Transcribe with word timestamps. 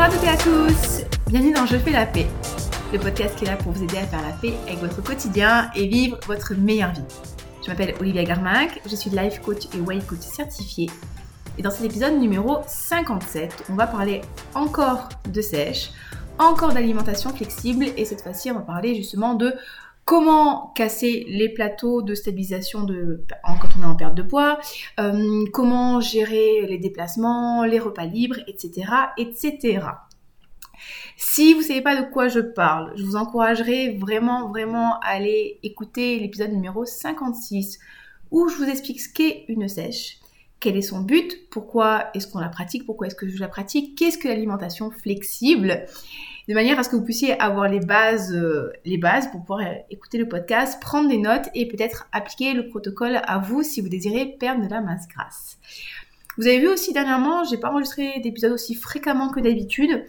Bonjour 0.00 0.14
à 0.14 0.16
toutes 0.16 0.28
et 0.28 0.30
à 0.30 0.36
tous, 0.38 1.04
bienvenue 1.26 1.52
dans 1.52 1.66
Je 1.66 1.76
fais 1.76 1.90
la 1.90 2.06
paix, 2.06 2.26
le 2.90 2.98
podcast 2.98 3.36
qui 3.36 3.44
est 3.44 3.48
là 3.48 3.58
pour 3.58 3.72
vous 3.72 3.82
aider 3.84 3.98
à 3.98 4.06
faire 4.06 4.22
la 4.22 4.32
paix 4.32 4.54
avec 4.66 4.78
votre 4.78 5.02
quotidien 5.02 5.70
et 5.76 5.88
vivre 5.88 6.18
votre 6.26 6.54
meilleure 6.54 6.92
vie. 6.92 7.04
Je 7.62 7.68
m'appelle 7.68 7.94
Olivia 8.00 8.24
Garmac, 8.24 8.80
je 8.86 8.96
suis 8.96 9.10
life 9.10 9.42
coach 9.42 9.66
et 9.74 9.80
way 9.80 9.98
coach 9.98 10.20
certifié. 10.20 10.88
Et 11.58 11.62
dans 11.62 11.70
cet 11.70 11.84
épisode 11.84 12.14
numéro 12.14 12.60
57, 12.66 13.64
on 13.68 13.74
va 13.74 13.86
parler 13.86 14.22
encore 14.54 15.10
de 15.28 15.42
sèche, 15.42 15.90
encore 16.38 16.72
d'alimentation 16.72 17.28
flexible 17.36 17.84
et 17.98 18.06
cette 18.06 18.22
fois-ci 18.22 18.50
on 18.50 18.54
va 18.54 18.60
parler 18.60 18.94
justement 18.94 19.34
de 19.34 19.52
comment 20.10 20.72
casser 20.74 21.24
les 21.28 21.48
plateaux 21.48 22.02
de 22.02 22.16
stabilisation 22.16 22.84
quand 23.44 23.68
on 23.78 23.82
est 23.84 23.86
en 23.86 23.94
perte 23.94 24.16
de 24.16 24.22
poids, 24.22 24.58
euh, 24.98 25.44
comment 25.52 26.00
gérer 26.00 26.66
les 26.66 26.78
déplacements, 26.78 27.62
les 27.62 27.78
repas 27.78 28.06
libres, 28.06 28.40
etc., 28.48 28.90
etc. 29.16 29.86
Si 31.16 31.54
vous 31.54 31.60
ne 31.60 31.64
savez 31.64 31.80
pas 31.80 31.94
de 31.94 32.10
quoi 32.10 32.26
je 32.26 32.40
parle, 32.40 32.92
je 32.96 33.04
vous 33.04 33.14
encouragerai 33.14 33.98
vraiment, 34.00 34.48
vraiment 34.48 34.98
à 34.98 35.10
aller 35.10 35.60
écouter 35.62 36.18
l'épisode 36.18 36.50
numéro 36.50 36.84
56 36.84 37.78
où 38.32 38.48
je 38.48 38.56
vous 38.56 38.68
explique 38.68 39.00
ce 39.00 39.12
qu'est 39.12 39.44
une 39.46 39.68
sèche, 39.68 40.18
quel 40.58 40.76
est 40.76 40.82
son 40.82 41.02
but, 41.02 41.48
pourquoi 41.52 42.10
est-ce 42.14 42.26
qu'on 42.26 42.40
la 42.40 42.48
pratique, 42.48 42.84
pourquoi 42.84 43.06
est-ce 43.06 43.14
que 43.14 43.28
je 43.28 43.38
la 43.38 43.46
pratique, 43.46 43.96
qu'est-ce 43.96 44.18
que 44.18 44.26
l'alimentation 44.26 44.90
flexible 44.90 45.86
de 46.50 46.54
manière 46.56 46.80
à 46.80 46.82
ce 46.82 46.88
que 46.88 46.96
vous 46.96 47.04
puissiez 47.04 47.38
avoir 47.40 47.68
les 47.68 47.78
bases, 47.78 48.34
euh, 48.34 48.72
pour 49.30 49.40
pouvoir 49.42 49.60
écouter 49.88 50.18
le 50.18 50.28
podcast, 50.28 50.82
prendre 50.82 51.08
des 51.08 51.16
notes 51.16 51.48
et 51.54 51.68
peut-être 51.68 52.08
appliquer 52.10 52.54
le 52.54 52.66
protocole 52.66 53.20
à 53.22 53.38
vous 53.38 53.62
si 53.62 53.80
vous 53.80 53.88
désirez 53.88 54.26
perdre 54.26 54.64
de 54.66 54.68
la 54.68 54.80
masse 54.80 55.06
grasse. 55.06 55.58
Vous 56.38 56.48
avez 56.48 56.58
vu 56.58 56.66
aussi 56.66 56.92
dernièrement, 56.92 57.44
j'ai 57.44 57.56
pas 57.56 57.70
enregistré 57.70 58.18
d'épisodes 58.18 58.50
aussi 58.50 58.74
fréquemment 58.74 59.30
que 59.30 59.38
d'habitude. 59.38 60.04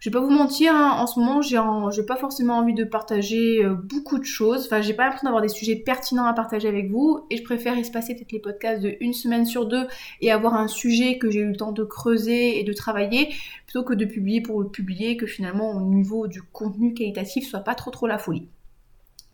Je 0.00 0.08
vais 0.08 0.12
pas 0.12 0.20
vous 0.20 0.30
mentir, 0.30 0.72
hein, 0.74 0.96
en 0.98 1.08
ce 1.08 1.18
moment, 1.18 1.42
j'ai 1.42 1.58
n'ai 1.58 2.06
pas 2.06 2.16
forcément 2.16 2.58
envie 2.58 2.74
de 2.74 2.84
partager 2.84 3.64
euh, 3.64 3.74
beaucoup 3.74 4.18
de 4.18 4.24
choses. 4.24 4.66
Enfin, 4.66 4.80
j'ai 4.80 4.94
pas 4.94 5.04
l'impression 5.04 5.26
d'avoir 5.26 5.42
des 5.42 5.48
sujets 5.48 5.74
pertinents 5.74 6.26
à 6.26 6.32
partager 6.34 6.68
avec 6.68 6.88
vous. 6.88 7.26
Et 7.30 7.36
je 7.36 7.42
préfère 7.42 7.76
espacer 7.76 8.14
peut-être 8.14 8.30
les 8.30 8.38
podcasts 8.38 8.80
de 8.80 8.96
une 9.00 9.12
semaine 9.12 9.44
sur 9.44 9.66
deux 9.66 9.88
et 10.20 10.30
avoir 10.30 10.54
un 10.54 10.68
sujet 10.68 11.18
que 11.18 11.30
j'ai 11.30 11.40
eu 11.40 11.48
le 11.48 11.56
temps 11.56 11.72
de 11.72 11.82
creuser 11.82 12.60
et 12.60 12.64
de 12.64 12.72
travailler, 12.72 13.34
plutôt 13.66 13.82
que 13.82 13.94
de 13.94 14.04
publier 14.04 14.40
pour 14.40 14.62
le 14.62 14.68
publier, 14.68 15.16
que 15.16 15.26
finalement, 15.26 15.72
au 15.72 15.80
niveau 15.80 16.28
du 16.28 16.42
contenu 16.42 16.94
qualitatif, 16.94 17.48
soit 17.48 17.60
pas 17.60 17.74
trop 17.74 17.90
trop 17.90 18.06
la 18.06 18.18
folie. 18.18 18.46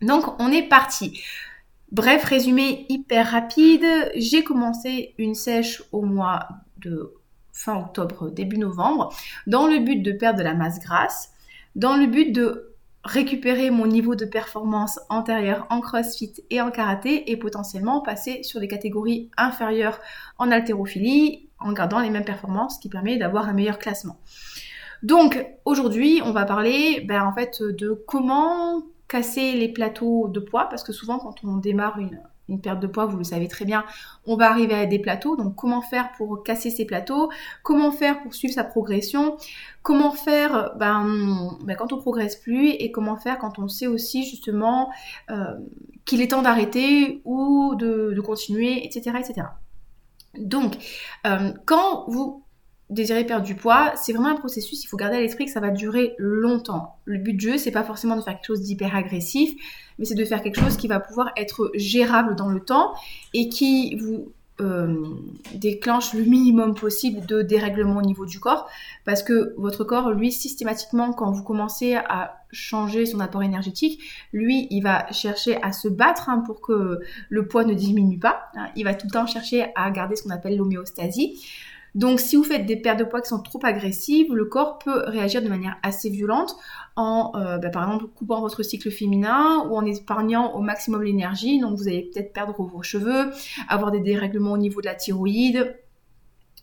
Donc, 0.00 0.40
on 0.40 0.50
est 0.50 0.66
parti. 0.66 1.20
Bref, 1.92 2.24
résumé 2.24 2.86
hyper 2.88 3.30
rapide, 3.30 3.84
j'ai 4.16 4.42
commencé 4.42 5.14
une 5.18 5.34
sèche 5.34 5.82
au 5.92 6.02
mois 6.02 6.48
de 6.78 7.12
fin 7.54 7.78
octobre, 7.78 8.30
début 8.30 8.58
novembre, 8.58 9.14
dans 9.46 9.66
le 9.66 9.78
but 9.78 10.02
de 10.02 10.12
perdre 10.12 10.40
de 10.40 10.44
la 10.44 10.54
masse 10.54 10.80
grasse, 10.80 11.30
dans 11.76 11.96
le 11.96 12.06
but 12.06 12.32
de 12.32 12.74
récupérer 13.04 13.70
mon 13.70 13.86
niveau 13.86 14.14
de 14.14 14.24
performance 14.24 14.98
antérieure 15.08 15.66
en 15.70 15.80
crossfit 15.80 16.34
et 16.50 16.60
en 16.60 16.70
karaté 16.70 17.30
et 17.30 17.36
potentiellement 17.36 18.00
passer 18.00 18.42
sur 18.42 18.60
des 18.60 18.68
catégories 18.68 19.30
inférieures 19.36 20.00
en 20.38 20.50
haltérophilie 20.50 21.48
en 21.58 21.72
gardant 21.72 22.00
les 22.00 22.10
mêmes 22.10 22.24
performances, 22.24 22.76
ce 22.76 22.80
qui 22.80 22.88
permet 22.88 23.16
d'avoir 23.16 23.48
un 23.48 23.52
meilleur 23.52 23.78
classement. 23.78 24.18
Donc 25.02 25.46
aujourd'hui, 25.64 26.20
on 26.24 26.32
va 26.32 26.44
parler 26.44 27.04
ben, 27.06 27.22
en 27.22 27.32
fait 27.32 27.62
de 27.62 27.92
comment 28.06 28.82
casser 29.06 29.52
les 29.52 29.68
plateaux 29.68 30.28
de 30.28 30.40
poids 30.40 30.68
parce 30.68 30.82
que 30.82 30.92
souvent 30.92 31.18
quand 31.18 31.44
on 31.44 31.58
démarre 31.58 31.98
une, 31.98 32.20
une 32.48 32.60
perte 32.60 32.80
de 32.80 32.86
poids, 32.86 33.06
vous 33.06 33.16
le 33.16 33.24
savez 33.24 33.48
très 33.48 33.64
bien, 33.64 33.84
on 34.26 34.36
va 34.36 34.50
arriver 34.50 34.74
à 34.74 34.86
des 34.86 34.98
plateaux. 34.98 35.36
Donc 35.36 35.54
comment 35.56 35.80
faire 35.80 36.12
pour 36.16 36.42
casser 36.42 36.70
ces 36.70 36.84
plateaux? 36.84 37.30
Comment 37.62 37.90
faire 37.90 38.22
pour 38.22 38.34
suivre 38.34 38.54
sa 38.54 38.64
progression? 38.64 39.36
Comment 39.82 40.12
faire 40.12 40.74
ben, 40.76 41.56
ben, 41.62 41.76
quand 41.76 41.92
on 41.92 41.98
progresse 41.98 42.36
plus 42.36 42.68
Et 42.68 42.90
comment 42.90 43.16
faire 43.16 43.38
quand 43.38 43.58
on 43.58 43.68
sait 43.68 43.86
aussi 43.86 44.24
justement 44.28 44.90
euh, 45.30 45.54
qu'il 46.04 46.20
est 46.20 46.28
temps 46.28 46.42
d'arrêter 46.42 47.22
ou 47.24 47.74
de, 47.76 48.20
continuer, 48.20 48.84
etc. 48.86 49.16
etc. 49.18 49.46
Donc, 50.38 50.76
euh, 51.26 51.52
quand 51.66 52.04
vous 52.08 52.43
désirer 52.90 53.24
perdre 53.24 53.44
du 53.44 53.54
poids, 53.54 53.92
c'est 53.96 54.12
vraiment 54.12 54.28
un 54.28 54.36
processus, 54.36 54.84
il 54.84 54.86
faut 54.86 54.96
garder 54.96 55.16
à 55.16 55.20
l'esprit 55.20 55.46
que 55.46 55.50
ça 55.50 55.60
va 55.60 55.70
durer 55.70 56.14
longtemps. 56.18 56.96
Le 57.04 57.18
but 57.18 57.34
du 57.34 57.52
jeu, 57.52 57.58
c'est 57.58 57.70
pas 57.70 57.84
forcément 57.84 58.16
de 58.16 58.22
faire 58.22 58.34
quelque 58.34 58.46
chose 58.46 58.62
d'hyper 58.62 58.94
agressif, 58.94 59.52
mais 59.98 60.04
c'est 60.04 60.14
de 60.14 60.24
faire 60.24 60.42
quelque 60.42 60.60
chose 60.60 60.76
qui 60.76 60.88
va 60.88 61.00
pouvoir 61.00 61.32
être 61.36 61.70
gérable 61.74 62.36
dans 62.36 62.48
le 62.48 62.60
temps 62.60 62.94
et 63.32 63.48
qui 63.48 63.96
vous 63.96 64.32
euh, 64.60 65.02
déclenche 65.54 66.12
le 66.12 66.22
minimum 66.22 66.74
possible 66.74 67.26
de 67.26 67.42
dérèglement 67.42 67.96
au 67.96 68.02
niveau 68.02 68.24
du 68.24 68.38
corps 68.38 68.68
parce 69.04 69.24
que 69.24 69.52
votre 69.58 69.82
corps 69.82 70.12
lui 70.12 70.30
systématiquement 70.30 71.12
quand 71.12 71.32
vous 71.32 71.42
commencez 71.42 71.96
à 71.96 72.36
changer 72.52 73.04
son 73.04 73.18
apport 73.18 73.42
énergétique 73.42 74.00
lui 74.32 74.68
il 74.70 74.80
va 74.82 75.10
chercher 75.10 75.60
à 75.60 75.72
se 75.72 75.88
battre 75.88 76.28
hein, 76.28 76.38
pour 76.46 76.60
que 76.60 77.00
le 77.30 77.48
poids 77.48 77.64
ne 77.64 77.74
diminue 77.74 78.20
pas 78.20 78.44
hein. 78.54 78.68
il 78.76 78.84
va 78.84 78.94
tout 78.94 79.08
le 79.08 79.12
temps 79.12 79.26
chercher 79.26 79.72
à 79.74 79.90
garder 79.90 80.14
ce 80.14 80.22
qu'on 80.22 80.30
appelle 80.30 80.56
l'homéostasie 80.56 81.44
donc 81.94 82.18
si 82.18 82.36
vous 82.36 82.42
faites 82.42 82.66
des 82.66 82.76
pertes 82.76 82.98
de 82.98 83.04
poids 83.04 83.20
qui 83.20 83.28
sont 83.28 83.40
trop 83.40 83.60
agressives, 83.62 84.34
le 84.34 84.44
corps 84.46 84.78
peut 84.78 85.04
réagir 85.06 85.42
de 85.42 85.48
manière 85.48 85.76
assez 85.82 86.10
violente 86.10 86.56
en, 86.96 87.32
euh, 87.36 87.58
bah, 87.58 87.70
par 87.70 87.84
exemple, 87.84 88.06
coupant 88.14 88.40
votre 88.40 88.62
cycle 88.62 88.90
féminin 88.90 89.66
ou 89.68 89.76
en 89.76 89.84
épargnant 89.84 90.54
au 90.54 90.60
maximum 90.60 91.02
l'énergie. 91.02 91.60
Donc 91.60 91.76
vous 91.76 91.86
allez 91.86 92.10
peut-être 92.12 92.32
perdre 92.32 92.54
vos 92.60 92.82
cheveux, 92.82 93.30
avoir 93.68 93.92
des 93.92 94.00
dérèglements 94.00 94.52
au 94.52 94.58
niveau 94.58 94.80
de 94.80 94.86
la 94.86 94.94
thyroïde, 94.94 95.76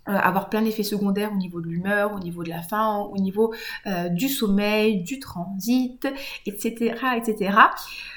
euh, 0.09 0.13
avoir 0.13 0.49
plein 0.49 0.63
d'effets 0.63 0.81
secondaires 0.81 1.31
au 1.31 1.37
niveau 1.37 1.61
de 1.61 1.67
l'humeur, 1.67 2.15
au 2.15 2.19
niveau 2.19 2.41
de 2.41 2.49
la 2.49 2.63
faim, 2.63 3.07
au 3.11 3.17
niveau 3.17 3.53
euh, 3.85 4.09
du 4.09 4.29
sommeil, 4.29 5.03
du 5.03 5.19
transit, 5.19 6.07
etc., 6.47 6.95
etc. 7.15 7.55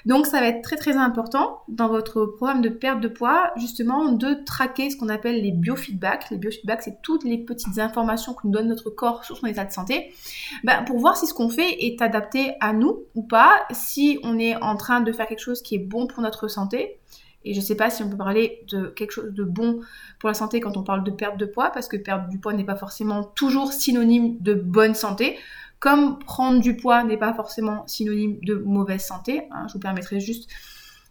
Donc 0.06 0.24
ça 0.24 0.40
va 0.40 0.46
être 0.46 0.62
très 0.62 0.76
très 0.76 0.96
important 0.96 1.60
dans 1.68 1.88
votre 1.88 2.24
programme 2.24 2.62
de 2.62 2.70
perte 2.70 3.00
de 3.00 3.08
poids 3.08 3.52
justement 3.56 4.12
de 4.12 4.32
traquer 4.46 4.88
ce 4.88 4.96
qu'on 4.96 5.10
appelle 5.10 5.42
les 5.42 5.52
biofeedbacks. 5.52 6.30
Les 6.30 6.38
biofeedbacks 6.38 6.82
c'est 6.84 7.02
toutes 7.02 7.24
les 7.24 7.36
petites 7.36 7.78
informations 7.78 8.32
que 8.32 8.46
nous 8.46 8.52
donne 8.52 8.68
notre 8.68 8.88
corps 8.88 9.24
sur 9.24 9.36
son 9.36 9.46
état 9.46 9.66
de 9.66 9.72
santé, 9.72 10.14
ben, 10.62 10.84
pour 10.84 10.98
voir 10.98 11.18
si 11.18 11.26
ce 11.26 11.34
qu'on 11.34 11.50
fait 11.50 11.84
est 11.84 12.00
adapté 12.00 12.54
à 12.60 12.72
nous 12.72 13.02
ou 13.14 13.22
pas, 13.22 13.66
si 13.72 14.18
on 14.22 14.38
est 14.38 14.56
en 14.56 14.76
train 14.76 15.02
de 15.02 15.12
faire 15.12 15.26
quelque 15.26 15.40
chose 15.40 15.60
qui 15.60 15.74
est 15.74 15.86
bon 15.86 16.06
pour 16.06 16.22
notre 16.22 16.48
santé, 16.48 16.98
et 17.44 17.52
je 17.54 17.60
ne 17.60 17.64
sais 17.64 17.76
pas 17.76 17.90
si 17.90 18.02
on 18.02 18.08
peut 18.08 18.16
parler 18.16 18.64
de 18.70 18.86
quelque 18.86 19.10
chose 19.10 19.32
de 19.32 19.44
bon 19.44 19.80
pour 20.18 20.28
la 20.28 20.34
santé 20.34 20.60
quand 20.60 20.76
on 20.76 20.82
parle 20.82 21.04
de 21.04 21.10
perte 21.10 21.36
de 21.36 21.46
poids, 21.46 21.70
parce 21.70 21.88
que 21.88 21.96
perdre 21.96 22.28
du 22.28 22.38
poids 22.38 22.52
n'est 22.52 22.64
pas 22.64 22.76
forcément 22.76 23.24
toujours 23.24 23.72
synonyme 23.72 24.38
de 24.40 24.54
bonne 24.54 24.94
santé, 24.94 25.38
comme 25.78 26.18
prendre 26.18 26.60
du 26.60 26.76
poids 26.76 27.04
n'est 27.04 27.18
pas 27.18 27.34
forcément 27.34 27.86
synonyme 27.86 28.38
de 28.42 28.54
mauvaise 28.54 29.04
santé. 29.04 29.48
Hein. 29.50 29.66
je 29.68 29.74
vous 29.74 29.80
permettrai 29.80 30.20
juste 30.20 30.48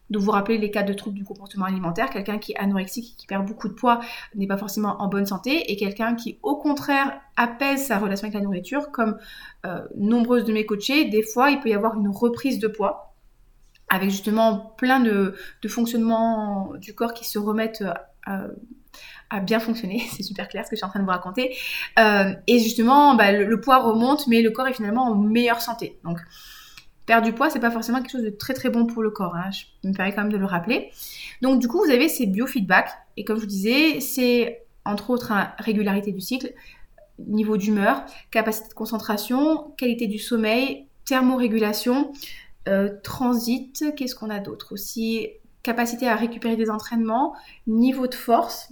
de 0.09 0.19
vous 0.19 0.31
rappeler 0.31 0.57
les 0.57 0.69
cas 0.69 0.83
de 0.83 0.93
troubles 0.93 1.17
du 1.17 1.23
comportement 1.23 1.65
alimentaire. 1.65 2.09
Quelqu'un 2.09 2.37
qui 2.37 2.53
est 2.53 2.57
anorexique, 2.57 3.15
qui 3.17 3.25
perd 3.25 3.45
beaucoup 3.45 3.67
de 3.67 3.73
poids, 3.73 3.99
n'est 4.35 4.47
pas 4.47 4.57
forcément 4.57 5.01
en 5.01 5.07
bonne 5.07 5.25
santé, 5.25 5.71
et 5.71 5.75
quelqu'un 5.75 6.15
qui, 6.15 6.39
au 6.43 6.55
contraire, 6.55 7.19
apaise 7.35 7.85
sa 7.85 7.99
relation 7.99 8.25
avec 8.25 8.35
la 8.35 8.41
nourriture, 8.41 8.91
comme 8.91 9.17
euh, 9.65 9.81
nombreuses 9.95 10.45
de 10.45 10.53
mes 10.53 10.65
coachés, 10.65 11.05
des 11.05 11.23
fois, 11.23 11.51
il 11.51 11.59
peut 11.59 11.69
y 11.69 11.73
avoir 11.73 11.97
une 11.97 12.09
reprise 12.09 12.59
de 12.59 12.67
poids 12.67 13.12
avec 13.93 14.09
justement 14.09 14.73
plein 14.77 14.99
de, 14.99 15.35
fonctionnements 15.67 16.73
du 16.79 16.95
corps 16.95 17.13
qui 17.13 17.25
se 17.25 17.37
remettent 17.37 17.83
euh, 18.27 18.47
à, 19.29 19.39
bien 19.39 19.59
fonctionner. 19.59 20.03
C'est 20.11 20.23
super 20.23 20.47
clair 20.47 20.65
ce 20.65 20.71
que 20.71 20.75
je 20.75 20.79
suis 20.79 20.85
en 20.85 20.89
train 20.89 20.99
de 20.99 21.05
vous 21.05 21.11
raconter. 21.11 21.55
Euh, 21.99 22.33
et 22.47 22.57
justement, 22.57 23.13
bah, 23.13 23.31
le, 23.31 23.61
poids 23.61 23.79
remonte, 23.79 24.27
mais 24.27 24.41
le 24.41 24.49
corps 24.49 24.67
est 24.67 24.73
finalement 24.73 25.03
en 25.03 25.15
meilleure 25.15 25.61
santé. 25.61 25.99
Donc, 26.03 26.17
perdre 27.05 27.27
du 27.27 27.33
poids, 27.33 27.51
c'est 27.51 27.59
pas 27.59 27.69
forcément 27.69 27.99
quelque 27.99 28.11
chose 28.11 28.23
de 28.23 28.31
très 28.31 28.55
très 28.55 28.69
bon 28.69 28.87
pour 28.87 29.03
le 29.03 29.11
corps. 29.11 29.35
Hein. 29.35 29.51
Je 29.51 29.87
me 29.87 29.93
permets 29.93 30.11
quand 30.11 30.21
même 30.21 30.31
de 30.31 30.37
le 30.37 30.45
rappeler. 30.45 30.89
Donc, 31.43 31.59
du 31.59 31.67
coup, 31.67 31.77
vous 31.85 31.91
avez 31.91 32.09
ces 32.09 32.25
biofeedbacks. 32.25 32.89
Et 33.15 33.23
comme 33.25 33.35
je 33.37 33.41
vous 33.41 33.47
disais, 33.47 33.99
c'est 33.99 34.65
entre 34.85 35.11
autres 35.11 35.31
régularité 35.59 36.11
du 36.11 36.19
cycle, 36.19 36.51
niveau 37.19 37.57
d'humeur, 37.57 38.03
capacité 38.31 38.69
de 38.69 38.73
concentration, 38.73 39.71
qualité 39.77 40.07
du 40.07 40.17
sommeil, 40.17 40.87
thermorégulation, 41.05 42.11
transit, 43.03 43.83
qu'est-ce 43.95 44.15
qu'on 44.15 44.29
a 44.29 44.39
d'autre 44.39 44.73
aussi? 44.73 45.29
Capacité 45.63 46.07
à 46.07 46.15
récupérer 46.15 46.55
des 46.55 46.69
entraînements, 46.69 47.35
niveau 47.67 48.07
de 48.07 48.15
force, 48.15 48.69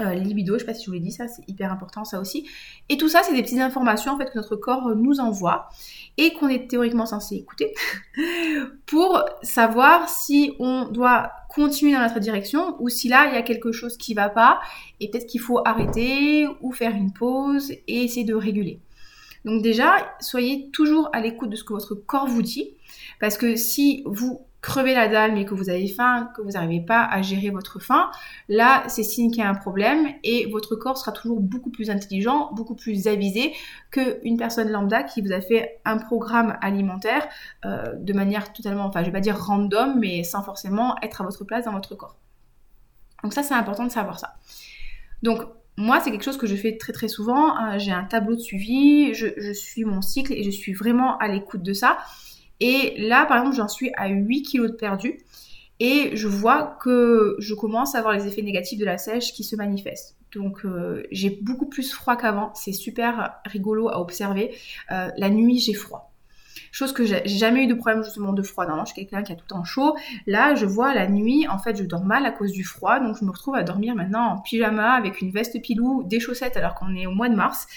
euh, 0.00 0.12
libido, 0.12 0.54
je 0.54 0.58
sais 0.60 0.64
pas 0.64 0.74
si 0.74 0.84
je 0.84 0.90
vous 0.90 0.94
l'ai 0.94 1.00
dit, 1.00 1.12
ça 1.12 1.28
c'est 1.28 1.48
hyper 1.48 1.70
important 1.70 2.04
ça 2.04 2.20
aussi. 2.20 2.48
Et 2.88 2.96
tout 2.96 3.08
ça, 3.08 3.22
c'est 3.22 3.32
des 3.32 3.42
petites 3.42 3.60
informations 3.60 4.12
en 4.12 4.18
fait 4.18 4.24
que 4.24 4.36
notre 4.36 4.56
corps 4.56 4.94
nous 4.96 5.20
envoie 5.20 5.68
et 6.16 6.32
qu'on 6.32 6.48
est 6.48 6.68
théoriquement 6.68 7.06
censé 7.06 7.36
écouter 7.36 7.72
pour 8.86 9.24
savoir 9.42 10.08
si 10.08 10.54
on 10.58 10.88
doit 10.88 11.30
continuer 11.48 11.92
dans 11.92 12.00
notre 12.00 12.18
direction 12.18 12.76
ou 12.80 12.88
si 12.88 13.08
là 13.08 13.28
il 13.28 13.34
y 13.34 13.36
a 13.36 13.42
quelque 13.42 13.70
chose 13.70 13.96
qui 13.96 14.14
va 14.14 14.28
pas 14.28 14.60
et 14.98 15.08
peut-être 15.08 15.26
qu'il 15.26 15.40
faut 15.40 15.60
arrêter 15.64 16.48
ou 16.60 16.72
faire 16.72 16.94
une 16.96 17.12
pause 17.12 17.70
et 17.70 18.02
essayer 18.02 18.24
de 18.24 18.34
réguler. 18.34 18.80
Donc 19.44 19.62
déjà, 19.62 20.16
soyez 20.20 20.70
toujours 20.70 21.10
à 21.12 21.20
l'écoute 21.20 21.50
de 21.50 21.56
ce 21.56 21.64
que 21.64 21.72
votre 21.72 21.94
corps 21.94 22.26
vous 22.26 22.42
dit, 22.42 22.76
parce 23.20 23.36
que 23.36 23.56
si 23.56 24.02
vous 24.06 24.46
crevez 24.64 24.94
la 24.94 25.08
dalle 25.08 25.34
mais 25.34 25.44
que 25.44 25.52
vous 25.52 25.68
avez 25.68 25.86
faim, 25.86 26.30
que 26.34 26.40
vous 26.40 26.52
n'arrivez 26.52 26.80
pas 26.80 27.04
à 27.04 27.20
gérer 27.20 27.50
votre 27.50 27.80
faim, 27.80 28.10
là 28.48 28.82
c'est 28.88 29.02
signe 29.02 29.30
qu'il 29.30 29.40
y 29.40 29.42
a 29.42 29.48
un 29.50 29.54
problème 29.54 30.08
et 30.22 30.46
votre 30.46 30.74
corps 30.74 30.96
sera 30.96 31.12
toujours 31.12 31.40
beaucoup 31.40 31.68
plus 31.68 31.90
intelligent, 31.90 32.50
beaucoup 32.54 32.74
plus 32.74 33.06
avisé 33.06 33.52
qu'une 33.90 34.38
personne 34.38 34.70
lambda 34.70 35.02
qui 35.02 35.20
vous 35.20 35.32
a 35.32 35.42
fait 35.42 35.82
un 35.84 35.98
programme 35.98 36.56
alimentaire 36.62 37.28
euh, 37.66 37.92
de 37.94 38.12
manière 38.14 38.54
totalement, 38.54 38.86
enfin 38.86 39.00
je 39.00 39.06
vais 39.06 39.12
pas 39.12 39.20
dire 39.20 39.36
random, 39.36 39.98
mais 39.98 40.24
sans 40.24 40.42
forcément 40.42 40.96
être 41.02 41.20
à 41.20 41.24
votre 41.24 41.44
place 41.44 41.66
dans 41.66 41.72
votre 41.72 41.94
corps. 41.94 42.16
Donc 43.22 43.34
ça 43.34 43.42
c'est 43.42 43.54
important 43.54 43.84
de 43.84 43.92
savoir 43.92 44.18
ça. 44.18 44.36
Donc 45.22 45.42
moi, 45.76 46.00
c'est 46.00 46.10
quelque 46.10 46.24
chose 46.24 46.36
que 46.36 46.46
je 46.46 46.54
fais 46.54 46.76
très 46.76 46.92
très 46.92 47.08
souvent. 47.08 47.56
Hein. 47.56 47.78
J'ai 47.78 47.90
un 47.90 48.04
tableau 48.04 48.36
de 48.36 48.40
suivi, 48.40 49.12
je, 49.14 49.52
suis 49.52 49.84
mon 49.84 50.02
cycle 50.02 50.32
et 50.32 50.44
je 50.44 50.50
suis 50.50 50.72
vraiment 50.72 51.18
à 51.18 51.28
l'écoute 51.28 51.62
de 51.62 51.72
ça. 51.72 51.98
Et 52.60 52.94
là, 52.98 53.26
par 53.26 53.38
exemple, 53.38 53.56
j'en 53.56 53.68
suis 53.68 53.90
à 53.96 54.08
8 54.08 54.42
kilos 54.42 54.70
de 54.70 54.76
perdu. 54.76 55.18
Et 55.80 56.16
je 56.16 56.28
vois 56.28 56.78
que 56.80 57.34
je 57.40 57.52
commence 57.52 57.96
à 57.96 57.98
avoir 57.98 58.14
les 58.14 58.28
effets 58.28 58.42
négatifs 58.42 58.78
de 58.78 58.84
la 58.84 58.96
sèche 58.96 59.32
qui 59.32 59.42
se 59.42 59.56
manifestent. 59.56 60.16
Donc 60.32 60.64
euh, 60.64 61.02
j'ai 61.10 61.30
beaucoup 61.30 61.66
plus 61.68 61.92
froid 61.92 62.16
qu'avant. 62.16 62.52
C'est 62.54 62.72
super 62.72 63.40
rigolo 63.44 63.88
à 63.88 64.00
observer. 64.00 64.54
Euh, 64.92 65.10
la 65.16 65.30
nuit, 65.30 65.58
j'ai 65.58 65.74
froid. 65.74 66.13
Chose 66.74 66.92
que 66.92 67.04
j'ai 67.04 67.24
jamais 67.28 67.62
eu 67.62 67.66
de 67.68 67.74
problème 67.74 68.02
justement 68.02 68.32
de 68.32 68.42
froid. 68.42 68.64
Normalement, 68.64 68.84
je 68.84 68.92
suis 68.92 69.06
quelqu'un 69.06 69.22
qui 69.22 69.30
a 69.30 69.36
tout 69.36 69.44
le 69.48 69.54
temps 69.54 69.62
chaud. 69.62 69.94
Là, 70.26 70.56
je 70.56 70.66
vois 70.66 70.92
la 70.92 71.06
nuit, 71.06 71.46
en 71.46 71.56
fait, 71.56 71.76
je 71.76 71.84
dors 71.84 72.04
mal 72.04 72.26
à 72.26 72.32
cause 72.32 72.50
du 72.50 72.64
froid. 72.64 72.98
Donc 72.98 73.16
je 73.20 73.24
me 73.24 73.30
retrouve 73.30 73.54
à 73.54 73.62
dormir 73.62 73.94
maintenant 73.94 74.24
en 74.24 74.38
pyjama 74.40 74.90
avec 74.94 75.20
une 75.20 75.30
veste 75.30 75.62
pilou, 75.62 76.02
des 76.02 76.18
chaussettes 76.18 76.56
alors 76.56 76.74
qu'on 76.74 76.92
est 76.96 77.06
au 77.06 77.12
mois 77.12 77.28
de 77.28 77.36
mars 77.36 77.68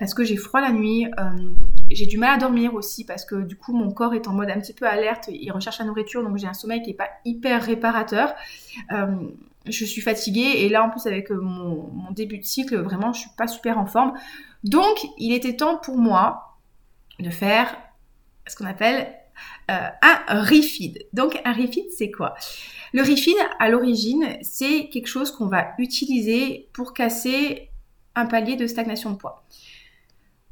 parce 0.00 0.14
que 0.14 0.24
j'ai 0.24 0.36
froid 0.36 0.60
la 0.60 0.72
nuit. 0.72 1.06
Euh, 1.06 1.52
j'ai 1.92 2.06
du 2.06 2.18
mal 2.18 2.34
à 2.34 2.38
dormir 2.38 2.74
aussi 2.74 3.04
parce 3.04 3.24
que 3.24 3.36
du 3.36 3.54
coup 3.54 3.72
mon 3.72 3.92
corps 3.92 4.14
est 4.14 4.26
en 4.26 4.32
mode 4.32 4.50
un 4.50 4.58
petit 4.58 4.72
peu 4.72 4.84
alerte, 4.84 5.28
il 5.30 5.52
recherche 5.52 5.78
la 5.78 5.84
nourriture, 5.84 6.24
donc 6.24 6.36
j'ai 6.36 6.48
un 6.48 6.54
sommeil 6.54 6.82
qui 6.82 6.88
n'est 6.88 6.96
pas 6.96 7.10
hyper 7.24 7.62
réparateur. 7.62 8.34
Euh, 8.90 9.14
je 9.66 9.84
suis 9.84 10.00
fatiguée 10.00 10.64
et 10.64 10.68
là 10.68 10.82
en 10.82 10.90
plus 10.90 11.06
avec 11.06 11.30
euh, 11.30 11.40
mon, 11.40 12.10
début 12.10 12.38
de 12.38 12.44
cycle, 12.44 12.80
vraiment 12.80 13.12
je 13.12 13.20
suis 13.20 13.30
pas 13.38 13.46
super 13.46 13.78
en 13.78 13.86
forme. 13.86 14.14
Donc 14.64 15.06
il 15.18 15.32
était 15.32 15.54
temps 15.54 15.76
pour 15.76 15.98
moi 15.98 16.56
de 17.20 17.30
faire 17.30 17.76
ce 18.50 18.56
qu'on 18.56 18.66
appelle 18.66 19.08
un 19.68 20.42
refeed. 20.42 21.06
Donc 21.12 21.40
un 21.44 21.52
refeed 21.52 21.90
c'est 21.96 22.10
quoi? 22.10 22.34
Le 22.92 23.02
refeed 23.02 23.36
à 23.58 23.68
l'origine 23.68 24.36
c'est 24.42 24.88
quelque 24.88 25.06
chose 25.06 25.30
qu'on 25.30 25.46
va 25.46 25.68
utiliser 25.78 26.68
pour 26.72 26.92
casser 26.92 27.70
un 28.14 28.26
palier 28.26 28.56
de 28.56 28.66
stagnation 28.66 29.12
de 29.12 29.16
poids 29.16 29.44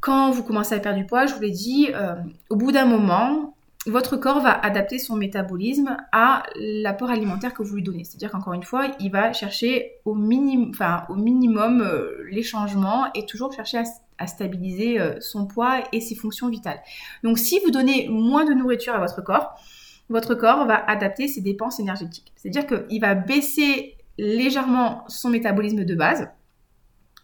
quand 0.00 0.30
vous 0.30 0.42
commencez 0.42 0.74
à 0.74 0.78
perdre 0.78 0.98
du 0.98 1.06
poids, 1.06 1.26
je 1.26 1.34
vous 1.34 1.40
l'ai 1.40 1.50
dit, 1.50 1.88
euh, 1.94 2.14
au 2.50 2.56
bout 2.56 2.72
d'un 2.72 2.84
moment, 2.84 3.54
votre 3.86 4.16
corps 4.16 4.40
va 4.40 4.52
adapter 4.52 4.98
son 4.98 5.16
métabolisme 5.16 5.96
à 6.12 6.44
l'apport 6.56 7.10
alimentaire 7.10 7.54
que 7.54 7.62
vous 7.62 7.76
lui 7.76 7.82
donnez. 7.82 8.04
C'est-à-dire 8.04 8.30
qu'encore 8.30 8.52
une 8.52 8.62
fois, 8.62 8.86
il 9.00 9.10
va 9.10 9.32
chercher 9.32 9.92
au, 10.04 10.14
minimum, 10.14 10.70
enfin, 10.70 11.04
au 11.08 11.14
minimum 11.14 11.80
euh, 11.80 12.24
les 12.30 12.42
changements 12.42 13.12
et 13.14 13.26
toujours 13.26 13.52
chercher 13.52 13.78
à, 13.78 13.84
stabiliser 14.26 15.00
euh, 15.00 15.20
son 15.20 15.46
poids 15.46 15.82
et 15.92 16.00
ses 16.00 16.14
fonctions 16.14 16.48
vitales. 16.48 16.80
Donc 17.22 17.38
si 17.38 17.60
vous 17.60 17.70
donnez 17.70 18.08
moins 18.08 18.44
de 18.44 18.54
nourriture 18.54 18.94
à 18.94 18.98
votre 18.98 19.22
corps, 19.22 19.54
votre 20.08 20.34
corps 20.34 20.66
va 20.66 20.82
adapter 20.90 21.28
ses 21.28 21.40
dépenses 21.40 21.80
énergétiques. 21.80 22.32
C'est-à-dire 22.36 22.66
qu'il 22.66 23.00
va 23.00 23.14
baisser 23.14 23.96
légèrement 24.18 25.04
son 25.08 25.28
métabolisme 25.28 25.84
de 25.84 25.94
base, 25.94 26.28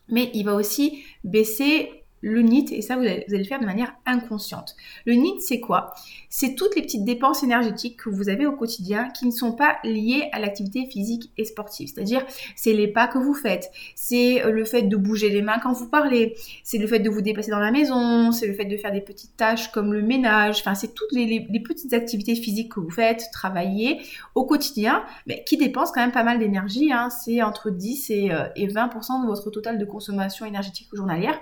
mais 0.08 0.30
il 0.34 0.44
va 0.44 0.54
aussi 0.54 1.02
baisser 1.24 2.03
le 2.24 2.40
NIT, 2.40 2.72
et 2.72 2.80
ça 2.80 2.96
vous 2.96 3.02
allez, 3.02 3.24
le 3.28 3.44
faire 3.44 3.60
de 3.60 3.66
manière 3.66 3.94
inconsciente. 4.06 4.76
Le 5.04 5.12
NIT, 5.12 5.40
c'est 5.40 5.60
quoi? 5.60 5.92
C'est 6.30 6.54
toutes 6.54 6.74
les 6.74 6.82
petites 6.82 7.04
dépenses 7.04 7.42
énergétiques 7.42 7.98
que 7.98 8.08
vous 8.08 8.30
avez 8.30 8.46
au 8.46 8.52
quotidien 8.52 9.10
qui 9.10 9.26
ne 9.26 9.30
sont 9.30 9.52
pas 9.52 9.76
liées 9.84 10.28
à 10.32 10.40
l'activité 10.40 10.86
physique 10.86 11.30
et 11.36 11.44
sportive. 11.44 11.92
C'est-à-dire, 11.94 12.24
c'est 12.56 12.72
les 12.72 12.88
pas 12.88 13.08
que 13.08 13.18
vous 13.18 13.34
faites, 13.34 13.70
c'est 13.94 14.42
euh, 14.42 14.50
le 14.50 14.64
fait 14.64 14.82
de 14.82 14.96
bouger 14.96 15.28
les 15.28 15.42
mains 15.42 15.58
quand 15.58 15.72
vous 15.72 15.88
parlez, 15.88 16.34
c'est 16.62 16.78
le 16.78 16.86
fait 16.86 16.98
de 16.98 17.10
vous 17.10 17.20
déplacer 17.20 17.50
dans 17.50 17.60
la 17.60 17.70
maison, 17.70 18.32
c'est 18.32 18.46
le 18.46 18.54
fait 18.54 18.64
de 18.64 18.76
faire 18.78 18.92
des 18.92 19.02
petites 19.02 19.36
tâches 19.36 19.70
comme 19.70 19.92
le 19.92 20.00
ménage, 20.00 20.60
enfin, 20.60 20.74
c'est 20.74 20.94
toutes 20.94 21.12
les, 21.12 21.40
petites 21.60 21.92
activités 21.92 22.34
physiques 22.34 22.72
que 22.72 22.80
vous 22.80 22.90
faites, 22.90 23.28
travailler 23.32 24.00
au 24.34 24.44
quotidien, 24.46 25.04
mais 25.26 25.44
qui 25.44 25.58
dépensent 25.58 25.92
quand 25.94 26.00
même 26.00 26.12
pas 26.12 26.24
mal 26.24 26.38
d'énergie. 26.38 26.90
Hein. 26.92 27.10
C'est 27.10 27.42
entre 27.42 27.70
10 27.70 28.10
et, 28.10 28.30
euh, 28.32 28.46
et 28.56 28.66
20% 28.66 29.22
de 29.22 29.26
votre 29.26 29.50
total 29.50 29.78
de 29.78 29.84
consommation 29.84 30.46
énergétique 30.46 30.88
journalière. 30.92 31.38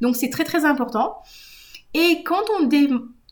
Donc 0.00 0.17
c'est 0.18 0.30
très 0.30 0.44
très 0.44 0.64
important. 0.64 1.16
Et 1.94 2.22
quand 2.24 2.42
on 2.60 2.68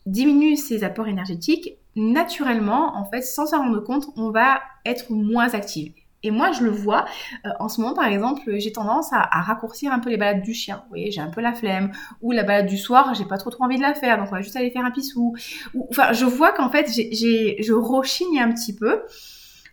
diminue 0.05 0.55
ces 0.55 0.83
apports 0.83 1.07
énergétiques, 1.07 1.77
naturellement, 1.95 2.95
en 2.95 3.05
fait, 3.05 3.21
sans 3.21 3.47
s'en 3.47 3.59
rendre 3.59 3.81
compte, 3.81 4.07
on 4.15 4.31
va 4.31 4.61
être 4.85 5.11
moins 5.11 5.53
actif. 5.53 5.93
Et 6.23 6.31
moi, 6.31 6.51
je 6.51 6.63
le 6.63 6.71
vois. 6.71 7.05
Euh, 7.45 7.49
en 7.59 7.69
ce 7.69 7.79
moment, 7.79 7.93
par 7.93 8.07
exemple, 8.07 8.41
j'ai 8.57 8.71
tendance 8.71 9.13
à, 9.13 9.21
raccourcir 9.41 9.93
un 9.93 9.99
peu 9.99 10.09
les 10.09 10.17
balades 10.17 10.41
du 10.41 10.53
chien. 10.53 10.77
Vous 10.83 10.89
voyez, 10.89 11.11
j'ai 11.11 11.21
un 11.21 11.29
peu 11.29 11.41
la 11.41 11.53
flemme. 11.53 11.91
Ou 12.21 12.31
la 12.31 12.43
balade 12.43 12.65
du 12.65 12.77
soir, 12.77 13.13
j'ai 13.13 13.25
pas 13.25 13.37
trop 13.37 13.49
trop 13.49 13.63
envie 13.63 13.77
de 13.77 13.81
la 13.81 13.93
faire, 13.93 14.17
donc 14.17 14.27
on 14.31 14.35
va 14.35 14.41
juste 14.41 14.55
aller 14.55 14.71
faire 14.71 14.83
un 14.83 14.91
pissou. 14.91 15.35
Ou, 15.73 15.87
enfin, 15.91 16.13
je 16.13 16.25
vois 16.25 16.51
qu'en 16.51 16.69
fait, 16.69 16.87
je 16.89 17.73
rechigne 17.73 18.39
un 18.39 18.51
petit 18.51 18.75
peu 18.75 19.03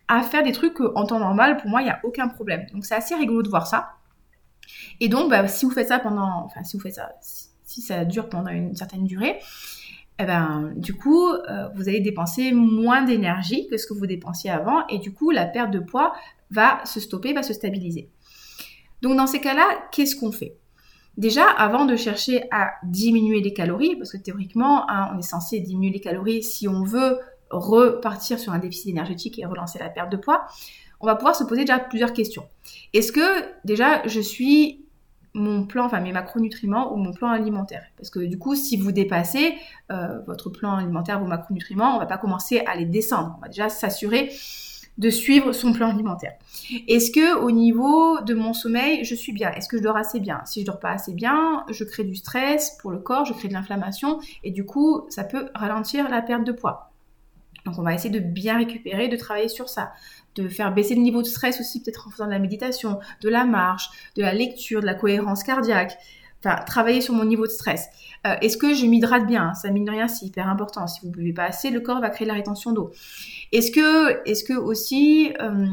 à 0.07 0.21
faire 0.21 0.43
des 0.43 0.51
trucs 0.51 0.79
en 0.95 1.05
temps 1.05 1.19
normal, 1.19 1.57
pour 1.57 1.69
moi, 1.69 1.81
il 1.81 1.85
n'y 1.85 1.89
a 1.89 1.99
aucun 2.03 2.27
problème. 2.27 2.65
Donc 2.73 2.85
c'est 2.85 2.95
assez 2.95 3.15
rigolo 3.15 3.41
de 3.41 3.49
voir 3.49 3.65
ça. 3.65 3.89
Et 4.99 5.09
donc, 5.09 5.29
bah, 5.29 5.47
si 5.47 5.65
vous 5.65 5.71
faites 5.71 5.89
ça 5.89 5.99
pendant, 5.99 6.43
enfin, 6.45 6.63
si 6.63 6.77
vous 6.77 6.83
faites 6.83 6.95
ça, 6.95 7.11
si, 7.21 7.81
ça 7.81 8.05
dure 8.05 8.29
pendant 8.29 8.49
une 8.51 8.75
certaine 8.75 9.05
durée, 9.05 9.39
eh 10.19 10.23
ben, 10.23 10.71
du 10.77 10.93
coup, 10.93 11.27
euh, 11.27 11.67
vous 11.75 11.89
allez 11.89 11.99
dépenser 11.99 12.53
moins 12.53 13.01
d'énergie 13.01 13.67
que 13.67 13.77
ce 13.77 13.85
que 13.85 13.93
vous 13.93 14.07
dépensiez 14.07 14.49
avant, 14.49 14.87
et 14.87 14.99
du 14.99 15.13
coup, 15.13 15.31
la 15.31 15.45
perte 15.45 15.71
de 15.71 15.79
poids 15.79 16.13
va 16.51 16.79
se 16.85 16.99
stopper, 16.99 17.33
va 17.33 17.43
se 17.43 17.53
stabiliser. 17.53 18.09
Donc, 19.01 19.17
dans 19.17 19.27
ces 19.27 19.41
cas-là, 19.41 19.65
qu'est-ce 19.91 20.15
qu'on 20.15 20.31
fait? 20.31 20.55
Déjà, 21.17 21.45
avant 21.49 21.85
de 21.85 21.95
chercher 21.95 22.43
à 22.51 22.71
diminuer 22.83 23.41
les 23.41 23.53
calories, 23.53 23.95
parce 23.95 24.11
que 24.11 24.17
théoriquement, 24.17 24.89
hein, 24.89 25.11
on 25.13 25.19
est 25.19 25.21
censé 25.21 25.59
diminuer 25.59 25.91
les 25.93 26.01
calories 26.01 26.43
si 26.43 26.67
on 26.67 26.83
veut 26.83 27.19
repartir 27.49 28.39
sur 28.39 28.51
un 28.51 28.59
déficit 28.59 28.89
énergétique 28.89 29.39
et 29.39 29.45
relancer 29.45 29.79
la 29.79 29.89
perte 29.89 30.11
de 30.11 30.17
poids, 30.17 30.47
on 30.99 31.05
va 31.05 31.15
pouvoir 31.15 31.35
se 31.35 31.43
poser 31.43 31.61
déjà 31.61 31.79
plusieurs 31.79 32.13
questions. 32.13 32.47
Est-ce 32.93 33.11
que 33.11 33.45
déjà 33.63 34.05
je 34.07 34.19
suis 34.19 34.84
mon 35.35 35.65
plan, 35.65 35.85
enfin 35.85 35.99
mes 35.99 36.13
macronutriments 36.13 36.93
ou 36.93 36.97
mon 36.97 37.11
plan 37.11 37.29
alimentaire. 37.29 37.83
Parce 37.97 38.09
que 38.09 38.19
du 38.19 38.39
coup, 38.39 38.55
si 38.55 38.77
vous 38.77 38.91
dépassez 38.91 39.55
euh, 39.91 40.19
votre 40.25 40.49
plan 40.49 40.77
alimentaire, 40.77 41.19
vos 41.19 41.27
macronutriments, 41.27 41.95
on 41.95 41.99
va 41.99 42.05
pas 42.05 42.17
commencer 42.17 42.63
à 42.65 42.75
les 42.75 42.85
descendre. 42.85 43.35
On 43.37 43.41
va 43.41 43.49
déjà 43.49 43.69
s'assurer 43.69 44.31
de 44.97 45.09
suivre 45.09 45.51
son 45.51 45.73
plan 45.73 45.89
alimentaire. 45.89 46.33
Est-ce 46.87 47.11
que 47.11 47.37
au 47.37 47.51
niveau 47.51 48.21
de 48.21 48.33
mon 48.33 48.53
sommeil, 48.53 49.03
je 49.03 49.13
suis 49.13 49.33
bien? 49.33 49.51
Est-ce 49.51 49.67
que 49.67 49.77
je 49.77 49.83
dors 49.83 49.97
assez 49.97 50.21
bien? 50.21 50.41
Si 50.45 50.61
je 50.61 50.65
dors 50.65 50.79
pas 50.79 50.91
assez 50.91 51.13
bien, 51.13 51.65
je 51.69 51.83
crée 51.83 52.05
du 52.05 52.15
stress 52.15 52.77
pour 52.81 52.91
le 52.91 52.99
corps, 52.99 53.25
je 53.25 53.33
crée 53.33 53.49
de 53.49 53.53
l'inflammation 53.53 54.19
et 54.45 54.51
du 54.51 54.65
coup, 54.65 55.05
ça 55.09 55.25
peut 55.25 55.49
ralentir 55.53 56.09
la 56.09 56.21
perte 56.21 56.45
de 56.45 56.53
poids. 56.53 56.91
Donc 57.65 57.79
on 57.79 57.81
va 57.81 57.93
essayer 57.93 58.11
de 58.11 58.19
bien 58.19 58.57
récupérer, 58.57 59.07
de 59.07 59.17
travailler 59.17 59.49
sur 59.49 59.69
ça, 59.69 59.91
de 60.35 60.47
faire 60.47 60.73
baisser 60.73 60.95
le 60.95 61.01
niveau 61.01 61.21
de 61.21 61.27
stress 61.27 61.59
aussi 61.59 61.81
peut-être 61.81 62.07
en 62.07 62.11
faisant 62.11 62.25
de 62.25 62.31
la 62.31 62.39
méditation, 62.39 62.99
de 63.21 63.29
la 63.29 63.45
marche, 63.45 63.89
de 64.15 64.21
la 64.21 64.33
lecture, 64.33 64.81
de 64.81 64.85
la 64.85 64.95
cohérence 64.95 65.43
cardiaque. 65.43 65.97
Enfin, 66.43 66.57
travailler 66.63 67.01
sur 67.01 67.13
mon 67.15 67.25
niveau 67.25 67.47
de 67.47 67.51
stress. 67.51 67.87
Euh, 68.27 68.35
est-ce 68.41 68.57
que 68.57 68.75
je 68.75 68.85
m'hydrate 68.85 69.25
bien? 69.25 69.55
Ça 69.55 69.71
mine 69.71 69.85
de 69.85 69.89
rien, 69.89 70.07
c'est 70.07 70.25
hyper 70.27 70.47
important. 70.47 70.85
Si 70.85 70.99
vous 71.01 71.07
ne 71.07 71.13
buvez 71.13 71.33
pas 71.33 71.45
assez, 71.45 71.71
le 71.71 71.79
corps 71.79 72.01
va 72.01 72.09
créer 72.09 72.27
de 72.27 72.31
la 72.31 72.37
rétention 72.37 72.71
d'eau. 72.71 72.91
Est-ce 73.51 73.71
que, 73.71 74.29
est-ce 74.29 74.43
que 74.43 74.53
aussi, 74.53 75.33
euh, 75.41 75.65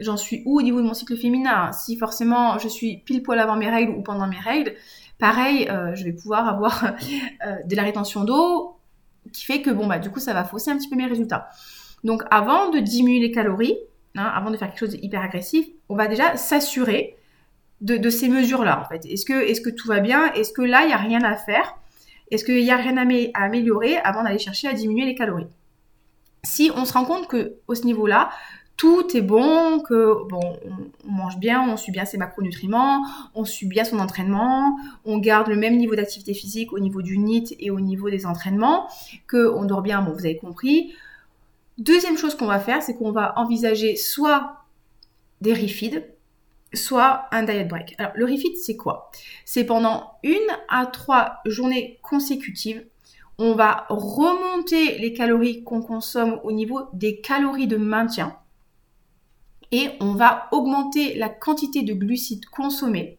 j'en 0.00 0.16
suis 0.16 0.42
où 0.44 0.58
au 0.58 0.62
niveau 0.62 0.80
de 0.80 0.86
mon 0.86 0.94
cycle 0.94 1.16
féminin? 1.16 1.70
Si 1.72 1.96
forcément 1.96 2.58
je 2.58 2.66
suis 2.66 2.98
pile 3.04 3.22
poil 3.22 3.38
avant 3.38 3.56
mes 3.56 3.70
règles 3.70 3.92
ou 3.92 4.02
pendant 4.02 4.26
mes 4.26 4.38
règles, 4.38 4.74
pareil, 5.18 5.68
euh, 5.70 5.94
je 5.94 6.02
vais 6.02 6.12
pouvoir 6.12 6.48
avoir 6.48 6.94
de 7.64 7.76
la 7.76 7.82
rétention 7.82 8.24
d'eau 8.24 8.78
qui 9.32 9.44
fait 9.44 9.62
que 9.62 9.70
bon 9.70 9.86
bah 9.86 9.98
du 9.98 10.10
coup 10.10 10.20
ça 10.20 10.32
va 10.32 10.44
fausser 10.44 10.70
un 10.70 10.76
petit 10.76 10.88
peu 10.88 10.96
mes 10.96 11.06
résultats. 11.06 11.48
Donc 12.04 12.22
avant 12.30 12.70
de 12.70 12.78
diminuer 12.78 13.20
les 13.20 13.32
calories, 13.32 13.76
hein, 14.16 14.30
avant 14.34 14.50
de 14.50 14.56
faire 14.56 14.68
quelque 14.68 14.80
chose 14.80 14.90
d'hyper 14.90 15.22
agressif, 15.22 15.66
on 15.88 15.96
va 15.96 16.06
déjà 16.06 16.36
s'assurer 16.36 17.16
de, 17.80 18.10
ces 18.10 18.28
mesures-là. 18.28 18.88
Est-ce 19.04 19.24
que, 19.24 19.70
tout 19.70 19.88
va 19.88 20.00
bien? 20.00 20.32
Est-ce 20.32 20.52
que 20.52 20.62
là 20.62 20.82
il 20.82 20.88
n'y 20.88 20.92
a 20.92 20.98
rien 20.98 21.22
à 21.22 21.36
faire? 21.36 21.76
Est-ce 22.30 22.44
qu'il 22.44 22.62
n'y 22.62 22.70
a 22.70 22.76
rien 22.76 22.96
à, 22.96 23.02
à 23.34 23.44
améliorer 23.44 23.96
avant 23.98 24.24
d'aller 24.24 24.38
chercher 24.38 24.68
à 24.68 24.72
diminuer 24.72 25.06
les 25.06 25.14
calories? 25.14 25.46
Si 26.42 26.70
on 26.74 26.84
se 26.84 26.92
rend 26.92 27.04
compte 27.04 27.28
que 27.28 27.56
au 27.68 27.74
ce 27.74 27.84
niveau-là, 27.84 28.30
tout 28.76 29.16
est 29.16 29.22
bon, 29.22 29.80
que 29.80 30.28
bon, 30.28 30.58
on, 31.06 31.10
mange 31.10 31.38
bien, 31.38 31.66
on 31.68 31.76
suit 31.76 31.92
bien 31.92 32.04
ses 32.04 32.18
macronutriments, 32.18 33.06
on 33.34 33.44
suit 33.44 33.66
bien 33.66 33.84
son 33.84 33.98
entraînement, 33.98 34.76
on 35.04 35.18
garde 35.18 35.48
le 35.48 35.56
même 35.56 35.76
niveau 35.76 35.94
d'activité 35.94 36.34
physique 36.34 36.72
au 36.72 36.78
niveau 36.78 37.00
du 37.00 37.16
NIT 37.16 37.56
et 37.58 37.70
au 37.70 37.80
niveau 37.80 38.10
des 38.10 38.26
entraînements, 38.26 38.88
que 39.26 39.50
on 39.54 39.64
dort 39.64 39.82
bien, 39.82 40.02
bon, 40.02 40.12
vous 40.12 40.26
avez 40.26 40.36
compris. 40.36 40.92
Deuxième 41.78 42.16
chose 42.16 42.34
qu'on 42.34 42.46
va 42.46 42.58
faire, 42.58 42.82
c'est 42.82 42.96
qu'on 42.96 43.12
va 43.12 43.38
envisager 43.38 43.96
soit 43.96 44.64
des 45.40 45.52
refeeds, 45.52 46.02
soit 46.72 47.26
un 47.32 47.42
diet 47.42 47.68
break. 47.68 47.94
Alors, 47.98 48.12
le 48.14 48.24
refeed, 48.24 48.56
c'est 48.56 48.76
quoi? 48.76 49.10
C'est 49.44 49.64
pendant 49.64 50.18
une 50.22 50.48
à 50.68 50.86
trois 50.86 51.40
journées 51.44 51.98
consécutives, 52.02 52.86
on 53.38 53.54
va 53.54 53.86
remonter 53.90 54.98
les 54.98 55.12
calories 55.12 55.62
qu'on 55.62 55.82
consomme 55.82 56.40
au 56.42 56.52
niveau 56.52 56.80
des 56.94 57.20
calories 57.20 57.66
de 57.66 57.76
maintien 57.76 58.36
et 59.72 59.90
on 60.00 60.14
va 60.14 60.48
augmenter 60.52 61.14
la 61.18 61.28
quantité 61.28 61.82
de 61.82 61.92
glucides 61.92 62.46
consommés. 62.46 63.18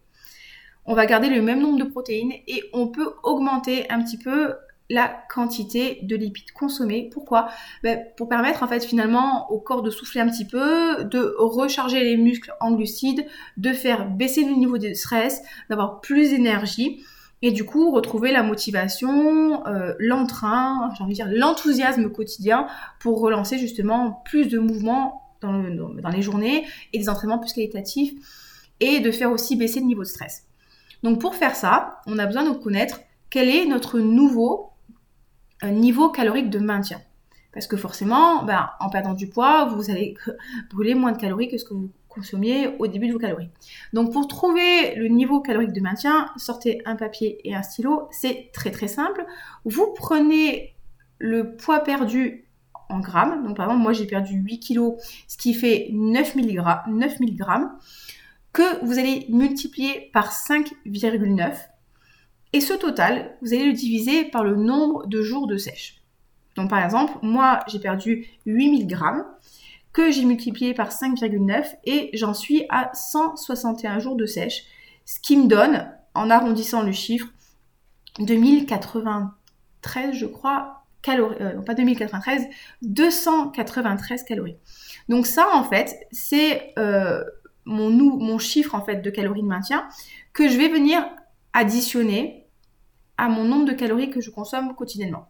On 0.86 0.96
va 0.96 1.06
garder 1.06 1.30
le 1.30 1.42
même 1.42 1.60
nombre 1.60 1.78
de 1.78 1.84
protéines 1.84 2.34
et 2.48 2.64
on 2.74 2.88
peut 2.88 3.14
augmenter 3.22 3.90
un 3.92 4.02
petit 4.02 4.18
peu 4.18 4.56
la 4.90 5.08
quantité 5.30 6.00
de 6.04 6.16
lipides 6.16 6.52
consommés. 6.52 7.10
Pourquoi? 7.12 7.50
Ben, 7.84 8.00
Pour 8.16 8.30
permettre 8.30 8.64
en 8.64 8.68
fait 8.68 8.84
finalement 8.86 9.52
au 9.52 9.60
corps 9.60 9.82
de 9.82 9.90
souffler 9.90 10.22
un 10.22 10.30
petit 10.30 10.46
peu, 10.46 11.04
de 11.04 11.36
recharger 11.38 12.02
les 12.02 12.18
muscles 12.18 12.54
en 12.62 12.72
glucides, 12.72 13.26
de 13.58 13.74
faire 13.74 14.10
baisser 14.10 14.44
le 14.46 14.54
niveau 14.54 14.78
de 14.78 14.94
stress, 14.94 15.42
d'avoir 15.70 16.00
plus 16.00 16.30
d'énergie 16.30 17.04
et 17.42 17.52
du 17.52 17.66
coup 17.66 17.92
retrouver 17.92 18.32
la 18.32 18.44
motivation, 18.44 19.66
euh, 19.68 19.94
l'entrain, 20.00 20.92
j'ai 20.98 21.04
envie 21.04 21.14
de 21.14 21.24
dire 21.24 21.30
l'enthousiasme 21.30 22.10
quotidien 22.10 22.68
pour 23.00 23.20
relancer 23.20 23.60
justement 23.60 24.24
plus 24.26 24.48
de 24.48 24.58
mouvements 24.58 25.22
dans, 25.42 25.54
dans 25.54 26.10
les 26.10 26.22
journées 26.22 26.66
et 26.94 27.00
des 27.00 27.10
entraînements 27.10 27.38
plus 27.38 27.54
qualitatifs 27.54 28.14
et 28.80 29.02
de 29.02 29.12
faire 29.12 29.32
aussi 29.32 29.56
baisser 29.56 29.82
le 29.82 29.86
niveau 29.86 30.02
de 30.02 30.08
stress. 30.08 30.46
Donc 31.04 31.22
pour 31.22 31.36
faire 31.36 31.56
ça, 31.56 32.02
on 32.08 32.18
a 32.18 32.26
besoin 32.26 32.44
de 32.50 32.58
connaître 32.58 33.02
quel 33.30 33.50
est 33.50 33.66
notre 33.66 34.00
nouveau 34.00 34.67
niveau 35.64 36.10
calorique 36.10 36.50
de 36.50 36.60
maintien. 36.60 37.02
Parce 37.54 37.68
que 37.68 37.78
forcément, 37.78 38.44
ben, 38.44 38.70
en 38.80 38.90
perdant 38.90 39.14
du 39.14 39.28
poids, 39.28 39.66
vous 39.66 39.90
allez 39.90 40.16
brûler 40.72 40.94
moins 40.94 41.12
de 41.12 41.18
calories 41.18 41.50
que 41.50 41.58
ce 41.58 41.66
que 41.66 41.74
vous 41.74 41.90
consommiez 42.08 42.76
au 42.80 42.88
début 42.88 43.08
de 43.08 43.14
vos 43.14 43.20
calories. 43.20 43.50
Donc 43.94 44.12
pour 44.12 44.28
trouver 44.28 44.96
le 44.96 45.08
niveau 45.08 45.40
calorique 45.42 45.74
de 45.74 45.82
maintien, 45.82 46.30
sortez 46.38 46.82
un 46.86 46.96
papier 46.96 47.40
et 47.44 47.56
un 47.56 47.64
stylo. 47.64 48.08
C'est 48.12 48.50
très 48.54 48.72
très 48.72 48.88
simple. 48.88 49.26
Vous 49.66 49.94
prenez 49.96 50.76
le 51.20 51.56
poids 51.56 51.80
perdu 51.80 52.46
en 52.90 53.00
grammes. 53.00 53.44
Donc 53.44 53.58
par 53.58 53.68
exemple, 53.68 53.84
moi 53.84 53.94
j'ai 53.94 54.06
perdu 54.06 54.36
8 54.36 54.60
kg, 54.60 54.94
ce 55.28 55.38
qui 55.38 55.54
fait 55.54 55.90
9 55.92 56.36
mg, 56.36 56.64
9 56.88 57.20
mg 57.20 57.46
que 58.54 58.86
vous 58.86 58.98
allez 58.98 59.26
multiplier 59.30 60.10
par 60.14 60.32
5,9 60.32 61.56
et 62.54 62.62
ce 62.62 62.74
total, 62.74 63.36
vous 63.42 63.54
allez 63.54 63.66
le 63.66 63.74
diviser 63.74 64.26
par 64.26 64.44
le 64.44 64.56
nombre 64.56 65.08
de 65.08 65.22
jours 65.22 65.48
de 65.48 65.58
sèche. 65.58 66.02
Donc 66.56 66.70
par 66.70 66.84
exemple, 66.84 67.14
moi 67.22 67.60
j'ai 67.68 67.80
perdu 67.80 68.28
8000 68.46 68.88
grammes 68.88 69.26
que 69.94 70.12
j'ai 70.12 70.26
multiplié 70.26 70.74
par 70.74 70.90
5,9 70.90 71.66
et 71.86 72.10
j'en 72.14 72.34
suis 72.34 72.66
à 72.70 72.92
161 72.94 74.00
jours 74.00 74.16
de 74.16 74.26
sèche, 74.26 74.64
ce 75.06 75.20
qui 75.20 75.38
me 75.38 75.48
donne, 75.48 75.92
en 76.14 76.30
arrondissant 76.30 76.84
le 76.84 76.92
chiffre, 76.92 77.28
2093 78.20 80.14
je 80.14 80.26
crois, 80.26 80.84
calories, 81.02 81.38
euh, 81.42 81.62
pas 81.62 81.74
2093, 81.74 82.48
293 82.82 84.24
calories. 84.24 84.58
Donc 85.10 85.28
ça 85.28 85.48
en 85.54 85.64
fait, 85.64 86.08
c'est 86.12 86.74
euh, 86.80 87.24
mon, 87.66 87.90
mon 87.90 88.40
chiffre 88.40 88.74
en 88.74 88.84
fait 88.84 88.98
de 88.98 89.10
calories 89.10 89.44
de 89.44 89.48
maintien 89.48 89.88
que 90.34 90.48
je 90.48 90.58
vais 90.58 90.70
venir 90.70 91.06
additionner 91.54 92.48
à 93.18 93.30
mon 93.30 93.44
nombre 93.44 93.66
de 93.66 93.74
calories 93.74 94.12
que 94.12 94.22
je 94.22 94.30
consomme 94.30 94.76
quotidiennement. 94.76 95.28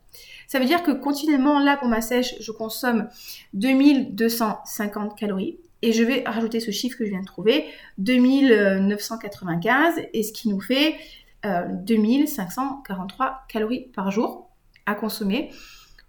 Ça 0.47 0.59
veut 0.59 0.65
dire 0.65 0.83
que 0.83 0.91
continuellement, 0.91 1.59
là 1.59 1.77
pour 1.77 1.87
ma 1.87 2.01
sèche, 2.01 2.35
je 2.39 2.51
consomme 2.51 3.07
2250 3.53 5.17
calories 5.17 5.57
et 5.81 5.93
je 5.93 6.03
vais 6.03 6.23
rajouter 6.25 6.59
ce 6.59 6.71
chiffre 6.71 6.97
que 6.97 7.05
je 7.05 7.11
viens 7.11 7.21
de 7.21 7.25
trouver, 7.25 7.63
2995 7.97 10.01
et 10.13 10.23
ce 10.23 10.33
qui 10.33 10.49
nous 10.49 10.59
fait 10.59 10.97
2543 11.43 13.25
euh, 13.25 13.29
calories 13.47 13.87
par 13.93 14.11
jour 14.11 14.49
à 14.85 14.95
consommer 14.95 15.51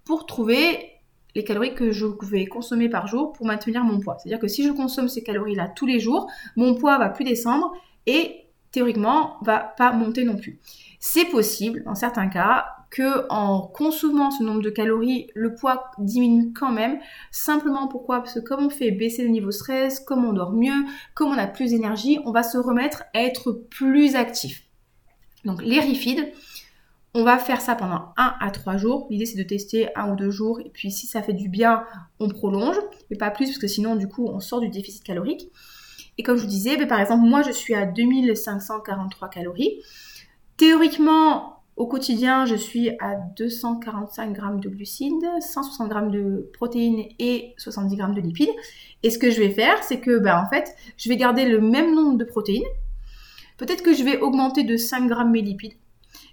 pour 0.05 0.27
trouver 0.27 0.95
les 1.35 1.45
calories 1.45 1.75
que 1.75 1.93
je 1.93 2.07
vais 2.23 2.47
consommer 2.47 2.89
par 2.89 3.07
jour 3.07 3.33
pour 3.33 3.47
maintenir 3.47 3.85
mon 3.85 4.01
poids. 4.01 4.17
C'est-à-dire 4.19 4.41
que 4.41 4.49
si 4.49 4.65
je 4.65 4.73
consomme 4.73 5.09
ces 5.09 5.23
calories-là 5.23 5.71
tous 5.77 5.87
les 5.87 6.01
jours, 6.01 6.29
mon 6.57 6.75
poids 6.75 6.99
va 6.99 7.11
plus 7.11 7.25
descendre 7.25 7.73
et 8.07 8.48
théoriquement 8.71 9.37
va 9.43 9.59
pas 9.59 9.93
monter 9.93 10.25
non 10.25 10.37
plus. 10.37 10.61
C'est 11.01 11.27
possible 11.27 11.83
dans 11.85 11.95
certains 11.95 12.29
cas 12.29 12.67
que 12.91 13.27
en 13.29 13.63
consommant 13.63 14.31
ce 14.31 14.43
nombre 14.43 14.63
de 14.63 14.71
calories, 14.71 15.29
le 15.35 15.55
poids 15.55 15.91
diminue 15.99 16.53
quand 16.53 16.73
même. 16.73 16.99
Simplement 17.31 17.87
pourquoi? 17.87 18.21
Parce 18.21 18.35
que 18.35 18.41
comme 18.41 18.67
on 18.67 18.71
fait 18.71 18.91
baisser 18.91 19.23
le 19.23 19.29
niveau 19.29 19.51
stress, 19.51 20.01
comme 20.01 20.25
on 20.25 20.33
dort 20.33 20.53
mieux, 20.53 20.85
comme 21.15 21.29
on 21.29 21.39
a 21.39 21.47
plus 21.47 21.71
d'énergie, 21.71 22.19
on 22.25 22.33
va 22.33 22.43
se 22.43 22.57
remettre 22.57 23.05
à 23.15 23.23
être 23.23 23.53
plus 23.53 24.17
actif. 24.17 24.65
Donc 25.45 25.63
les 25.63 25.81
rifides, 25.81 26.33
on 27.15 27.25
va 27.25 27.39
faire 27.39 27.61
ça 27.61 27.75
pendant 27.75 28.13
1 28.17 28.35
à 28.41 28.51
3 28.51 28.77
jours. 28.77 29.07
L'idée 29.11 29.27
c'est 29.27 29.39
de 29.39 29.43
tester 29.43 29.89
un 29.97 30.13
ou 30.13 30.17
deux 30.17 30.31
jours 30.31 30.61
et 30.61 30.71
puis 30.71 30.91
si 30.91 31.07
ça 31.07 31.23
fait 31.23 31.33
du 31.35 31.49
bien, 31.49 31.85
on 32.21 32.29
prolonge, 32.29 32.77
mais 33.11 33.17
pas 33.17 33.31
plus 33.31 33.47
parce 33.47 33.59
que 33.59 33.67
sinon 33.67 33.97
du 33.97 34.09
coup 34.09 34.27
on 34.27 34.41
sort 34.41 34.61
du 34.61 34.69
déficit 34.69 35.05
calorique. 35.05 35.51
Et 36.19 36.23
comme 36.23 36.37
je 36.37 36.43
vous 36.43 36.49
disais, 36.49 36.77
ben, 36.77 36.87
par 36.87 37.01
exemple, 37.01 37.27
moi 37.27 37.43
je 37.43 37.53
suis 37.53 37.75
à 37.75 37.87
2543 37.87 39.31
calories. 39.31 39.81
Théoriquement, 40.57 41.63
au 41.77 41.87
quotidien, 41.87 42.45
je 42.45 42.57
suis 42.57 42.91
à 42.99 43.15
245 43.37 44.33
grammes 44.33 44.59
de 44.59 44.69
glucides, 44.69 45.25
160 45.41 45.89
grammes 45.89 46.11
de 46.11 46.51
protéines 46.53 47.05
et 47.21 47.55
70 47.57 47.97
grammes 47.97 48.15
de 48.15 48.21
lipides. 48.21 48.51
Et 49.05 49.11
ce 49.11 49.19
que 49.19 49.31
je 49.31 49.39
vais 49.39 49.51
faire, 49.51 49.81
c'est 49.85 50.01
que, 50.01 50.19
ben, 50.19 50.43
en 50.45 50.49
fait, 50.51 50.75
je 50.97 51.09
vais 51.09 51.17
garder 51.17 51.45
le 51.45 51.61
même 51.61 51.95
nombre 51.95 52.19
de 52.19 52.25
protéines. 52.25 52.67
Peut-être 53.59 53.85
que 53.85 53.95
je 53.95 54.03
vais 54.03 54.19
augmenter 54.19 54.65
de 54.65 54.77
5 54.77 55.07
grammes 55.07 55.31
mes 55.31 55.41
lipides. 55.41 55.75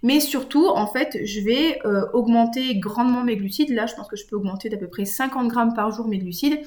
Mais 0.02 0.20
surtout, 0.20 0.68
en 0.68 0.88
fait, 0.88 1.20
je 1.24 1.42
vais 1.42 1.80
euh, 1.86 2.06
augmenter 2.14 2.80
grandement 2.80 3.24
mes 3.24 3.38
glucides. 3.38 3.70
Là, 3.70 3.86
je 3.86 3.94
pense 3.94 4.08
que 4.08 4.16
je 4.16 4.26
peux 4.26 4.36
augmenter 4.36 4.70
d'à 4.70 4.78
peu 4.78 4.88
près 4.88 5.06
50 5.06 5.48
grammes 5.48 5.76
par 5.76 5.92
jour 5.92 6.08
mes 6.08 6.18
glucides, 6.18 6.60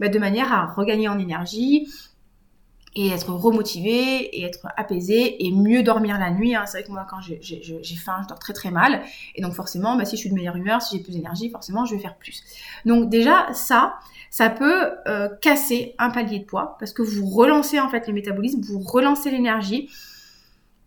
ben, 0.00 0.10
de 0.10 0.18
manière 0.18 0.52
à 0.52 0.66
regagner 0.66 1.08
en 1.08 1.18
énergie, 1.20 1.88
et 2.96 3.10
être 3.10 3.30
remotivé 3.30 4.38
et 4.38 4.44
être 4.44 4.66
apaisé 4.76 5.44
et 5.46 5.52
mieux 5.52 5.82
dormir 5.82 6.18
la 6.18 6.30
nuit. 6.30 6.54
Hein. 6.54 6.64
C'est 6.64 6.78
vrai 6.78 6.86
que 6.86 6.90
moi, 6.90 7.06
quand 7.08 7.20
j'ai 7.20 7.96
faim, 7.96 8.20
je 8.22 8.28
dors 8.28 8.38
très 8.38 8.54
très 8.54 8.70
mal. 8.70 9.02
Et 9.34 9.42
donc 9.42 9.52
forcément, 9.52 9.96
bah, 9.96 10.06
si 10.06 10.16
je 10.16 10.22
suis 10.22 10.30
de 10.30 10.34
meilleure 10.34 10.56
humeur, 10.56 10.80
si 10.80 10.96
j'ai 10.96 11.02
plus 11.02 11.12
d'énergie, 11.12 11.50
forcément, 11.50 11.84
je 11.84 11.94
vais 11.94 12.00
faire 12.00 12.16
plus. 12.16 12.42
Donc 12.86 13.10
déjà, 13.10 13.52
ça, 13.52 13.96
ça 14.30 14.48
peut 14.48 14.92
euh, 15.06 15.28
casser 15.42 15.94
un 15.98 16.08
palier 16.08 16.38
de 16.38 16.44
poids 16.44 16.76
parce 16.78 16.94
que 16.94 17.02
vous 17.02 17.26
relancez 17.26 17.78
en 17.78 17.90
fait 17.90 18.08
le 18.08 18.14
métabolisme, 18.14 18.62
vous 18.62 18.78
relancez 18.78 19.30
l'énergie 19.30 19.90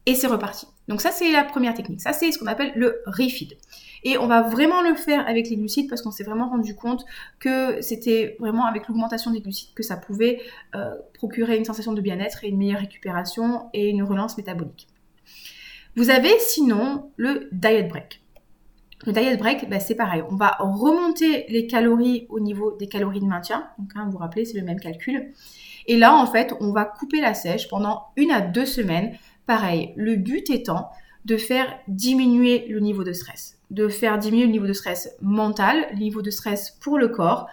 et 0.08 0.16
c'est 0.16 0.28
reparti. 0.28 0.66
Donc 0.88 1.01
ça, 1.01 1.12
c'est 1.12 1.32
la 1.32 1.44
première 1.44 1.75
technique. 1.75 2.01
Ça, 2.01 2.13
c'est 2.13 2.32
ce 2.32 2.39
qu'on 2.39 2.48
appelle 2.48 2.72
le 2.75 3.04
refeed. 3.06 3.56
Et 4.03 4.18
on 4.18 4.27
va 4.27 4.41
vraiment 4.41 4.82
le 4.82 4.96
faire 4.96 5.27
avec 5.27 5.50
les 5.50 5.56
glucides 5.56 5.89
parce 5.89 6.01
qu'on 6.01 6.12
s'est 6.12 6.24
vraiment 6.24 6.50
rendu 6.50 6.75
compte 6.75 7.06
que 7.39 7.82
c'était 7.82 8.36
vraiment 8.39 8.65
avec 8.65 8.88
l'augmentation 8.88 9.32
des 9.32 9.41
glucides 9.41 9.74
que 9.74 9.84
ça 9.84 9.98
pouvait 9.98 10.41
euh, 10.75 10.96
procurer 11.13 11.58
une 11.58 11.65
sensation 11.65 11.94
de 11.94 12.01
bien-être 12.01 12.44
et 12.44 12.50
une 12.50 12.58
meilleure 12.58 12.79
récupération 12.79 13.70
et 13.74 13.89
une 13.89 14.03
relance 14.03 14.38
métabolique. 14.38 14.88
Vous 15.96 16.10
avez 16.10 16.32
sinon 16.39 17.12
le 17.18 17.50
diet 17.51 17.89
break. 17.89 18.22
Le 19.06 19.13
diet 19.13 19.38
break, 19.38 19.70
bah, 19.70 19.79
c'est 19.79 19.96
pareil. 19.96 20.24
On 20.29 20.36
va 20.36 20.58
remonter 20.60 21.46
les 21.50 21.68
calories 21.68 22.25
au 22.29 22.39
niveau 22.39 22.75
des 22.77 22.88
calories 22.88 23.22
de 23.22 23.25
maintien. 23.25 23.68
Donc, 23.77 23.91
hein, 23.96 24.06
vous 24.06 24.12
vous 24.12 24.18
rappelez, 24.18 24.46
c'est 24.46 24.58
le 24.58 24.65
même 24.65 24.79
calcul. 24.79 25.34
Et 25.88 25.98
là, 25.98 26.15
en 26.15 26.25
fait, 26.25 26.53
on 26.60 26.72
va 26.72 26.86
couper 26.86 27.22
la 27.22 27.34
sèche 27.34 27.70
pendant 27.70 28.08
une 28.18 28.32
à 28.32 28.41
deux 28.41 28.65
semaines. 28.65 29.18
Pareil, 29.46 29.94
le 29.96 30.15
but 30.15 30.50
étant 30.50 30.89
de 31.25 31.38
faire 31.38 31.79
diminuer 31.88 32.68
le 32.70 32.79
niveau 32.79 33.03
de 33.03 33.13
stress 33.13 33.59
de 33.70 33.88
faire 33.88 34.18
diminuer 34.18 34.46
le 34.46 34.52
niveau 34.52 34.68
de 34.68 34.74
stress 34.74 35.16
mental, 35.22 35.88
le 35.92 36.00
niveau 36.00 36.22
de 36.22 36.32
stress 36.32 36.72
pour 36.82 36.98
le 36.98 37.08
corps 37.08 37.48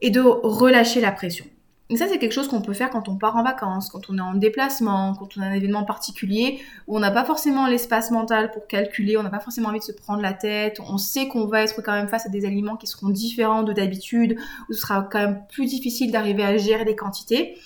et 0.00 0.10
de 0.10 0.20
relâcher 0.20 1.00
la 1.00 1.12
pression. 1.12 1.44
Et 1.90 1.96
ça, 1.96 2.06
c'est 2.06 2.18
quelque 2.18 2.32
chose 2.32 2.48
qu'on 2.48 2.60
peut 2.60 2.74
faire 2.74 2.90
quand 2.90 3.08
on 3.08 3.16
part 3.16 3.36
en 3.36 3.42
vacances, 3.42 3.88
quand 3.88 4.10
on 4.10 4.18
est 4.18 4.22
en 4.22 4.34
déplacement, 4.34 5.14
quand 5.14 5.38
on 5.38 5.40
a 5.40 5.46
un 5.46 5.54
événement 5.54 5.84
particulier 5.84 6.60
où 6.86 6.96
on 6.96 7.00
n'a 7.00 7.10
pas 7.10 7.24
forcément 7.24 7.66
l'espace 7.66 8.10
mental 8.10 8.50
pour 8.50 8.66
calculer, 8.66 9.16
on 9.16 9.22
n'a 9.22 9.30
pas 9.30 9.40
forcément 9.40 9.70
envie 9.70 9.78
de 9.78 9.84
se 9.84 9.92
prendre 9.92 10.20
la 10.20 10.34
tête, 10.34 10.80
on 10.80 10.98
sait 10.98 11.28
qu'on 11.28 11.46
va 11.46 11.62
être 11.62 11.80
quand 11.80 11.92
même 11.92 12.08
face 12.08 12.26
à 12.26 12.28
des 12.28 12.44
aliments 12.44 12.76
qui 12.76 12.86
seront 12.86 13.08
différents 13.08 13.62
de 13.62 13.72
d'habitude, 13.72 14.36
où 14.68 14.74
ce 14.74 14.80
sera 14.80 15.02
quand 15.02 15.18
même 15.18 15.42
plus 15.48 15.64
difficile 15.64 16.12
d'arriver 16.12 16.44
à 16.44 16.58
gérer 16.58 16.84
les 16.84 16.94
quantités. 16.94 17.56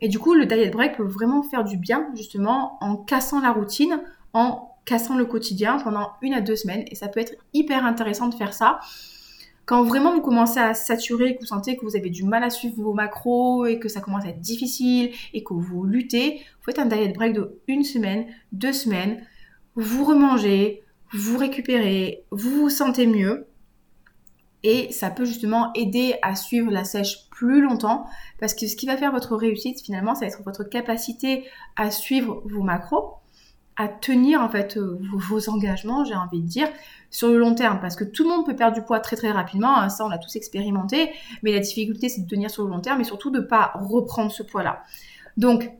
Et 0.00 0.08
du 0.08 0.20
coup, 0.20 0.34
le 0.34 0.46
diet 0.46 0.70
break 0.70 0.96
peut 0.96 1.02
vraiment 1.02 1.42
faire 1.42 1.64
du 1.64 1.76
bien, 1.76 2.06
justement, 2.14 2.78
en 2.80 2.96
cassant 2.96 3.40
la 3.40 3.50
routine, 3.50 4.00
en 4.34 4.67
cassant 4.88 5.16
le 5.18 5.26
quotidien 5.26 5.76
pendant 5.78 6.12
une 6.22 6.32
à 6.32 6.40
deux 6.40 6.56
semaines. 6.56 6.84
Et 6.90 6.94
ça 6.94 7.08
peut 7.08 7.20
être 7.20 7.34
hyper 7.52 7.84
intéressant 7.84 8.28
de 8.28 8.34
faire 8.34 8.54
ça. 8.54 8.80
Quand 9.66 9.82
vraiment 9.84 10.14
vous 10.14 10.22
commencez 10.22 10.58
à 10.58 10.72
saturer, 10.72 11.34
que 11.34 11.40
vous 11.40 11.46
sentez 11.46 11.76
que 11.76 11.84
vous 11.84 11.94
avez 11.94 12.08
du 12.08 12.24
mal 12.24 12.42
à 12.42 12.48
suivre 12.48 12.76
vos 12.82 12.94
macros 12.94 13.66
et 13.66 13.78
que 13.78 13.90
ça 13.90 14.00
commence 14.00 14.24
à 14.24 14.28
être 14.28 14.40
difficile 14.40 15.10
et 15.34 15.44
que 15.44 15.52
vous 15.52 15.84
luttez, 15.84 16.38
vous 16.38 16.64
faites 16.64 16.78
un 16.78 16.86
diet 16.86 17.12
break 17.12 17.34
de 17.34 17.60
une 17.68 17.84
semaine, 17.84 18.24
deux 18.52 18.72
semaines, 18.72 19.22
vous 19.74 20.06
remangez, 20.06 20.82
vous 21.12 21.36
récupérez, 21.36 22.24
vous 22.30 22.62
vous 22.62 22.70
sentez 22.70 23.06
mieux. 23.06 23.46
Et 24.62 24.90
ça 24.90 25.10
peut 25.10 25.26
justement 25.26 25.70
aider 25.74 26.14
à 26.22 26.34
suivre 26.34 26.70
la 26.70 26.84
sèche 26.84 27.28
plus 27.28 27.60
longtemps 27.60 28.06
parce 28.40 28.54
que 28.54 28.66
ce 28.66 28.74
qui 28.74 28.86
va 28.86 28.96
faire 28.96 29.12
votre 29.12 29.36
réussite 29.36 29.82
finalement, 29.82 30.14
ça 30.14 30.22
va 30.22 30.26
être 30.28 30.42
votre 30.44 30.64
capacité 30.64 31.44
à 31.76 31.90
suivre 31.90 32.42
vos 32.46 32.62
macros 32.62 33.18
à 33.78 33.86
tenir 33.86 34.42
en 34.42 34.48
fait 34.48 34.76
euh, 34.76 34.98
vos, 35.12 35.48
engagements, 35.48 36.04
j'ai 36.04 36.14
envie 36.14 36.40
de 36.40 36.46
dire, 36.46 36.68
sur 37.10 37.28
le 37.28 37.38
long 37.38 37.54
terme, 37.54 37.78
parce 37.80 37.94
que 37.94 38.04
tout 38.04 38.24
le 38.24 38.28
monde 38.28 38.44
peut 38.44 38.56
perdre 38.56 38.74
du 38.74 38.82
poids 38.82 38.98
très 38.98 39.16
très 39.16 39.30
rapidement, 39.30 39.78
hein, 39.78 39.88
ça 39.88 40.04
on 40.04 40.08
l'a 40.08 40.18
tous 40.18 40.34
expérimenté, 40.34 41.12
mais 41.42 41.52
la 41.52 41.60
difficulté 41.60 42.08
c'est 42.08 42.22
de 42.22 42.28
tenir 42.28 42.50
sur 42.50 42.64
le 42.64 42.70
long 42.70 42.80
terme 42.80 43.00
et 43.00 43.04
surtout 43.04 43.30
de 43.30 43.38
ne 43.38 43.44
pas 43.44 43.72
reprendre 43.76 44.32
ce 44.32 44.42
poids-là. 44.42 44.82
Donc, 45.36 45.70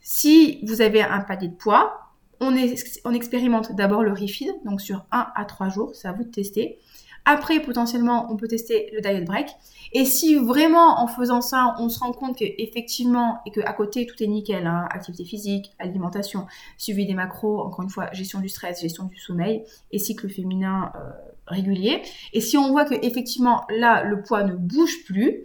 si 0.00 0.60
vous 0.64 0.80
avez 0.80 1.02
un 1.02 1.20
palier 1.20 1.48
de 1.48 1.54
poids, 1.54 1.98
on, 2.40 3.12
expérimente 3.12 3.74
d'abord 3.74 4.02
le 4.02 4.12
refeed, 4.12 4.52
donc 4.64 4.80
sur 4.80 5.04
1 5.12 5.26
à 5.34 5.44
3 5.44 5.68
jours, 5.68 5.90
c'est 5.94 6.08
à 6.08 6.12
vous 6.12 6.24
de 6.24 6.30
tester. 6.30 6.78
Après, 7.24 7.60
potentiellement, 7.60 8.26
on 8.30 8.36
peut 8.36 8.48
tester 8.48 8.90
le 8.92 9.00
diet 9.00 9.24
break. 9.24 9.48
Et 9.92 10.04
si 10.04 10.36
vraiment, 10.36 11.00
en 11.00 11.06
faisant 11.06 11.40
ça, 11.40 11.76
on 11.78 11.88
se 11.88 12.00
rend 12.00 12.12
compte 12.12 12.36
qu'effectivement, 12.36 13.40
et 13.46 13.50
qu'à 13.52 13.72
côté, 13.72 14.06
tout 14.06 14.20
est 14.22 14.26
nickel, 14.26 14.66
hein, 14.66 14.88
activité 14.90 15.24
physique, 15.24 15.72
alimentation, 15.78 16.46
suivi 16.78 17.06
des 17.06 17.14
macros, 17.14 17.60
encore 17.60 17.84
une 17.84 17.90
fois, 17.90 18.10
gestion 18.12 18.40
du 18.40 18.48
stress, 18.48 18.80
gestion 18.80 19.04
du 19.04 19.18
sommeil, 19.18 19.64
et 19.92 19.98
cycle 19.98 20.28
féminin 20.28 20.92
euh, 20.96 21.10
régulier. 21.46 22.02
Et 22.32 22.40
si 22.40 22.56
on 22.56 22.70
voit 22.70 22.86
qu'effectivement, 22.86 23.64
là, 23.68 24.02
le 24.02 24.22
poids 24.22 24.42
ne 24.42 24.54
bouge 24.54 25.04
plus, 25.04 25.44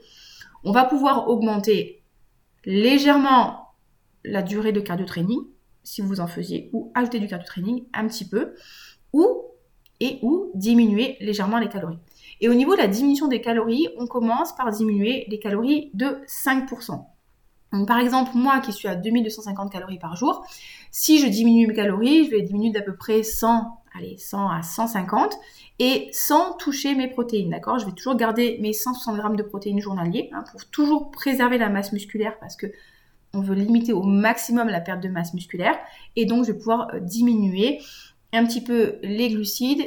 on 0.63 0.71
va 0.71 0.85
pouvoir 0.85 1.27
augmenter 1.29 2.03
légèrement 2.65 3.73
la 4.23 4.41
durée 4.41 4.71
de 4.71 4.79
cardio 4.79 5.05
training, 5.05 5.39
si 5.83 6.01
vous 6.01 6.19
en 6.19 6.27
faisiez, 6.27 6.69
ou 6.73 6.91
ajouter 6.95 7.19
du 7.19 7.27
cardio 7.27 7.45
training 7.45 7.85
un 7.93 8.07
petit 8.07 8.27
peu, 8.27 8.55
ou 9.13 9.46
et 9.99 10.19
ou 10.21 10.51
diminuer 10.53 11.17
légèrement 11.19 11.57
les 11.57 11.69
calories. 11.69 11.99
Et 12.39 12.49
au 12.49 12.53
niveau 12.53 12.73
de 12.73 12.81
la 12.81 12.87
diminution 12.87 13.27
des 13.27 13.41
calories, 13.41 13.87
on 13.97 14.07
commence 14.07 14.55
par 14.55 14.71
diminuer 14.71 15.25
les 15.29 15.39
calories 15.39 15.89
de 15.93 16.21
5%. 16.27 17.03
Donc 17.73 17.87
par 17.87 17.97
exemple, 17.99 18.31
moi 18.35 18.59
qui 18.59 18.71
suis 18.71 18.87
à 18.87 18.95
2250 18.95 19.71
calories 19.71 19.99
par 19.99 20.15
jour, 20.15 20.45
si 20.91 21.19
je 21.19 21.27
diminue 21.27 21.67
mes 21.67 21.73
calories, 21.73 22.25
je 22.25 22.31
vais 22.31 22.41
diminuer 22.41 22.71
d'à 22.71 22.81
peu 22.81 22.95
près 22.95 23.23
100, 23.23 23.81
allez, 23.97 24.17
100 24.17 24.49
à 24.49 24.61
150 24.61 25.33
et 25.79 26.07
sans 26.11 26.53
toucher 26.53 26.95
mes 26.95 27.09
protéines, 27.09 27.49
d'accord? 27.49 27.79
Je 27.79 27.85
vais 27.85 27.91
toujours 27.91 28.15
garder 28.15 28.57
mes 28.61 28.71
160 28.71 29.17
grammes 29.17 29.35
de 29.35 29.43
protéines 29.43 29.81
journaliers 29.81 30.29
hein, 30.31 30.43
pour 30.51 30.65
toujours 30.69 31.11
préserver 31.11 31.57
la 31.57 31.69
masse 31.69 31.91
musculaire 31.91 32.39
parce 32.39 32.55
que 32.55 32.67
on 33.33 33.41
veut 33.41 33.55
limiter 33.55 33.93
au 33.93 34.03
maximum 34.03 34.69
la 34.69 34.79
perte 34.79 35.01
de 35.01 35.09
masse 35.09 35.33
musculaire 35.33 35.77
et 36.15 36.25
donc 36.25 36.45
je 36.45 36.53
vais 36.53 36.57
pouvoir 36.57 36.87
euh, 36.93 36.99
diminuer 36.99 37.79
un 38.33 38.45
petit 38.45 38.61
peu 38.61 38.97
les 39.01 39.29
glucides 39.29 39.85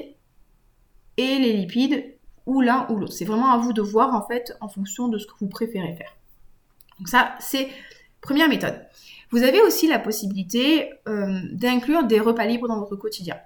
et 1.16 1.38
les 1.38 1.52
lipides, 1.52 2.04
ou 2.46 2.60
l'un 2.60 2.86
ou 2.90 2.96
l'autre. 2.96 3.12
C'est 3.12 3.24
vraiment 3.24 3.52
à 3.52 3.58
vous 3.58 3.72
de 3.72 3.82
voir 3.82 4.14
en 4.14 4.26
fait 4.26 4.56
en 4.60 4.68
fonction 4.68 5.08
de 5.08 5.18
ce 5.18 5.26
que 5.26 5.32
vous 5.40 5.48
préférez 5.48 5.94
faire. 5.94 6.16
Donc 6.98 7.08
ça, 7.08 7.34
c'est 7.38 7.68
première 8.20 8.48
méthode. 8.48 8.80
Vous 9.30 9.42
avez 9.42 9.60
aussi 9.60 9.86
la 9.86 9.98
possibilité 9.98 10.90
euh, 11.08 11.40
d'inclure 11.52 12.04
des 12.04 12.18
repas 12.18 12.46
libres 12.46 12.68
dans 12.68 12.78
votre 12.80 12.96
quotidien. 12.96 13.36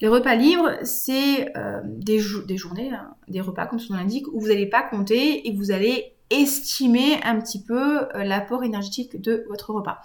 Les 0.00 0.08
repas 0.08 0.34
libres, 0.34 0.78
c'est 0.84 1.54
euh, 1.56 1.80
des, 1.84 2.22
des, 2.46 2.56
journées, 2.56 2.90
hein, 2.92 3.14
des 3.28 3.40
repas 3.40 3.66
comme 3.66 3.78
son 3.78 3.94
nom 3.94 3.98
l'indique, 3.98 4.26
où 4.32 4.40
vous 4.40 4.48
n'allez 4.48 4.66
pas 4.66 4.82
compter 4.82 5.46
et 5.48 5.52
vous 5.52 5.72
allez 5.72 6.14
estimer 6.30 7.20
un 7.24 7.38
petit 7.40 7.62
peu 7.62 8.02
euh, 8.02 8.24
l'apport 8.24 8.64
énergétique 8.64 9.20
de 9.20 9.44
votre 9.48 9.74
repas. 9.74 10.00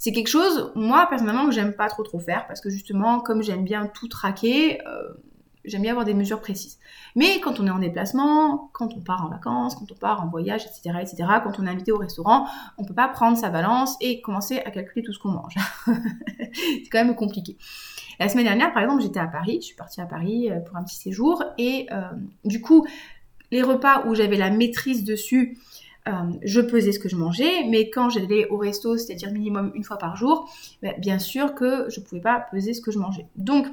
C'est 0.00 0.12
quelque 0.12 0.28
chose, 0.28 0.72
moi 0.74 1.06
personnellement, 1.10 1.44
que 1.44 1.52
j'aime 1.52 1.74
pas 1.74 1.88
trop 1.90 2.02
trop 2.02 2.18
faire 2.18 2.46
parce 2.46 2.62
que 2.62 2.70
justement, 2.70 3.20
comme 3.20 3.42
j'aime 3.42 3.64
bien 3.64 3.86
tout 3.86 4.08
traquer, 4.08 4.80
euh, 4.86 5.12
j'aime 5.66 5.82
bien 5.82 5.90
avoir 5.90 6.06
des 6.06 6.14
mesures 6.14 6.40
précises. 6.40 6.78
Mais 7.16 7.38
quand 7.40 7.60
on 7.60 7.66
est 7.66 7.70
en 7.70 7.80
déplacement, 7.80 8.70
quand 8.72 8.94
on 8.96 9.00
part 9.02 9.26
en 9.26 9.28
vacances, 9.28 9.74
quand 9.74 9.92
on 9.92 9.94
part 9.94 10.22
en 10.22 10.28
voyage, 10.28 10.64
etc., 10.64 11.00
etc., 11.02 11.28
quand 11.44 11.60
on 11.60 11.66
est 11.66 11.68
invité 11.68 11.92
au 11.92 11.98
restaurant, 11.98 12.46
on 12.78 12.84
peut 12.86 12.94
pas 12.94 13.08
prendre 13.08 13.36
sa 13.36 13.50
balance 13.50 13.98
et 14.00 14.22
commencer 14.22 14.60
à 14.60 14.70
calculer 14.70 15.04
tout 15.04 15.12
ce 15.12 15.18
qu'on 15.18 15.32
mange. 15.32 15.54
c'est 15.86 16.88
quand 16.90 17.04
même 17.04 17.14
compliqué. 17.14 17.58
La 18.18 18.30
semaine 18.30 18.46
dernière, 18.46 18.72
par 18.72 18.82
exemple, 18.82 19.02
j'étais 19.02 19.20
à 19.20 19.26
Paris, 19.26 19.58
je 19.60 19.66
suis 19.66 19.76
partie 19.76 20.00
à 20.00 20.06
Paris 20.06 20.50
euh, 20.50 20.60
pour 20.60 20.78
un 20.78 20.82
petit 20.82 20.96
séjour 20.96 21.44
et 21.58 21.88
euh, 21.92 22.00
du 22.46 22.62
coup, 22.62 22.86
les 23.50 23.62
repas 23.62 24.06
où 24.06 24.14
j'avais 24.14 24.38
la 24.38 24.48
maîtrise 24.48 25.04
dessus, 25.04 25.58
euh, 26.08 26.12
je 26.42 26.60
pesais 26.60 26.92
ce 26.92 26.98
que 26.98 27.08
je 27.08 27.16
mangeais, 27.16 27.64
mais 27.68 27.90
quand 27.90 28.10
j'allais 28.10 28.46
au 28.48 28.56
resto, 28.56 28.96
c'est-à-dire 28.96 29.30
minimum 29.32 29.70
une 29.74 29.84
fois 29.84 29.98
par 29.98 30.16
jour, 30.16 30.50
ben, 30.82 30.94
bien 30.98 31.18
sûr 31.18 31.54
que 31.54 31.86
je 31.90 32.00
ne 32.00 32.04
pouvais 32.04 32.20
pas 32.20 32.46
peser 32.50 32.72
ce 32.72 32.80
que 32.80 32.90
je 32.90 32.98
mangeais. 32.98 33.26
Donc, 33.36 33.66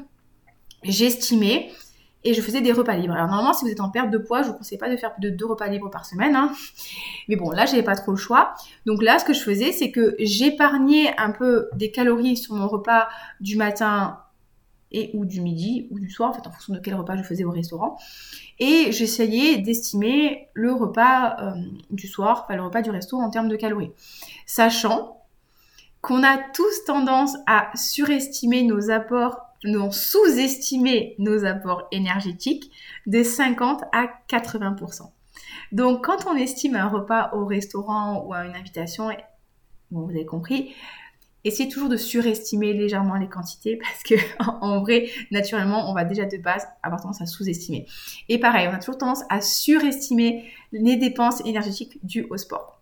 j'estimais 0.83 1.71
et 2.23 2.33
je 2.33 2.41
faisais 2.41 2.61
des 2.61 2.73
repas 2.73 2.95
libres. 2.97 3.13
Alors 3.13 3.27
normalement, 3.27 3.53
si 3.53 3.63
vous 3.63 3.71
êtes 3.71 3.79
en 3.79 3.89
perte 3.89 4.09
de 4.09 4.17
poids, 4.17 4.41
je 4.41 4.47
vous 4.47 4.55
conseille 4.55 4.77
pas 4.77 4.89
de 4.89 4.97
faire 4.97 5.13
de 5.19 5.29
deux 5.29 5.45
repas 5.45 5.67
libres 5.67 5.89
par 5.89 6.05
semaine. 6.05 6.35
Hein. 6.35 6.51
Mais 7.29 7.37
bon, 7.37 7.51
là, 7.51 7.65
j'avais 7.65 7.83
pas 7.83 7.95
trop 7.95 8.11
le 8.11 8.17
choix. 8.17 8.55
Donc 8.85 9.01
là, 9.01 9.19
ce 9.19 9.25
que 9.25 9.33
je 9.33 9.41
faisais, 9.41 9.71
c'est 9.71 9.91
que 9.91 10.15
j'épargnais 10.19 11.15
un 11.17 11.31
peu 11.31 11.69
des 11.75 11.91
calories 11.91 12.35
sur 12.35 12.55
mon 12.55 12.67
repas 12.67 13.07
du 13.39 13.55
matin 13.55 14.19
et 14.91 15.11
ou 15.13 15.25
du 15.25 15.41
midi 15.41 15.87
ou 15.91 15.99
du 15.99 16.09
soir, 16.09 16.29
en 16.29 16.33
fait 16.33 16.47
en 16.47 16.51
fonction 16.51 16.73
de 16.73 16.79
quel 16.79 16.95
repas 16.95 17.17
je 17.17 17.23
faisais 17.23 17.43
au 17.43 17.51
restaurant. 17.51 17.97
Et 18.59 18.91
j'essayais 18.91 19.57
d'estimer 19.57 20.49
le 20.53 20.73
repas 20.73 21.37
euh, 21.41 21.51
du 21.89 22.07
soir, 22.07 22.43
enfin 22.43 22.55
le 22.55 22.63
repas 22.63 22.81
du 22.81 22.89
resto 22.89 23.17
en 23.17 23.29
termes 23.29 23.49
de 23.49 23.55
calories. 23.55 23.91
Sachant 24.45 25.17
qu'on 26.01 26.23
a 26.23 26.37
tous 26.37 26.85
tendance 26.85 27.35
à 27.47 27.69
surestimer 27.75 28.63
nos 28.63 28.89
apports, 28.89 29.41
non 29.63 29.91
sous-estimer 29.91 31.15
nos 31.19 31.43
apports 31.45 31.87
énergétiques 31.91 32.71
de 33.07 33.23
50 33.23 33.83
à 33.91 34.07
80%. 34.29 35.09
Donc 35.71 36.05
quand 36.05 36.27
on 36.27 36.35
estime 36.35 36.75
un 36.75 36.87
repas 36.87 37.31
au 37.33 37.45
restaurant 37.45 38.23
ou 38.25 38.33
à 38.33 38.45
une 38.45 38.55
invitation, 38.55 39.09
bon, 39.91 40.01
vous 40.01 40.11
avez 40.11 40.25
compris, 40.25 40.73
essayez 41.43 41.69
toujours 41.69 41.89
de 41.89 41.97
surestimer 41.97 42.73
légèrement 42.73 43.15
les 43.15 43.27
quantités 43.27 43.77
parce 43.81 44.03
que 44.03 44.15
en, 44.39 44.81
vrai, 44.81 45.09
naturellement, 45.31 45.89
on 45.89 45.93
va 45.93 46.03
déjà 46.03 46.25
de 46.25 46.37
base 46.37 46.67
avoir 46.83 47.01
tendance 47.01 47.21
à 47.21 47.25
sous-estimer. 47.25 47.87
Et 48.29 48.39
pareil, 48.39 48.67
on 48.69 48.75
a 48.75 48.79
toujours 48.79 48.97
tendance 48.97 49.23
à 49.29 49.41
surestimer 49.41 50.45
les 50.71 50.97
dépenses 50.97 51.41
énergétiques 51.45 51.99
dues 52.03 52.27
au 52.29 52.37
sport. 52.37 52.81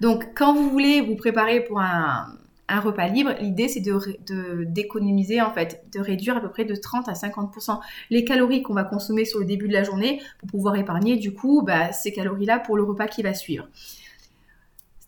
Donc, 0.00 0.34
quand 0.34 0.54
vous 0.54 0.70
voulez 0.70 1.00
vous 1.00 1.16
préparer 1.16 1.60
pour 1.60 1.80
un, 1.80 2.38
repas 2.68 3.06
libre, 3.06 3.32
l'idée 3.40 3.68
c'est 3.68 3.80
de, 3.80 4.64
d'économiser 4.64 5.40
en 5.40 5.52
fait, 5.52 5.84
de 5.92 6.00
réduire 6.00 6.36
à 6.36 6.40
peu 6.40 6.50
près 6.50 6.64
de 6.64 6.74
30 6.74 7.08
à 7.08 7.12
50% 7.12 7.78
les 8.10 8.24
calories 8.24 8.62
qu'on 8.62 8.74
va 8.74 8.82
consommer 8.82 9.24
sur 9.24 9.38
le 9.38 9.44
début 9.44 9.68
de 9.68 9.72
la 9.72 9.84
journée 9.84 10.20
pour 10.38 10.48
pouvoir 10.48 10.74
épargner 10.74 11.16
du 11.16 11.32
coup 11.32 11.62
bah, 11.62 11.92
ces 11.92 12.12
calories-là 12.12 12.58
pour 12.58 12.76
le 12.76 12.82
repas 12.82 13.06
qui 13.06 13.22
va 13.22 13.32
suivre. 13.32 13.68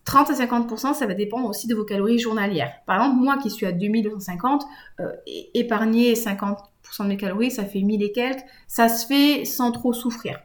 30 0.07 0.31
à 0.31 0.35
50%, 0.35 0.95
ça 0.95 1.07
va 1.07 1.15
dépendre 1.15 1.49
aussi 1.49 1.67
de 1.67 1.75
vos 1.75 1.85
calories 1.85 2.21
journalières. 2.21 2.73
Par 2.87 3.03
exemple, 3.03 3.23
moi 3.23 3.37
qui 3.39 3.51
suis 3.51 3.67
à 3.67 3.73
2250, 3.73 4.65
euh, 5.01 5.13
épargner 5.53 6.15
50% 6.15 6.57
de 7.01 7.09
mes 7.09 7.17
calories, 7.17 7.51
ça 7.51 7.65
fait 7.65 7.83
1000 7.83 8.03
et 8.03 8.13
quelques, 8.13 8.45
ça 8.69 8.89
se 8.89 9.07
fait 9.07 9.45
sans 9.45 9.73
trop 9.73 9.93
souffrir. 9.93 10.39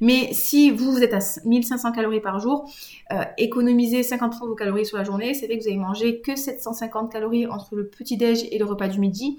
Mais 0.00 0.32
si 0.32 0.70
vous, 0.70 1.02
êtes 1.02 1.14
à 1.14 1.20
1500 1.46 1.92
calories 1.92 2.20
par 2.20 2.40
jour, 2.40 2.70
euh, 3.12 3.22
économisez 3.38 4.02
50% 4.02 4.42
de 4.42 4.48
vos 4.48 4.54
calories 4.54 4.84
sur 4.84 4.98
la 4.98 5.04
journée, 5.04 5.32
ça 5.32 5.46
fait 5.46 5.56
que 5.56 5.62
vous 5.62 5.68
allez 5.68 5.78
manger 5.78 6.20
que 6.20 6.36
750 6.36 7.10
calories 7.10 7.46
entre 7.46 7.76
le 7.76 7.86
petit-déj 7.86 8.48
et 8.50 8.58
le 8.58 8.66
repas 8.66 8.88
du 8.88 9.00
midi. 9.00 9.38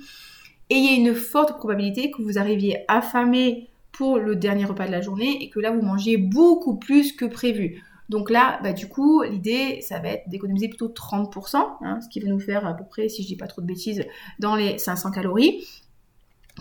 Et 0.71 0.75
il 0.75 0.86
y 0.86 0.88
a 0.88 0.95
une 0.97 1.13
forte 1.13 1.58
probabilité 1.58 2.10
que 2.10 2.23
vous 2.23 2.39
arriviez 2.39 2.84
affamé 2.88 3.69
pour 3.91 4.17
le 4.17 4.36
dernier 4.36 4.65
repas 4.65 4.88
de 4.88 4.91
la 4.91 5.01
journée 5.01 5.43
et 5.43 5.49
que 5.49 5.60
là, 5.60 5.69
vous 5.69 5.84
mangez 5.84 6.17
beaucoup 6.17 6.77
plus 6.77 7.12
que 7.12 7.25
prévu. 7.25 7.84
Donc 8.10 8.30
là, 8.30 8.60
bah, 8.63 8.74
du 8.74 8.88
coup, 8.88 9.24
l'idée, 9.24 9.82
ça 9.82 10.00
va 10.00 10.10
être 10.10 10.30
d'économiser 10.30 10.70
plutôt 10.70 10.89
30%, 10.89 11.58
hein, 11.82 12.00
ce 12.02 12.10
qui 12.10 12.20
va 12.20 12.28
nous 12.28 12.39
faire 12.39 12.65
à 12.65 12.74
peu 12.74 12.86
près, 12.86 13.10
si 13.10 13.24
je 13.24 13.28
dis 13.28 13.36
pas 13.36 13.48
trop 13.48 13.62
de 13.62 13.68
bêtises, 13.68 14.06
dans 14.39 14.56
les 14.56 14.78
500 14.78 15.12
calories 15.12 15.68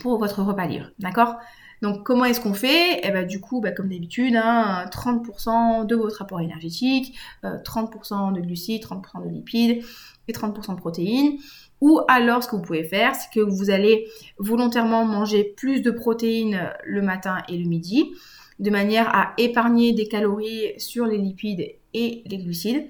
pour 0.01 0.19
votre 0.19 0.43
repas 0.43 0.67
libre. 0.67 0.87
D'accord? 0.99 1.37
Donc 1.83 2.03
comment 2.03 2.25
est-ce 2.25 2.41
qu'on 2.41 2.55
fait? 2.55 3.01
Eh 3.03 3.11
ben 3.11 3.27
du 3.27 3.41
coup, 3.41 3.61
bah, 3.61 3.73
comme 3.73 3.91
d'habitude, 3.91 4.35
30% 4.35 5.49
hein, 5.49 5.85
de 5.85 5.95
votre 5.95 6.23
apport 6.23 6.41
énergétique, 6.41 7.15
30% 7.43 8.31
euh, 8.31 8.33
de 8.33 8.41
glucides, 8.41 8.83
30% 8.83 9.23
de 9.25 9.29
lipides 9.29 9.85
et 10.27 10.33
30% 10.33 10.75
de 10.75 10.81
protéines. 10.81 11.39
Ou 11.83 12.01
alors 12.09 12.43
ce 12.43 12.49
que 12.49 12.57
vous 12.57 12.63
pouvez 12.63 12.85
faire, 12.85 13.15
c'est 13.15 13.29
que 13.35 13.41
vous 13.41 13.69
allez 13.69 14.09
volontairement 14.39 15.05
manger 15.05 15.45
plus 15.45 15.83
de 15.83 15.91
protéines 15.91 16.73
le 16.85 17.03
matin 17.03 17.43
et 17.49 17.59
le 17.59 17.69
midi 17.69 18.13
de 18.59 18.71
manière 18.71 19.15
à 19.15 19.35
épargner 19.39 19.93
des 19.93 20.09
calories 20.09 20.73
sur 20.79 21.07
les 21.07 21.19
lipides 21.19 21.75
et 21.93 22.23
les 22.27 22.39
glucides 22.39 22.89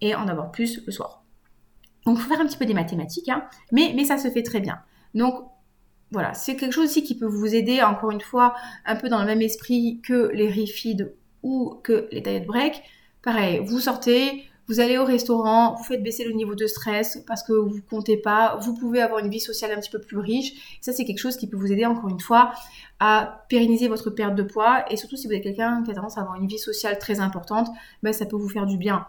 et 0.00 0.14
en 0.14 0.28
avoir 0.28 0.50
plus 0.50 0.84
le 0.84 0.92
soir. 0.92 1.24
Donc, 2.04 2.18
il 2.18 2.22
faut 2.22 2.28
faire 2.28 2.40
un 2.40 2.46
petit 2.46 2.56
peu 2.56 2.66
des 2.66 2.74
mathématiques, 2.74 3.28
hein, 3.28 3.44
mais, 3.72 4.04
ça 4.04 4.18
se 4.18 4.28
fait 4.30 4.42
très 4.42 4.60
bien. 4.60 4.78
Donc, 5.14 5.44
voilà, 6.12 6.34
c'est 6.34 6.56
quelque 6.56 6.72
chose 6.72 6.90
aussi 6.90 7.02
qui 7.02 7.18
peut 7.18 7.26
vous 7.26 7.54
aider, 7.54 7.82
encore 7.82 8.12
une 8.12 8.20
fois, 8.20 8.54
un 8.84 8.94
peu 8.96 9.08
dans 9.08 9.18
le 9.18 9.26
même 9.26 9.42
esprit 9.42 10.00
que 10.02 10.30
les 10.32 10.48
refeeds 10.48 11.08
ou 11.42 11.80
que 11.82 12.08
les 12.12 12.20
diet 12.20 12.46
break. 12.46 12.82
Pareil, 13.22 13.60
vous 13.64 13.80
sortez, 13.80 14.44
vous 14.68 14.80
allez 14.80 14.98
au 14.98 15.04
restaurant, 15.04 15.74
vous 15.76 15.84
faites 15.84 16.02
baisser 16.02 16.24
le 16.24 16.32
niveau 16.32 16.54
de 16.54 16.66
stress 16.66 17.22
parce 17.26 17.42
que 17.42 17.52
vous 17.52 17.80
comptez 17.88 18.16
pas, 18.16 18.58
vous 18.60 18.74
pouvez 18.74 19.00
avoir 19.00 19.20
une 19.20 19.30
vie 19.30 19.40
sociale 19.40 19.72
un 19.72 19.80
petit 19.80 19.90
peu 19.90 20.00
plus 20.00 20.18
riche. 20.18 20.78
Ça, 20.80 20.92
c'est 20.92 21.04
quelque 21.04 21.20
chose 21.20 21.36
qui 21.36 21.46
peut 21.46 21.56
vous 21.56 21.70
aider, 21.70 21.86
encore 21.86 22.10
une 22.10 22.20
fois, 22.20 22.52
à 22.98 23.44
pérenniser 23.48 23.88
votre 23.88 24.10
perte 24.10 24.34
de 24.34 24.42
poids. 24.42 24.84
Et 24.90 24.96
surtout, 24.96 25.16
si 25.16 25.26
vous 25.26 25.34
êtes 25.34 25.42
quelqu'un 25.42 25.82
qui 25.84 25.92
a 25.92 25.94
tendance 25.94 26.18
à 26.18 26.22
avoir 26.22 26.36
une 26.36 26.48
vie 26.48 26.58
sociale 26.58 26.98
très 26.98 27.20
importante, 27.20 27.68
ben, 28.02 28.12
ça 28.12 28.26
peut 28.26 28.36
vous 28.36 28.48
faire 28.48 28.66
du 28.66 28.76
bien. 28.76 29.06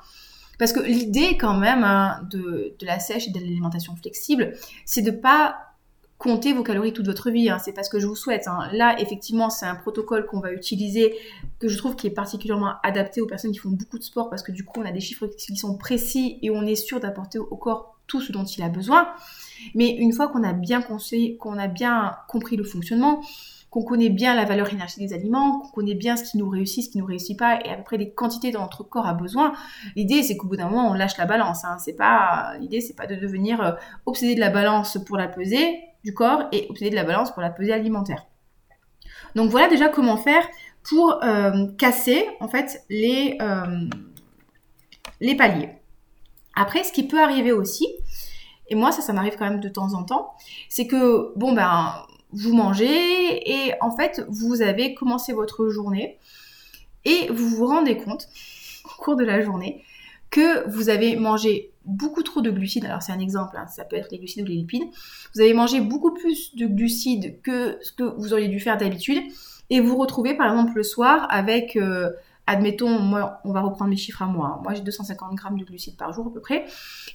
Parce 0.60 0.74
que 0.74 0.80
l'idée 0.80 1.38
quand 1.38 1.58
même 1.58 1.84
hein, 1.84 2.22
de, 2.30 2.76
la 2.82 3.00
sèche 3.00 3.28
et 3.28 3.32
de 3.32 3.40
l'alimentation 3.40 3.96
flexible, 3.96 4.54
c'est 4.86 5.02
de 5.02 5.12
pas 5.12 5.58
compter 6.18 6.54
vos 6.54 6.64
calories 6.64 6.94
toute 6.94 7.06
votre 7.06 7.30
vie. 7.30 7.50
Hein. 7.50 7.60
C'est 7.60 7.74
pas 7.74 7.84
ce 7.84 7.90
que 7.90 8.00
je 8.00 8.08
vous 8.08 8.16
souhaite. 8.16 8.48
Hein. 8.48 8.70
Là, 8.74 9.00
effectivement, 9.00 9.50
c'est 9.50 9.66
un 9.66 9.76
protocole 9.76 10.26
qu'on 10.26 10.40
va 10.40 10.52
utiliser 10.52 11.16
que 11.60 11.68
je 11.68 11.78
trouve 11.78 11.96
qui 11.96 12.08
est 12.08 12.12
particulièrement 12.12 12.74
adapté 12.84 13.22
aux 13.22 13.28
personnes 13.28 13.52
qui 13.52 13.60
font 13.60 13.70
beaucoup 13.70 14.00
de 14.00 14.04
sport 14.04 14.30
parce 14.30 14.44
que 14.44 14.52
du 14.52 14.64
coup, 14.64 14.82
on 14.82 14.86
a 14.86 14.92
des 14.92 15.00
chiffres 15.00 15.28
qui 15.28 15.56
sont 15.56 15.78
précis 15.78 16.40
et 16.42 16.50
on 16.50 16.64
est 16.64 16.76
sûr 16.76 17.00
d'apporter 17.00 17.40
au 17.40 17.56
corps 17.56 17.98
tout 18.08 18.22
ce 18.22 18.32
dont 18.32 18.46
il 18.46 18.64
a 18.64 18.70
besoin. 18.70 19.10
Mais 19.76 19.90
une 19.90 20.14
fois 20.14 20.28
qu'on 20.28 20.44
a 20.44 20.54
bien 20.54 20.82
conseillé, 20.82 21.38
qu'on 21.38 21.58
a 21.58 21.68
bien 21.68 22.16
compris 22.28 22.56
le 22.56 22.64
fonctionnement, 22.64 23.22
qu'on 23.70 23.84
connaît 23.84 24.10
bien 24.10 24.34
la 24.34 24.46
valeur 24.46 24.72
énergétique 24.72 25.10
des 25.10 25.14
aliments, 25.14 25.60
qu'on 25.60 25.70
connaît 25.70 25.94
bien 25.94 26.16
ce 26.16 26.24
qui 26.24 26.38
nous 26.38 26.48
réussit, 26.50 26.86
ce 26.86 26.90
qui 26.90 26.98
nous 26.98 27.06
réussit 27.06 27.38
pas, 27.38 27.60
et 27.66 27.70
à 27.70 27.76
peu 27.76 27.84
près 27.84 27.98
les 27.98 28.12
quantités 28.12 28.52
dont 28.52 28.62
notre 28.62 28.84
corps 28.84 29.06
a 29.06 29.14
besoin. 29.14 29.54
L'idée, 29.96 30.24
c'est 30.24 30.38
qu'au 30.38 30.48
bout 30.48 30.56
d'un 30.56 30.70
moment, 30.70 30.90
on 30.90 30.94
lâche 30.94 31.18
la 31.18 31.26
balance. 31.26 31.66
Hein. 31.66 31.78
C'est 31.80 31.94
pas 31.96 32.54
l'idée, 32.60 32.80
c'est 32.80 32.96
pas 32.96 33.08
de 33.08 33.16
devenir 33.16 33.62
euh, 33.62 33.72
obsédé 34.06 34.36
de 34.36 34.40
la 34.40 34.50
balance 34.50 34.98
pour 35.06 35.18
la 35.18 35.28
peser 35.28 35.80
corps 36.14 36.44
et 36.52 36.68
obsédé 36.70 36.92
de 36.92 36.96
la 36.96 37.04
balance 37.04 37.32
pour 37.32 37.42
la 37.42 37.50
pesée 37.50 37.74
alimentaire. 37.74 38.26
Donc 39.36 39.50
voilà 39.52 39.68
déjà 39.68 39.90
comment 39.90 40.18
faire 40.18 40.48
pour 40.84 41.24
euh, 41.24 41.68
casser 41.78 42.26
en 42.40 42.48
fait 42.48 42.84
les 42.90 43.38
euh, 43.42 43.88
les 45.20 45.36
paliers. 45.36 45.70
Après, 46.56 46.84
ce 46.84 46.92
qui 46.92 47.08
peut 47.08 47.22
arriver 47.22 47.52
aussi, 47.52 47.88
et 48.68 48.76
moi 48.76 48.92
ça, 48.92 49.02
ça 49.02 49.14
m'arrive 49.14 49.36
quand 49.38 49.50
même 49.50 49.60
de 49.60 49.70
temps 49.70 49.94
en 49.94 50.04
temps, 50.04 50.34
c'est 50.70 50.88
que 50.88 51.34
bon 51.38 51.54
ben 51.54 51.94
vous 52.32 52.54
mangez 52.54 53.50
et 53.50 53.74
en 53.82 53.96
fait 53.96 54.26
vous 54.28 54.62
avez 54.62 54.94
commencé 54.94 55.34
votre 55.34 55.70
journée 55.70 56.18
et 57.06 57.28
vous 57.30 57.48
vous 57.50 57.68
rendez 57.68 57.98
compte 57.98 58.28
au 58.86 59.02
cours 59.02 59.16
de 59.16 59.24
la 59.24 59.42
journée 59.42 59.84
que 60.30 60.68
vous 60.70 60.90
avez 60.90 61.16
mangé 61.16 61.72
beaucoup 61.88 62.24
trop 62.24 62.42
de 62.42 62.52
glucides, 62.52 62.86
alors 62.86 63.02
c'est 63.02 63.12
un 63.12 63.20
exemple, 63.20 63.58
hein, 63.58 63.68
ça 63.68 63.84
peut 63.86 63.96
être 63.96 64.12
les 64.12 64.20
glucides 64.20 64.44
ou 64.44 64.48
les 64.48 64.56
lipides, 64.56 64.84
vous 65.34 65.42
avez 65.42 65.54
mangé 65.54 65.82
beaucoup 65.82 66.14
plus 66.14 66.56
de 66.56 66.68
glucides 66.68 67.42
que 67.42 67.78
ce 67.82 67.92
que 67.92 68.04
vous 68.04 68.34
auriez 68.34 68.48
dû 68.48 68.60
faire 68.60 68.78
d'habitude, 68.78 69.24
et 69.70 69.80
vous 69.80 69.98
retrouvez 69.98 70.36
par 70.36 70.48
exemple 70.52 70.74
le 70.76 70.84
soir 70.84 71.28
avec 71.30 71.76
euh, 71.76 72.12
admettons, 72.48 73.00
moi, 73.00 73.42
on 73.44 73.52
va 73.52 73.62
reprendre 73.62 73.90
mes 73.90 73.98
chiffres 73.98 74.22
à 74.22 74.26
moi. 74.26 74.56
Hein. 74.56 74.62
Moi, 74.64 74.74
j'ai 74.74 74.82
250 74.82 75.36
grammes 75.36 75.60
de 75.60 75.66
glucides 75.66 75.98
par 75.98 76.14
jour 76.14 76.28
à 76.28 76.34
peu 76.34 76.40
près. 76.40 76.66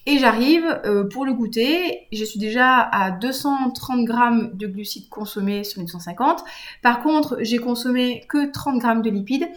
Et 0.07 0.19
j'arrive 0.19 0.65
euh, 0.85 1.09
pour 1.09 1.25
le 1.25 1.33
goûter. 1.33 2.07
Je 2.13 2.25
suis 2.25 2.39
déjà 2.39 2.79
à 2.79 3.11
230 3.11 4.05
grammes 4.05 4.51
de 4.55 4.67
glucides 4.67 5.09
consommés 5.09 5.65
sur 5.65 5.81
les 5.81 5.87
250. 5.87 6.45
Par 6.83 7.03
contre, 7.03 7.39
j'ai 7.41 7.59
consommé 7.59 8.25
que 8.29 8.53
30 8.53 8.79
grammes 8.79 9.03
de 9.03 9.11
lipides. 9.11 9.49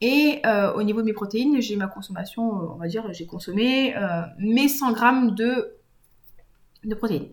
Et 0.00 0.40
euh, 0.46 0.72
au 0.74 0.82
niveau 0.82 1.00
de 1.00 1.06
mes 1.06 1.12
protéines, 1.12 1.60
j'ai 1.60 1.76
ma 1.76 1.86
consommation, 1.86 2.56
euh, 2.56 2.66
on 2.74 2.76
va 2.76 2.88
dire, 2.88 3.12
j'ai 3.12 3.26
consommé 3.26 3.94
mes 4.38 4.68
100 4.68 4.92
grammes 4.92 5.34
de, 5.34 5.74
de 6.84 6.94
protéines. 6.94 7.28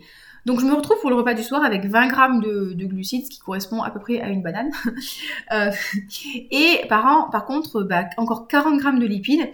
Donc 0.48 0.62
je 0.62 0.66
me 0.66 0.74
retrouve 0.74 0.98
pour 1.02 1.10
le 1.10 1.18
repas 1.18 1.34
du 1.34 1.44
soir 1.44 1.62
avec 1.66 1.84
20 1.84 2.08
grammes 2.08 2.40
de, 2.40 2.74
glucides, 2.86 3.26
ce 3.26 3.30
qui 3.30 3.40
correspond 3.40 3.82
à 3.82 3.92
peu 3.92 4.00
près 4.00 4.22
à 4.22 4.30
une 4.30 4.42
banane. 4.42 4.72
Euh, 5.54 5.72
et 6.52 6.82
par, 6.90 7.30
par 7.32 7.46
contre, 7.46 7.84
bah, 7.84 8.04
encore 8.18 8.48
40 8.50 8.80
grammes 8.80 9.00
de 9.00 9.06
lipides 9.06 9.50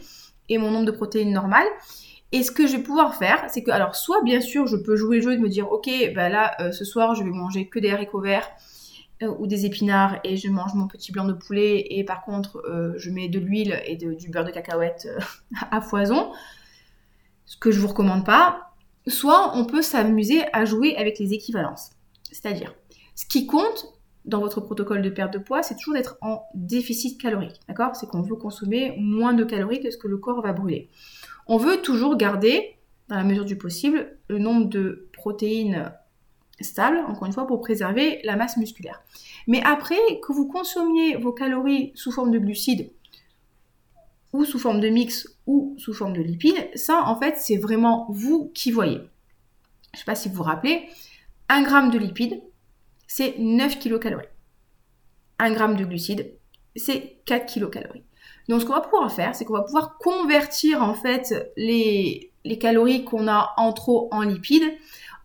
et 0.49 0.57
mon 0.57 0.71
nombre 0.71 0.85
de 0.85 0.91
protéines 0.91 1.31
normal. 1.31 1.65
Et 2.31 2.41
ce 2.41 2.51
que 2.51 2.65
je 2.65 2.77
vais 2.77 2.83
pouvoir 2.83 3.13
faire, 3.13 3.45
c'est 3.49 3.61
que, 3.61 3.69
alors, 3.69 3.95
soit 3.95 4.23
bien 4.23 4.41
sûr, 4.41 4.65
je 4.65 4.75
peux 4.75 4.95
jouer 4.95 5.17
le 5.17 5.21
jeu 5.21 5.33
et 5.33 5.37
me 5.37 5.49
dire, 5.49 5.71
ok, 5.71 5.87
bah 6.15 6.29
là, 6.29 6.55
euh, 6.61 6.71
ce 6.71 6.83
soir, 6.83 7.13
je 7.13 7.23
vais 7.23 7.29
manger 7.29 7.67
que 7.67 7.77
des 7.77 7.91
haricots 7.91 8.21
verts 8.21 8.47
euh, 8.47 8.72
ou 9.27 9.47
des 9.47 9.65
épinards 9.65 10.19
et 10.23 10.37
je 10.37 10.49
mange 10.49 10.73
mon 10.73 10.87
petit 10.87 11.11
blanc 11.11 11.25
de 11.25 11.33
poulet 11.33 11.85
et 11.89 12.03
par 12.03 12.23
contre, 12.23 12.63
je 12.97 13.09
mets 13.09 13.29
de 13.29 13.39
l'huile 13.39 13.81
et 13.85 13.95
du 13.95 14.29
beurre 14.29 14.45
de 14.45 14.51
cacahuète 14.51 15.07
à 15.71 15.81
foison. 15.81 16.31
Ce 17.45 17.57
que 17.57 17.71
je 17.71 17.79
vous 17.79 17.87
recommande 17.87 18.25
pas 18.25 18.73
soit 19.07 19.55
on 19.55 19.65
peut 19.65 19.81
s'amuser 19.81 20.43
à 20.53 20.65
jouer 20.65 20.95
avec 20.95 21.19
les 21.19 21.33
équivalences. 21.33 21.91
C'est-à-dire, 22.31 22.73
ce 23.15 23.25
qui 23.25 23.45
compte 23.47 23.87
dans 24.25 24.39
votre 24.39 24.61
protocole 24.61 25.01
de 25.01 25.09
perte 25.09 25.33
de 25.33 25.37
poids, 25.37 25.63
c'est 25.63 25.75
toujours 25.75 25.95
d'être 25.95 26.17
en 26.21 26.43
déficit 26.53 27.19
calorique. 27.21 27.59
D'accord? 27.67 27.95
C'est 27.95 28.07
qu'on 28.07 28.21
veut 28.21 28.35
consommer 28.35 28.95
moins 28.97 29.33
de 29.33 29.43
calories 29.43 29.81
que 29.81 29.91
ce 29.91 29.97
que 29.97 30.07
le 30.07 30.17
corps 30.17 30.41
va 30.41 30.53
brûler. 30.53 30.89
On 31.47 31.57
veut 31.57 31.81
toujours 31.81 32.15
garder, 32.15 32.77
dans 33.09 33.17
la 33.17 33.23
mesure 33.23 33.45
du 33.45 33.57
possible, 33.57 34.17
le 34.29 34.39
nombre 34.39 34.69
de 34.69 35.09
protéines 35.11 35.91
stables, 36.63 36.99
encore 37.07 37.25
une 37.25 37.33
fois, 37.33 37.45
pour 37.45 37.61
préserver 37.61 38.19
la 38.23 38.35
masse 38.35 38.57
musculaire. 38.57 39.01
Mais 39.47 39.61
après, 39.63 39.99
que 40.25 40.31
vous 40.33 40.47
consommiez 40.47 41.15
vos 41.17 41.33
calories 41.33 41.91
sous 41.95 42.11
forme 42.11 42.31
de 42.31 42.39
glucides 42.39 42.91
ou 44.31 44.45
sous 44.45 44.57
forme 44.57 44.79
de 44.79 44.89
mix 44.89 45.27
ou 45.45 45.75
sous 45.77 45.93
forme 45.93 46.13
de 46.13 46.21
lipides, 46.21 46.69
ça 46.73 47.03
en 47.05 47.19
fait 47.19 47.37
c'est 47.37 47.57
vraiment 47.57 48.07
vous 48.09 48.51
qui 48.55 48.71
voyez. 48.71 48.97
Je 48.97 49.97
ne 49.97 49.99
sais 49.99 50.05
pas 50.05 50.15
si 50.15 50.27
vous 50.27 50.35
vous 50.35 50.43
rappelez, 50.43 50.89
1 51.49 51.61
gramme 51.61 51.91
de 51.91 51.99
lipides, 51.99 52.41
c'est 53.05 53.35
9 53.37 53.77
kilocalories. 53.77 54.25
1 55.37 55.51
gramme 55.51 55.75
de 55.75 55.85
glucides, 55.85 56.33
c'est 56.75 57.21
4 57.25 57.45
kilocalories. 57.45 58.03
Donc 58.49 58.61
ce 58.61 58.65
qu'on 58.65 58.73
va 58.73 58.81
pouvoir 58.81 59.11
faire, 59.11 59.35
c'est 59.35 59.45
qu'on 59.45 59.53
va 59.53 59.61
pouvoir 59.61 59.97
convertir 59.99 60.81
en 60.81 60.95
fait 60.95 61.51
les 61.55 62.31
calories 62.59 63.05
qu'on 63.05 63.27
a 63.27 63.53
en 63.57 63.71
trop 63.71 64.09
en 64.11 64.21
lipides 64.21 64.71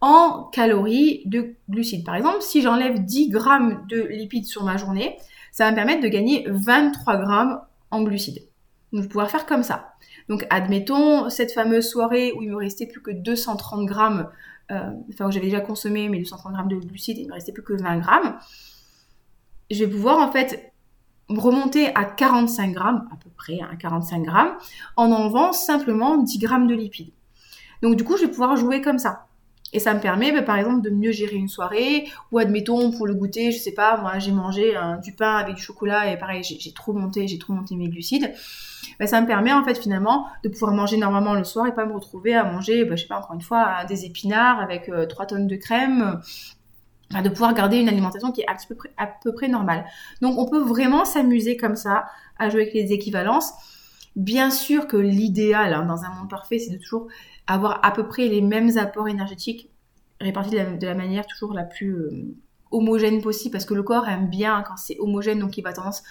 en 0.00 0.44
calories 0.52 1.22
de 1.26 1.54
glucides. 1.68 2.04
Par 2.04 2.14
exemple, 2.14 2.42
si 2.42 2.62
j'enlève 2.62 3.04
10 3.04 3.30
grammes 3.30 3.84
de 3.88 4.02
lipides 4.02 4.46
sur 4.46 4.64
ma 4.64 4.76
journée, 4.76 5.16
ça 5.52 5.64
va 5.64 5.70
me 5.70 5.76
permettre 5.76 6.02
de 6.02 6.08
gagner 6.08 6.44
23 6.48 7.16
grammes 7.16 7.60
en 7.90 8.02
glucides. 8.02 8.44
Donc, 8.92 9.02
je 9.02 9.02
vais 9.02 9.08
pouvoir 9.08 9.30
faire 9.30 9.46
comme 9.46 9.62
ça. 9.62 9.94
Donc, 10.28 10.46
admettons, 10.50 11.28
cette 11.30 11.52
fameuse 11.52 11.88
soirée 11.88 12.32
où 12.32 12.42
il 12.42 12.50
me 12.50 12.56
restait 12.56 12.86
plus 12.86 13.02
que 13.02 13.10
230 13.10 13.86
grammes, 13.86 14.28
euh, 14.70 14.92
enfin, 15.12 15.26
où 15.26 15.30
j'avais 15.30 15.46
déjà 15.46 15.60
consommé 15.60 16.08
mes 16.08 16.18
230 16.18 16.52
grammes 16.52 16.68
de 16.68 16.76
glucides, 16.76 17.18
il 17.18 17.28
me 17.28 17.34
restait 17.34 17.52
plus 17.52 17.62
que 17.62 17.74
20 17.74 17.98
grammes. 17.98 18.38
Je 19.70 19.84
vais 19.84 19.90
pouvoir, 19.90 20.18
en 20.18 20.30
fait, 20.30 20.72
remonter 21.28 21.94
à 21.94 22.04
45 22.04 22.72
grammes, 22.72 23.08
à 23.12 23.16
peu 23.16 23.30
près, 23.30 23.58
à 23.60 23.76
45 23.76 24.22
grammes, 24.22 24.56
en 24.96 25.10
enlevant 25.12 25.52
simplement 25.52 26.16
10 26.16 26.38
grammes 26.38 26.66
de 26.66 26.74
lipides. 26.74 27.12
Donc, 27.82 27.96
du 27.96 28.04
coup, 28.04 28.16
je 28.16 28.24
vais 28.24 28.30
pouvoir 28.30 28.56
jouer 28.56 28.80
comme 28.80 28.98
ça. 28.98 29.27
Et 29.72 29.80
ça 29.80 29.92
me 29.92 30.00
permet, 30.00 30.32
bah, 30.32 30.42
par 30.42 30.56
exemple, 30.56 30.80
de 30.80 30.90
mieux 30.90 31.12
gérer 31.12 31.36
une 31.36 31.48
soirée, 31.48 32.08
ou 32.32 32.38
admettons, 32.38 32.90
pour 32.90 33.06
le 33.06 33.14
goûter, 33.14 33.52
je 33.52 33.58
sais 33.58 33.74
pas, 33.74 33.98
moi, 34.00 34.18
j'ai 34.18 34.32
mangé 34.32 34.74
du 35.02 35.12
pain 35.12 35.36
avec 35.36 35.56
du 35.56 35.62
chocolat, 35.62 36.10
et 36.10 36.18
pareil, 36.18 36.42
j'ai 36.42 36.72
trop 36.72 36.92
monté, 36.92 37.28
j'ai 37.28 37.38
trop 37.38 37.52
monté 37.52 37.76
mes 37.76 37.88
glucides. 37.88 38.32
Bah, 38.98 39.06
ça 39.06 39.20
me 39.20 39.26
permet, 39.26 39.52
en 39.52 39.64
fait, 39.64 39.78
finalement, 39.78 40.26
de 40.42 40.48
pouvoir 40.48 40.72
manger 40.72 40.96
normalement 40.96 41.34
le 41.34 41.44
soir 41.44 41.66
et 41.66 41.74
pas 41.74 41.84
me 41.84 41.92
retrouver 41.92 42.34
à 42.34 42.44
manger, 42.44 42.84
bah, 42.84 42.96
je 42.96 43.02
sais 43.02 43.08
pas, 43.08 43.18
encore 43.18 43.34
une 43.34 43.42
fois, 43.42 43.84
des 43.88 44.04
épinards 44.04 44.60
avec 44.60 44.90
3 45.08 45.24
euh, 45.24 45.28
tonnes 45.28 45.46
de 45.46 45.56
crème, 45.56 46.20
de 47.10 47.28
pouvoir 47.28 47.54
garder 47.54 47.78
une 47.78 47.88
alimentation 47.88 48.32
qui 48.32 48.42
est 48.42 48.48
à 48.48 48.56
peu, 48.68 48.74
près, 48.74 48.90
à 48.96 49.06
peu 49.06 49.32
près 49.34 49.48
normale. 49.48 49.84
Donc, 50.22 50.38
on 50.38 50.48
peut 50.48 50.62
vraiment 50.62 51.04
s'amuser 51.04 51.56
comme 51.56 51.76
ça, 51.76 52.06
à 52.38 52.48
jouer 52.48 52.62
avec 52.62 52.74
les 52.74 52.92
équivalences. 52.92 53.52
Bien 54.16 54.50
sûr 54.50 54.88
que 54.88 54.96
l'idéal, 54.96 55.74
hein, 55.74 55.84
dans 55.86 56.04
un 56.04 56.10
monde 56.10 56.28
parfait, 56.28 56.58
c'est 56.58 56.72
de 56.72 56.78
toujours 56.78 57.06
avoir 57.48 57.80
à 57.84 57.90
peu 57.90 58.06
près 58.06 58.28
les 58.28 58.40
mêmes 58.40 58.78
apports 58.78 59.08
énergétiques 59.08 59.70
répartis 60.20 60.50
de 60.50 60.86
la, 60.86 60.94
manière 60.94 61.26
toujours 61.26 61.54
la 61.54 61.64
plus 61.64 61.94
euh, 61.94 62.36
homogène 62.70 63.20
possible 63.22 63.52
parce 63.52 63.64
que 63.64 63.74
le 63.74 63.82
corps 63.82 64.06
aime 64.06 64.28
bien 64.28 64.62
quand 64.66 64.76
c'est 64.76 64.98
homogène 65.00 65.40
donc 65.40 65.56
il 65.56 65.62
va 65.62 65.72
tendance 65.72 66.02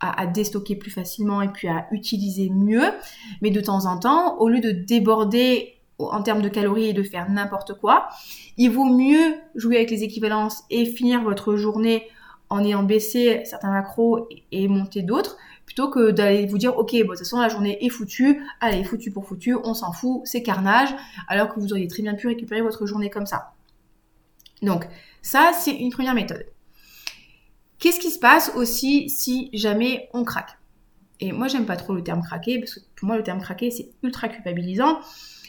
à, 0.00 0.26
déstocker 0.26 0.76
plus 0.76 0.90
facilement 0.90 1.40
et 1.40 1.48
puis 1.48 1.68
à 1.68 1.86
utiliser 1.90 2.50
mieux. 2.50 2.84
Mais 3.40 3.50
de 3.50 3.60
temps 3.60 3.86
en 3.86 3.98
temps 3.98 4.36
au 4.38 4.48
lieu 4.48 4.60
de 4.60 4.70
déborder 4.70 5.74
en 5.98 6.22
termes 6.22 6.42
de 6.42 6.50
calories 6.50 6.88
et 6.88 6.92
de 6.92 7.02
faire 7.02 7.30
n'importe 7.30 7.74
quoi 7.74 8.08
il 8.58 8.70
vaut 8.70 8.84
mieux 8.84 9.34
jouer 9.54 9.76
avec 9.76 9.90
les 9.90 10.02
équivalences 10.02 10.64
et 10.70 10.86
finir 10.86 11.22
votre 11.22 11.56
journée 11.56 12.06
en 12.48 12.64
ayant 12.64 12.82
baissé 12.82 13.42
certains 13.44 13.70
macros 13.70 14.28
et 14.52 14.68
monté 14.68 15.02
d'autres 15.02 15.36
plutôt 15.66 15.90
que 15.90 16.12
d'aller 16.12 16.46
vous 16.46 16.58
dire 16.58 16.78
ok 16.78 16.92
bon 16.92 16.98
de 16.98 17.06
toute 17.08 17.18
façon 17.18 17.40
la 17.40 17.48
journée 17.48 17.84
est 17.84 17.88
foutue 17.88 18.42
allez 18.60 18.84
foutu 18.84 19.10
pour 19.10 19.26
foutu 19.26 19.56
on 19.64 19.74
s'en 19.74 19.92
fout 19.92 20.22
c'est 20.24 20.42
carnage 20.42 20.88
alors 21.28 21.52
que 21.52 21.60
vous 21.60 21.72
auriez 21.72 21.88
très 21.88 22.02
bien 22.02 22.14
pu 22.14 22.28
récupérer 22.28 22.62
votre 22.62 22.86
journée 22.86 23.10
comme 23.10 23.26
ça. 23.26 23.52
Donc 24.62 24.86
ça 25.20 25.50
c'est 25.52 25.74
une 25.74 25.90
première 25.90 26.14
méthode. 26.14 26.46
Qu'est-ce 27.78 28.00
qui 28.00 28.10
se 28.10 28.18
passe 28.18 28.52
aussi 28.54 29.10
si 29.10 29.50
jamais 29.52 30.08
on 30.14 30.24
craque? 30.24 30.56
Et 31.20 31.32
moi 31.32 31.48
j'aime 31.48 31.66
pas 31.66 31.76
trop 31.76 31.94
le 31.94 32.02
terme 32.02 32.22
craquer 32.22 32.58
parce 32.58 32.74
que 32.74 32.80
pour 32.94 33.08
moi 33.08 33.16
le 33.16 33.22
terme 33.22 33.40
craquer 33.40 33.70
c'est 33.70 33.90
ultra 34.02 34.28
culpabilisant. 34.28 35.00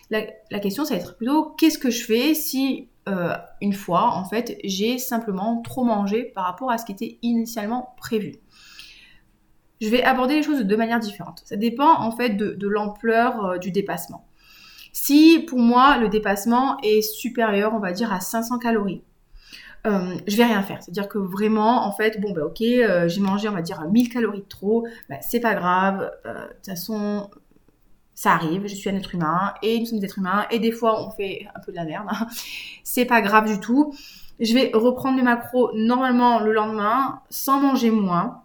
La, 0.09 0.59
question 0.59 0.85
ça 0.85 0.95
va 0.95 1.01
être 1.01 1.17
plutôt 1.17 1.51
qu'est-ce 1.57 1.77
que 1.77 1.89
je 1.89 2.03
fais 2.03 2.33
si 2.33 2.87
euh, 3.09 3.35
une 3.61 3.73
fois 3.73 4.13
en 4.13 4.23
fait 4.23 4.57
j'ai 4.63 4.97
simplement 4.97 5.61
trop 5.61 5.83
mangé 5.83 6.23
par 6.23 6.45
rapport 6.45 6.71
à 6.71 6.77
ce 6.77 6.85
qui 6.85 6.93
était 6.93 7.19
initialement 7.21 7.93
prévu? 7.97 8.35
Je 9.81 9.89
vais 9.89 10.03
aborder 10.03 10.35
les 10.35 10.43
choses 10.43 10.59
de 10.59 10.63
deux 10.63 10.77
manières 10.77 10.99
différentes. 10.99 11.41
Ça 11.45 11.55
dépend 11.55 11.99
en 11.99 12.11
fait 12.11 12.31
de, 12.31 12.67
l'ampleur 12.67 13.45
euh, 13.45 13.57
du 13.57 13.71
dépassement. 13.71 14.25
Si 14.93 15.45
pour 15.47 15.59
moi 15.59 15.97
le 15.97 16.09
dépassement 16.09 16.77
est 16.81 17.01
supérieur, 17.01 17.73
on 17.75 17.79
va 17.79 17.91
dire 17.91 18.11
à 18.11 18.19
500 18.19 18.57
calories, 18.57 19.03
euh, 19.85 20.15
je 20.25 20.35
vais 20.35 20.45
rien 20.45 20.63
faire. 20.63 20.81
C'est-à-dire 20.81 21.07
que 21.07 21.19
vraiment, 21.19 21.85
en 21.85 21.91
fait, 21.91 22.19
bon 22.19 22.31
bah 22.31 22.45
ok, 22.45 22.61
euh, 22.61 23.07
j'ai 23.07 23.21
mangé, 23.21 23.47
on 23.47 23.53
va 23.53 23.61
dire 23.61 23.85
1000 23.85 24.09
calories 24.09 24.41
de 24.41 24.47
trop, 24.47 24.87
bah, 25.09 25.17
c'est 25.21 25.39
pas 25.39 25.53
grave. 25.53 26.11
De 26.25 26.31
toute 26.55 26.65
façon, 26.65 27.29
Ça 28.15 28.31
arrive, 28.31 28.65
je 28.65 28.73
suis 28.73 28.89
un 28.89 28.95
être 28.95 29.13
humain 29.13 29.53
et 29.61 29.79
nous 29.79 29.85
sommes 29.85 29.99
des 29.99 30.05
êtres 30.05 30.17
humains 30.17 30.47
et 30.49 30.57
des 30.57 30.71
fois 30.71 31.05
on 31.05 31.11
fait 31.11 31.45
un 31.53 31.59
peu 31.59 31.71
de 31.71 31.77
la 31.77 31.85
merde. 31.85 32.07
Hein. 32.09 32.25
C'est 32.83 33.05
pas 33.05 33.21
grave 33.21 33.45
du 33.45 33.59
tout. 33.59 33.93
Je 34.39 34.53
vais 34.55 34.71
reprendre 34.73 35.17
mes 35.17 35.23
macros 35.23 35.71
normalement 35.75 36.39
le 36.39 36.51
lendemain 36.51 37.21
sans 37.29 37.59
manger 37.59 37.91
moins 37.91 38.41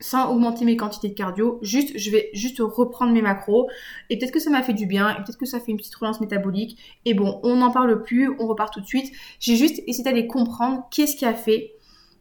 sans 0.00 0.32
augmenter 0.32 0.64
mes 0.64 0.76
quantités 0.76 1.08
de 1.08 1.14
cardio, 1.14 1.58
juste, 1.62 1.96
je 1.98 2.10
vais 2.10 2.30
juste 2.32 2.60
reprendre 2.60 3.12
mes 3.12 3.22
macros, 3.22 3.68
et 4.10 4.18
peut-être 4.18 4.32
que 4.32 4.40
ça 4.40 4.50
m'a 4.50 4.62
fait 4.62 4.72
du 4.72 4.86
bien, 4.86 5.10
et 5.10 5.16
peut-être 5.16 5.38
que 5.38 5.46
ça 5.46 5.60
fait 5.60 5.72
une 5.72 5.76
petite 5.76 5.94
relance 5.94 6.20
métabolique, 6.20 6.78
et 7.04 7.14
bon, 7.14 7.40
on 7.42 7.56
n'en 7.56 7.70
parle 7.70 8.02
plus, 8.02 8.30
on 8.38 8.46
repart 8.46 8.72
tout 8.72 8.80
de 8.80 8.86
suite. 8.86 9.12
J'ai 9.40 9.56
juste 9.56 9.82
essayé 9.86 10.04
d'aller 10.04 10.26
comprendre 10.26 10.86
qu'est-ce 10.90 11.16
qui 11.16 11.24
a 11.24 11.34
fait 11.34 11.72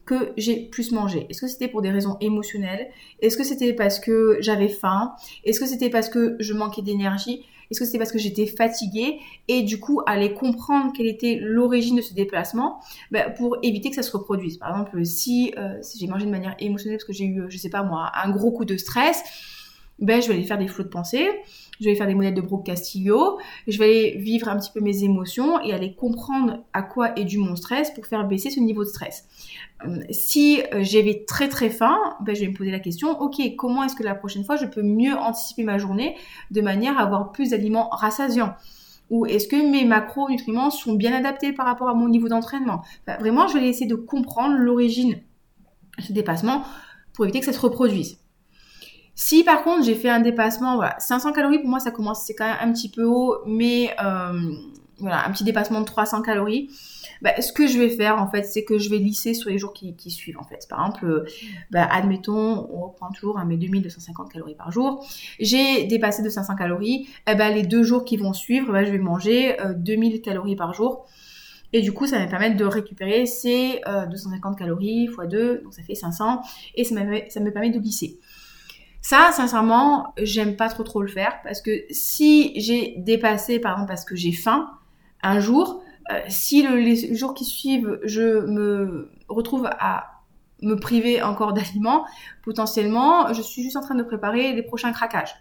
que 0.05 0.31
j'ai 0.37 0.69
plus 0.69 0.91
mangé. 0.91 1.27
Est-ce 1.29 1.41
que 1.41 1.47
c'était 1.47 1.67
pour 1.67 1.81
des 1.81 1.91
raisons 1.91 2.17
émotionnelles? 2.21 2.89
Est-ce 3.19 3.37
que 3.37 3.43
c'était 3.43 3.73
parce 3.73 3.99
que 3.99 4.37
j'avais 4.39 4.69
faim? 4.69 5.13
Est-ce 5.43 5.59
que 5.59 5.65
c'était 5.65 5.89
parce 5.89 6.09
que 6.09 6.37
je 6.39 6.53
manquais 6.53 6.81
d'énergie? 6.81 7.45
Est-ce 7.69 7.79
que 7.79 7.85
c'est 7.85 7.97
parce 7.97 8.11
que 8.11 8.19
j'étais 8.19 8.45
fatiguée 8.45 9.19
Et 9.47 9.63
du 9.63 9.79
coup, 9.79 10.01
aller 10.05 10.33
comprendre 10.33 10.93
quelle 10.95 11.07
était 11.07 11.37
l'origine 11.41 11.95
de 11.95 12.01
ce 12.01 12.13
déplacement 12.13 12.79
ben, 13.11 13.33
pour 13.33 13.57
éviter 13.63 13.89
que 13.89 13.95
ça 13.95 14.03
se 14.03 14.11
reproduise. 14.15 14.57
Par 14.57 14.71
exemple, 14.71 15.05
si, 15.05 15.53
euh, 15.57 15.77
si 15.81 15.99
j'ai 15.99 16.07
mangé 16.07 16.25
de 16.25 16.31
manière 16.31 16.55
émotionnelle 16.59 16.97
parce 16.97 17.07
que 17.07 17.13
j'ai 17.13 17.25
eu, 17.25 17.45
je 17.49 17.57
sais 17.57 17.69
pas 17.69 17.83
moi, 17.83 18.11
un 18.23 18.29
gros 18.31 18.51
coup 18.51 18.65
de 18.65 18.77
stress, 18.77 19.23
ben, 19.99 20.21
je 20.21 20.27
vais 20.27 20.35
aller 20.35 20.43
faire 20.43 20.57
des 20.57 20.67
flots 20.67 20.83
de 20.83 20.89
pensée, 20.89 21.27
je 21.79 21.85
vais 21.85 21.95
faire 21.95 22.07
des 22.07 22.15
modèles 22.15 22.33
de 22.33 22.41
Brooke 22.41 22.65
Castillo, 22.65 23.39
je 23.67 23.77
vais 23.77 23.85
aller 23.85 24.17
vivre 24.17 24.47
un 24.49 24.57
petit 24.57 24.71
peu 24.73 24.79
mes 24.79 25.03
émotions 25.03 25.61
et 25.61 25.73
aller 25.73 25.93
comprendre 25.95 26.63
à 26.73 26.81
quoi 26.81 27.17
est 27.17 27.25
dû 27.25 27.37
mon 27.37 27.55
stress 27.55 27.91
pour 27.91 28.05
faire 28.05 28.27
baisser 28.27 28.49
ce 28.49 28.59
niveau 28.59 28.83
de 28.83 28.89
stress. 28.89 29.27
Euh, 29.85 29.99
si 30.09 30.61
euh, 30.73 30.79
j'avais 30.81 31.25
très 31.27 31.49
très 31.49 31.69
faim, 31.69 31.97
ben, 32.21 32.35
je 32.35 32.41
vais 32.41 32.47
me 32.47 32.53
poser 32.53 32.71
la 32.71 32.79
question, 32.79 33.19
ok, 33.19 33.41
comment 33.57 33.83
est-ce 33.83 33.95
que 33.95 34.03
la 34.03 34.15
prochaine 34.15 34.43
fois 34.43 34.55
je 34.55 34.65
peux 34.65 34.81
mieux 34.81 35.13
anticiper 35.13 35.63
ma 35.63 35.77
journée 35.77 36.15
de 36.51 36.61
manière 36.61 36.97
à 36.97 37.03
avoir 37.03 37.31
plus 37.31 37.51
d'aliments 37.51 37.89
rassasiants? 37.89 38.55
Ou 39.09 39.25
est-ce 39.25 39.47
que 39.47 39.55
mes 39.55 39.85
macronutriments 39.85 40.69
sont 40.69 40.93
bien 40.93 41.13
adaptés 41.13 41.53
par 41.53 41.65
rapport 41.65 41.87
à 41.87 41.93
mon 41.93 42.09
niveau 42.09 42.27
d'entraînement? 42.27 42.81
Vraiment, 43.07 43.47
je 43.47 43.57
vais 43.57 43.69
essayer 43.69 43.87
de 43.87 43.95
comprendre 43.95 44.57
l'origine 44.57 45.21
de 45.97 46.03
ce 46.03 46.11
dépassement 46.11 46.63
pour 47.13 47.25
éviter 47.25 47.39
que 47.39 47.45
ça 47.45 47.53
se 47.53 47.59
reproduise. 47.59 48.19
Si 49.19 49.43
par 49.43 49.63
contre 49.63 49.83
j'ai 49.83 49.95
fait 49.95 50.09
un 50.09 50.19
dépassement, 50.19 50.75
voilà, 50.75 50.95
500 50.99 51.33
calories 51.33 51.57
pour 51.57 51.69
moi 51.69 51.79
ça 51.79 51.89
commence, 51.89 52.23
c'est 52.23 52.35
quand 52.35 52.45
même 52.45 52.57
un 52.61 52.71
petit 52.71 52.87
peu 52.87 53.03
haut, 53.03 53.37
mais 53.47 53.89
euh, 53.99 54.51
voilà, 54.99 55.25
un 55.25 55.31
petit 55.31 55.43
dépassement 55.43 55.81
de 55.81 55.85
300 55.85 56.21
calories. 56.21 56.69
Bah, 57.23 57.31
ce 57.41 57.51
que 57.51 57.65
je 57.65 57.79
vais 57.79 57.89
faire 57.89 58.21
en 58.21 58.29
fait, 58.29 58.43
c'est 58.43 58.63
que 58.63 58.77
je 58.77 58.91
vais 58.91 58.99
lisser 58.99 59.33
sur 59.33 59.49
les 59.49 59.57
jours 59.57 59.73
qui, 59.73 60.11
suivent 60.11 60.37
en 60.37 60.43
fait. 60.43 60.67
Par 60.69 60.85
exemple, 60.85 61.05
euh, 61.07 61.25
bah, 61.71 61.87
admettons, 61.91 62.69
on 62.71 62.89
reprend 62.89 63.09
toujours 63.09 63.39
à 63.39 63.45
mes 63.45 63.57
2250 63.57 64.31
calories 64.31 64.53
par 64.53 64.71
jour. 64.71 65.03
J'ai 65.39 65.85
dépassé 65.85 66.21
de 66.21 66.29
500 66.29 66.55
calories. 66.55 67.09
Eh 67.27 67.33
ben, 67.33 67.51
les 67.51 67.63
deux 67.63 67.81
jours 67.81 68.05
qui 68.05 68.17
vont 68.17 68.33
suivre, 68.33 68.71
bah, 68.71 68.85
je 68.85 68.91
vais 68.91 68.99
manger 68.99 69.57
2000 69.77 70.13
euh, 70.13 70.21
calories 70.21 70.55
par 70.55 70.75
jour. 70.75 71.07
Et 71.73 71.81
du 71.81 71.91
coup, 71.91 72.05
ça 72.05 72.19
va 72.19 72.25
me 72.25 72.29
permettre 72.29 72.55
de 72.55 72.65
récupérer 72.65 73.25
ces 73.25 73.81
250 74.11 74.57
calories 74.59 75.05
x 75.05 75.15
2, 75.27 75.63
donc 75.63 75.73
ça 75.73 75.81
fait 75.81 75.95
500, 75.95 76.41
et 76.75 76.83
ça 76.83 76.95
ça 77.29 77.39
me 77.39 77.51
permet 77.51 77.71
de 77.71 77.79
glisser. 77.79 78.19
Ça, 79.01 79.31
sincèrement, 79.31 80.13
j'aime 80.17 80.55
pas 80.55 80.69
trop 80.69 80.83
trop 80.83 81.01
le 81.01 81.07
faire 81.07 81.39
parce 81.43 81.61
que 81.61 81.71
si 81.91 82.59
j'ai 82.59 82.95
dépassé, 82.97 83.59
par 83.59 83.73
exemple, 83.73 83.89
parce 83.89 84.05
que 84.05 84.15
j'ai 84.15 84.31
faim 84.31 84.69
un 85.23 85.39
jour, 85.39 85.81
euh, 86.11 86.19
si 86.27 86.63
le, 86.63 86.77
les 86.77 87.15
jours 87.15 87.33
qui 87.33 87.45
suivent, 87.45 87.99
je 88.03 88.45
me 88.45 89.11
retrouve 89.27 89.69
à 89.79 90.23
me 90.61 90.75
priver 90.75 91.21
encore 91.21 91.53
d'aliments, 91.53 92.05
potentiellement, 92.43 93.33
je 93.33 93.41
suis 93.41 93.61
juste 93.63 93.77
en 93.77 93.81
train 93.81 93.95
de 93.95 94.03
préparer 94.03 94.53
les 94.53 94.63
prochains 94.63 94.91
craquages. 94.91 95.35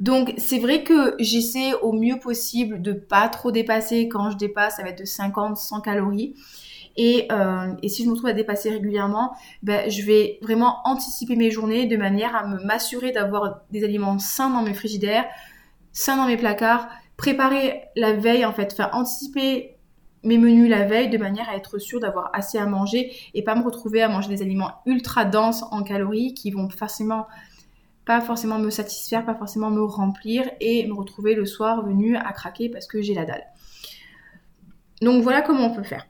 Donc 0.00 0.34
c'est 0.38 0.58
vrai 0.58 0.82
que 0.82 1.14
j'essaie 1.20 1.74
au 1.74 1.92
mieux 1.92 2.18
possible 2.18 2.82
de 2.82 2.92
pas 2.92 3.28
trop 3.28 3.52
dépasser. 3.52 4.08
Quand 4.08 4.30
je 4.30 4.36
dépasse, 4.36 4.76
ça 4.76 4.82
va 4.82 4.88
être 4.88 4.98
de 4.98 5.04
50-100 5.04 5.82
calories. 5.82 6.34
Euh, 6.98 7.74
et, 7.82 7.88
si 7.88 8.04
je 8.04 8.08
me 8.08 8.14
trouve 8.14 8.28
à 8.28 8.32
dépasser 8.32 8.70
régulièrement, 8.70 9.32
ben, 9.62 9.90
je 9.90 10.02
vais 10.02 10.38
vraiment 10.42 10.78
anticiper 10.84 11.36
mes 11.36 11.50
journées 11.50 11.86
de 11.86 11.96
manière 11.96 12.34
à 12.36 12.46
m'assurer 12.46 13.10
d'avoir 13.10 13.62
des 13.70 13.84
aliments 13.84 14.18
sains 14.18 14.50
dans 14.50 14.62
mes 14.62 14.74
frigidaires, 14.74 15.26
sains 15.92 16.16
dans 16.16 16.26
mes 16.26 16.36
placards, 16.36 16.88
préparer 17.16 17.82
la 17.96 18.12
veille 18.12 18.44
en 18.44 18.52
fait, 18.52 18.72
faire 18.72 18.90
anticiper 18.92 19.76
mes 20.22 20.38
menus 20.38 20.70
la 20.70 20.84
veille 20.84 21.10
de 21.10 21.18
manière 21.18 21.48
à 21.50 21.56
être 21.56 21.78
sûr 21.78 22.00
d'avoir 22.00 22.30
assez 22.32 22.58
à 22.58 22.66
manger 22.66 23.12
et 23.34 23.42
pas 23.42 23.54
me 23.54 23.62
retrouver 23.62 24.02
à 24.02 24.08
manger 24.08 24.28
des 24.28 24.42
aliments 24.42 24.70
ultra 24.86 25.24
denses 25.24 25.64
en 25.70 25.82
calories 25.82 26.32
qui 26.32 26.50
vont 26.50 26.68
forcément 26.70 27.26
pas 28.06 28.20
forcément 28.20 28.58
me 28.58 28.70
satisfaire, 28.70 29.24
pas 29.24 29.34
forcément 29.34 29.70
me 29.70 29.82
remplir 29.82 30.44
et 30.60 30.86
me 30.86 30.94
retrouver 30.94 31.34
le 31.34 31.46
soir 31.46 31.84
venu 31.84 32.16
à 32.16 32.32
craquer 32.32 32.68
parce 32.68 32.86
que 32.86 33.00
j'ai 33.00 33.14
la 33.14 33.24
dalle. 33.24 33.44
Donc 35.00 35.22
voilà 35.22 35.42
comment 35.42 35.66
on 35.66 35.74
peut 35.74 35.82
faire. 35.82 36.06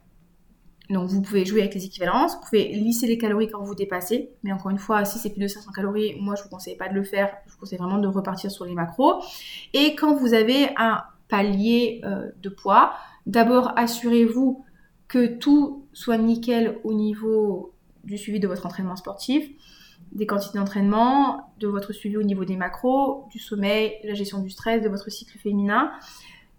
Donc 0.90 1.08
vous 1.08 1.22
pouvez 1.22 1.46
jouer 1.46 1.60
avec 1.60 1.74
les 1.74 1.86
équivalences, 1.86 2.34
vous 2.34 2.42
pouvez 2.42 2.68
lisser 2.68 3.06
les 3.06 3.16
calories 3.16 3.48
quand 3.48 3.62
vous 3.62 3.74
dépassez, 3.74 4.30
mais 4.42 4.52
encore 4.52 4.70
une 4.70 4.78
fois, 4.78 5.04
si 5.06 5.18
c'est 5.18 5.30
plus 5.30 5.40
de 5.40 5.48
500 5.48 5.72
calories, 5.72 6.16
moi 6.20 6.34
je 6.36 6.42
vous 6.42 6.50
conseille 6.50 6.76
pas 6.76 6.88
de 6.88 6.94
le 6.94 7.04
faire, 7.04 7.34
je 7.46 7.52
vous 7.52 7.58
conseille 7.58 7.78
vraiment 7.78 7.98
de 7.98 8.06
repartir 8.06 8.50
sur 8.50 8.66
les 8.66 8.74
macros. 8.74 9.22
Et 9.72 9.94
quand 9.94 10.14
vous 10.14 10.34
avez 10.34 10.68
un 10.76 11.02
palier 11.28 12.02
euh, 12.04 12.30
de 12.42 12.50
poids, 12.50 12.92
d'abord 13.24 13.72
assurez-vous 13.76 14.62
que 15.08 15.26
tout 15.26 15.86
soit 15.94 16.18
nickel 16.18 16.78
au 16.84 16.92
niveau 16.92 17.72
du 18.04 18.18
suivi 18.18 18.38
de 18.38 18.46
votre 18.46 18.66
entraînement 18.66 18.96
sportif, 18.96 19.48
des 20.12 20.26
quantités 20.26 20.58
d'entraînement, 20.58 21.50
de 21.60 21.66
votre 21.66 21.92
suivi 21.94 22.18
au 22.18 22.22
niveau 22.22 22.44
des 22.44 22.56
macros, 22.56 23.26
du 23.30 23.38
sommeil, 23.38 23.94
la 24.04 24.12
gestion 24.12 24.40
du 24.40 24.50
stress, 24.50 24.82
de 24.82 24.88
votre 24.90 25.10
cycle 25.10 25.38
féminin. 25.38 25.90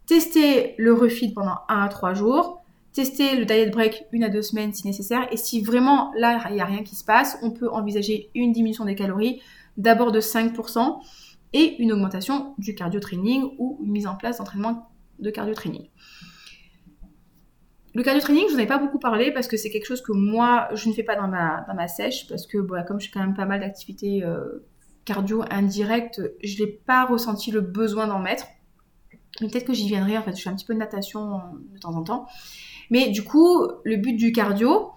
Testez 0.08 0.74
le 0.78 0.94
refit 0.94 1.32
pendant 1.32 1.60
1 1.70 1.84
à 1.84 1.90
3 1.90 2.16
jours 2.16 2.65
tester 2.96 3.36
le 3.36 3.46
diet 3.46 3.70
break 3.72 4.06
une 4.14 4.24
à 4.24 4.30
deux 4.30 4.42
semaines 4.42 4.74
si 4.74 4.88
nécessaire. 4.88 5.28
Et 5.32 5.38
si 5.38 5.62
vraiment 5.62 6.12
là, 6.18 6.42
il 6.50 6.56
n'y 6.56 6.62
a 6.62 6.66
rien 6.66 6.82
qui 6.82 6.96
se 6.96 7.04
passe, 7.04 7.38
on 7.44 7.52
peut 7.52 7.70
envisager 7.70 8.32
une 8.34 8.54
diminution 8.54 8.86
des 8.86 8.96
calories, 8.96 9.42
d'abord 9.78 10.14
de 10.14 10.22
5% 10.22 11.02
et 11.54 11.76
une 11.82 11.92
augmentation 11.92 12.56
du 12.58 12.74
cardio 12.74 13.02
training 13.02 13.52
ou 13.60 13.80
une 13.84 13.92
mise 13.92 14.08
en 14.08 14.16
place 14.16 14.38
d'entraînement 14.38 14.90
de 15.20 15.30
cardio 15.30 15.54
training. 15.54 15.90
Le 17.94 18.02
cardio 18.02 18.22
training, 18.22 18.46
je 18.50 18.56
n'en 18.56 18.60
ai 18.60 18.66
pas 18.66 18.78
beaucoup 18.78 19.00
parlé 19.00 19.32
parce 19.32 19.48
que 19.48 19.58
c'est 19.58 19.70
quelque 19.70 19.86
chose 19.86 20.02
que 20.02 20.14
moi, 20.14 20.70
je 20.74 20.88
ne 20.88 20.94
fais 20.94 21.04
pas 21.04 21.18
dans 21.18 21.28
ma, 21.28 21.66
dans 21.68 21.76
ma 21.76 21.90
sèche 21.90 22.28
parce 22.30 22.48
que 22.48 22.60
bah, 22.60 22.84
comme 22.84 23.02
je 23.02 23.08
fais 23.08 23.12
quand 23.12 23.22
même 23.22 23.36
pas 23.36 23.46
mal 23.46 23.60
d'activités 23.60 24.24
euh, 24.24 24.66
cardio 25.04 25.44
indirectes, 25.50 26.22
je 26.42 26.64
n'ai 26.64 26.70
pas 26.70 27.06
ressenti 27.06 27.52
le 27.52 27.60
besoin 27.60 28.08
d'en 28.08 28.20
mettre. 28.20 28.46
Mais 29.42 29.50
peut-être 29.50 29.66
que 29.66 29.74
j'y 29.74 29.88
viendrai, 29.88 30.18
en 30.18 30.24
fait, 30.24 30.36
je 30.36 30.42
fais 30.42 30.50
un 30.50 30.56
petit 30.56 30.66
peu 30.66 30.74
de 30.74 30.80
natation 30.80 31.42
de 31.74 31.78
temps 31.78 31.94
en 31.94 32.04
temps. 32.04 32.26
Mais 32.90 33.10
du 33.10 33.24
coup, 33.24 33.68
le 33.84 33.98
but 33.98 34.14
du 34.14 34.32
cardio, 34.32 34.92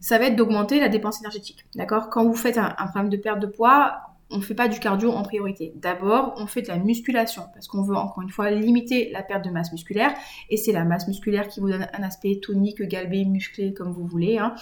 ça 0.00 0.18
va 0.18 0.26
être 0.26 0.36
d'augmenter 0.36 0.80
la 0.80 0.88
dépense 0.88 1.20
énergétique. 1.20 1.64
D'accord? 1.74 2.10
Quand 2.10 2.24
vous 2.24 2.34
faites 2.34 2.58
un, 2.58 2.70
problème 2.70 3.10
de 3.10 3.16
perte 3.16 3.40
de 3.40 3.46
poids, 3.46 3.98
on 4.30 4.38
ne 4.38 4.42
fait 4.42 4.54
pas 4.54 4.68
du 4.68 4.78
cardio 4.78 5.10
en 5.10 5.22
priorité. 5.22 5.72
D'abord, 5.76 6.34
on 6.36 6.46
fait 6.46 6.62
de 6.62 6.68
la 6.68 6.76
musculation 6.76 7.44
parce 7.54 7.66
qu'on 7.66 7.82
veut 7.82 7.96
encore 7.96 8.22
une 8.22 8.30
fois 8.30 8.50
limiter 8.50 9.10
la 9.10 9.22
perte 9.22 9.44
de 9.44 9.50
masse 9.50 9.72
musculaire 9.72 10.12
et 10.50 10.56
c'est 10.56 10.72
la 10.72 10.84
masse 10.84 11.08
musculaire 11.08 11.48
qui 11.48 11.60
vous 11.60 11.70
donne 11.70 11.88
un 11.92 12.02
aspect 12.02 12.38
tonique, 12.40 12.82
galbé, 12.82 13.24
musclé 13.24 13.72
comme 13.72 13.90
vous 13.90 14.06
voulez, 14.06 14.38
hein, 14.38 14.54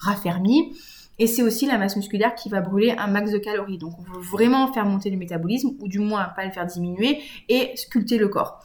raffermi. 0.00 0.74
Et 1.20 1.28
c'est 1.28 1.42
aussi 1.42 1.66
la 1.66 1.78
masse 1.78 1.94
musculaire 1.94 2.34
qui 2.34 2.48
va 2.48 2.60
brûler 2.60 2.92
un 2.98 3.06
max 3.06 3.30
de 3.30 3.38
calories. 3.38 3.78
Donc 3.78 3.92
on 4.00 4.02
veut 4.02 4.20
vraiment 4.20 4.72
faire 4.72 4.84
monter 4.84 5.10
le 5.10 5.16
métabolisme 5.16 5.70
ou 5.78 5.86
du 5.86 6.00
moins 6.00 6.24
pas 6.36 6.44
le 6.44 6.50
faire 6.50 6.66
diminuer 6.66 7.20
et 7.48 7.70
sculpter 7.76 8.18
le 8.18 8.26
corps. 8.26 8.60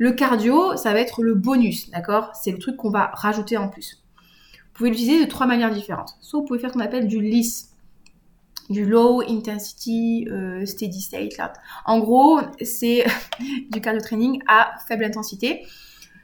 Le 0.00 0.12
cardio, 0.12 0.78
ça 0.78 0.94
va 0.94 1.00
être 1.00 1.22
le 1.22 1.34
bonus, 1.34 1.90
d'accord? 1.90 2.30
C'est 2.34 2.52
le 2.52 2.58
truc 2.58 2.76
qu'on 2.76 2.88
va 2.88 3.10
rajouter 3.12 3.58
en 3.58 3.68
plus. 3.68 4.02
Vous 4.54 4.70
pouvez 4.72 4.88
l'utiliser 4.88 5.22
de 5.22 5.28
trois 5.28 5.46
manières 5.46 5.70
différentes. 5.70 6.16
Soit 6.22 6.40
vous 6.40 6.46
pouvez 6.46 6.58
faire 6.58 6.70
ce 6.70 6.74
qu'on 6.74 6.80
appelle 6.80 7.06
du 7.06 7.20
LIS, 7.20 7.68
du 8.70 8.86
low 8.86 9.20
intensity 9.20 10.26
euh, 10.30 10.64
steady 10.64 11.02
state. 11.02 11.38
En 11.84 11.98
gros, 11.98 12.40
c'est 12.62 13.04
du 13.70 13.82
cardio 13.82 14.00
training 14.00 14.40
à 14.48 14.70
faible 14.88 15.04
intensité 15.04 15.66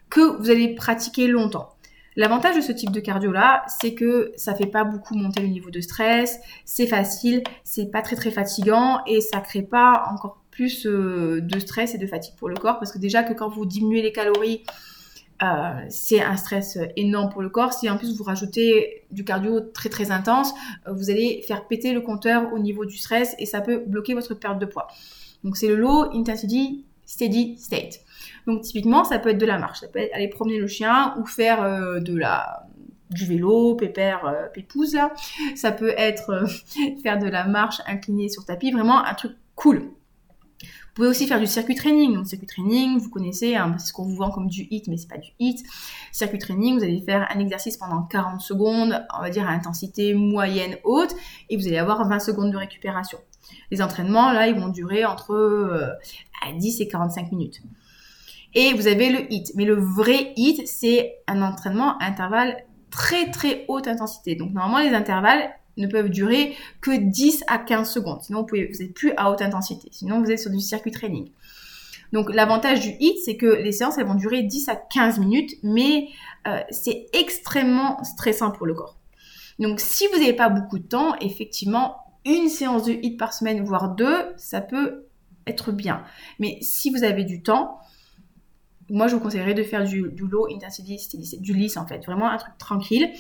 que 0.09 0.39
vous 0.41 0.49
allez 0.49 0.75
pratiquer 0.75 1.29
longtemps. 1.29 1.69
L'avantage 2.17 2.57
de 2.57 2.63
ce 2.63 2.73
type 2.73 2.93
de 2.93 3.01
cardio 3.01 3.31
là, 3.31 3.63
c'est 3.69 3.93
que 3.93 4.33
ça 4.37 4.55
fait 4.55 4.65
pas 4.65 4.85
beaucoup 4.85 5.15
monter 5.15 5.43
le 5.43 5.49
niveau 5.49 5.69
de 5.69 5.83
stress, 5.83 6.41
c'est 6.65 6.87
facile, 6.87 7.43
c'est 7.63 7.91
pas 7.91 8.01
très 8.01 8.17
très 8.17 8.31
fatigant 8.31 9.05
et 9.07 9.21
ça 9.21 9.41
crée 9.41 9.61
pas 9.61 10.07
encore 10.11 10.39
plus 10.57 10.87
euh, 10.87 11.43
de 11.43 11.59
stress 11.59 11.95
et 11.95 11.99
de 11.99 12.07
fatigue 12.07 12.35
pour 12.37 12.49
le 12.49 12.57
corps 12.57 12.79
parce 12.79 12.91
que 12.91 12.99
déjà 12.99 13.23
que 13.23 13.35
quand 13.35 13.49
vous 13.49 13.67
diminuez 13.67 14.01
les 14.01 14.11
calories, 14.11 14.65
euh, 15.43 15.47
c'est 15.91 16.23
un 16.23 16.37
stress 16.39 16.79
énorme 16.97 17.29
pour 17.29 17.43
le 17.43 17.51
corps. 17.51 17.75
Si 17.75 17.91
en 17.91 17.99
plus 17.99 18.17
vous 18.17 18.25
rajoutez 18.25 19.05
du 19.11 19.23
cardio 19.23 19.61
très 19.61 19.91
très 19.91 20.11
intense, 20.11 20.55
euh, 20.89 20.93
vous 20.95 21.11
allez 21.11 21.45
faire 21.47 21.69
péter 21.69 21.93
le 21.93 22.01
compteur 22.01 22.55
au 22.55 22.59
niveau 22.59 22.87
du 22.87 22.97
stress 22.97 23.37
et 23.39 23.45
ça 23.45 23.61
peut 23.61 23.85
bloquer 23.87 24.15
votre 24.15 24.33
perte 24.33 24.59
de 24.59 24.65
poids. 24.65 24.89
Donc 25.45 25.59
c'est 25.59 25.69
le 25.69 25.77
low 25.77 26.11
intensity 26.15 26.87
steady 27.05 27.59
state. 27.59 28.01
Donc 28.47 28.63
typiquement 28.63 29.05
ça 29.05 29.19
peut 29.19 29.29
être 29.29 29.39
de 29.39 29.47
la 29.47 29.59
marche, 29.59 29.81
ça 29.81 29.89
peut 29.89 29.99
être 29.99 30.15
aller 30.15 30.29
promener 30.29 30.59
le 30.59 30.69
chien 30.69 31.15
ou 31.21 31.27
faire 31.27 32.01
de 32.01 32.17
la 32.17 32.63
du 33.11 33.25
vélo, 33.27 33.77
pépère, 33.77 34.51
pépouze 34.55 34.95
là. 34.95 35.13
Ça 35.55 35.71
peut 35.71 35.93
être 35.99 36.45
faire 37.03 37.19
de 37.19 37.29
la 37.29 37.47
marche 37.47 37.83
inclinée 37.87 38.31
sur 38.31 38.47
tapis, 38.47 38.73
vraiment 38.73 39.05
un 39.05 39.15
truc 39.15 39.33
cool. 39.55 39.91
Vous 40.97 41.03
pouvez 41.03 41.11
aussi 41.11 41.27
faire 41.27 41.41
du 41.41 41.47
circuit 41.47 41.75
training. 41.75 42.15
Donc, 42.15 42.27
circuit 42.27 42.47
training, 42.47 42.99
vous 42.99 43.11
connaissez, 43.11 43.55
hein, 43.55 43.77
c'est 43.79 43.89
ce 43.89 43.93
qu'on 43.93 44.05
vous 44.05 44.17
vend 44.17 44.31
comme 44.31 44.49
du 44.49 44.67
HIT, 44.71 44.85
mais 44.89 44.97
c'est 44.97 45.11
pas 45.11 45.19
du 45.19 45.29
HIT. 45.39 45.63
Circuit 46.11 46.39
training, 46.39 46.79
vous 46.79 46.85
allez 46.85 47.03
faire 47.03 47.29
un 47.31 47.39
exercice 47.39 47.77
pendant 47.77 48.01
40 48.05 48.41
secondes, 48.41 49.05
on 49.15 49.21
va 49.21 49.29
dire 49.29 49.47
à 49.47 49.51
intensité 49.51 50.15
moyenne 50.15 50.79
haute, 50.85 51.15
et 51.51 51.59
vous 51.59 51.67
allez 51.67 51.77
avoir 51.77 52.09
20 52.09 52.19
secondes 52.19 52.51
de 52.51 52.57
récupération. 52.57 53.19
Les 53.71 53.83
entraînements, 53.83 54.33
là, 54.33 54.49
ils 54.49 54.59
vont 54.59 54.69
durer 54.69 55.05
entre 55.05 55.99
10 56.51 56.81
euh, 56.81 56.85
et 56.85 56.89
45 56.89 57.31
minutes. 57.31 57.61
Et 58.55 58.73
vous 58.73 58.87
avez 58.87 59.11
le 59.11 59.31
HIT. 59.31 59.53
Mais 59.55 59.67
le 59.67 59.75
vrai 59.75 60.33
HIT, 60.39 60.67
c'est 60.67 61.17
un 61.27 61.43
entraînement 61.43 61.99
à 61.99 62.07
intervalle 62.07 62.57
très 62.97 63.31
très 63.31 63.67
haute 63.69 63.87
intensité. 63.87 64.35
Donc 64.35 64.53
normalement, 64.53 64.79
les 64.79 64.95
intervalles, 64.95 65.55
ne 65.77 65.87
peuvent 65.87 66.09
durer 66.09 66.57
que 66.81 66.97
10 66.97 67.45
à 67.49 67.59
15 67.59 67.91
secondes. 67.91 68.23
Sinon, 68.23 68.41
vous 68.41 68.47
pouvez, 68.47 68.71
vous 68.73 68.83
n'êtes 68.83 68.95
plus 68.95 69.13
à 69.19 69.31
haute 69.31 69.43
intensité. 69.43 69.89
Sinon, 69.93 70.23
vous 70.23 70.31
êtes 70.31 70.39
sur 70.39 70.51
du 70.51 70.61
circuit 70.61 70.91
training. 70.91 71.31
Donc, 72.13 72.33
l'avantage 72.33 72.81
du 72.81 72.95
HIT, 72.99 73.19
c'est 73.25 73.37
que 73.37 73.47
les 73.47 73.73
séances, 73.73 73.99
elles 73.99 74.07
vont 74.07 74.15
durer 74.15 74.43
10 74.43 74.71
à 74.71 74.77
15 74.77 75.19
minutes, 75.19 75.53
mais 75.63 76.09
euh, 76.47 76.61
c'est 76.71 77.09
extrêmement 77.13 78.03
stressant 78.05 78.53
pour 78.53 78.65
le 78.67 78.73
corps. 78.75 78.97
Donc, 79.59 79.81
si 79.81 80.07
vous 80.07 80.19
n'avez 80.19 80.33
pas 80.33 80.49
beaucoup 80.49 80.79
de 80.79 80.87
temps, 80.87 81.15
effectivement, 81.21 81.97
une 82.25 82.49
séance 82.49 82.85
de 82.85 82.93
HIT 82.93 83.19
par 83.19 83.35
semaine, 83.35 83.63
voire 83.63 83.95
deux, 83.95 84.33
ça 84.39 84.63
peut 84.63 85.07
être 85.47 85.73
bien. 85.73 86.03
Mais 86.39 86.59
si 86.63 86.91
vous 86.91 87.05
avez 87.05 87.25
du 87.25 87.43
temps, 87.43 87.79
moi, 88.89 89.09
je 89.09 89.17
vous 89.17 89.21
conseillerais 89.21 89.55
de 89.55 89.63
faire 89.63 89.85
du, 89.85 90.03
low 90.03 90.47
intensity, 90.51 90.99
du 91.41 91.55
lisse 91.55 91.77
en 91.77 91.87
fait, 91.87 92.05
vraiment 92.05 92.31
un 92.31 92.37
truc 92.37 92.57
tranquille 92.59 93.11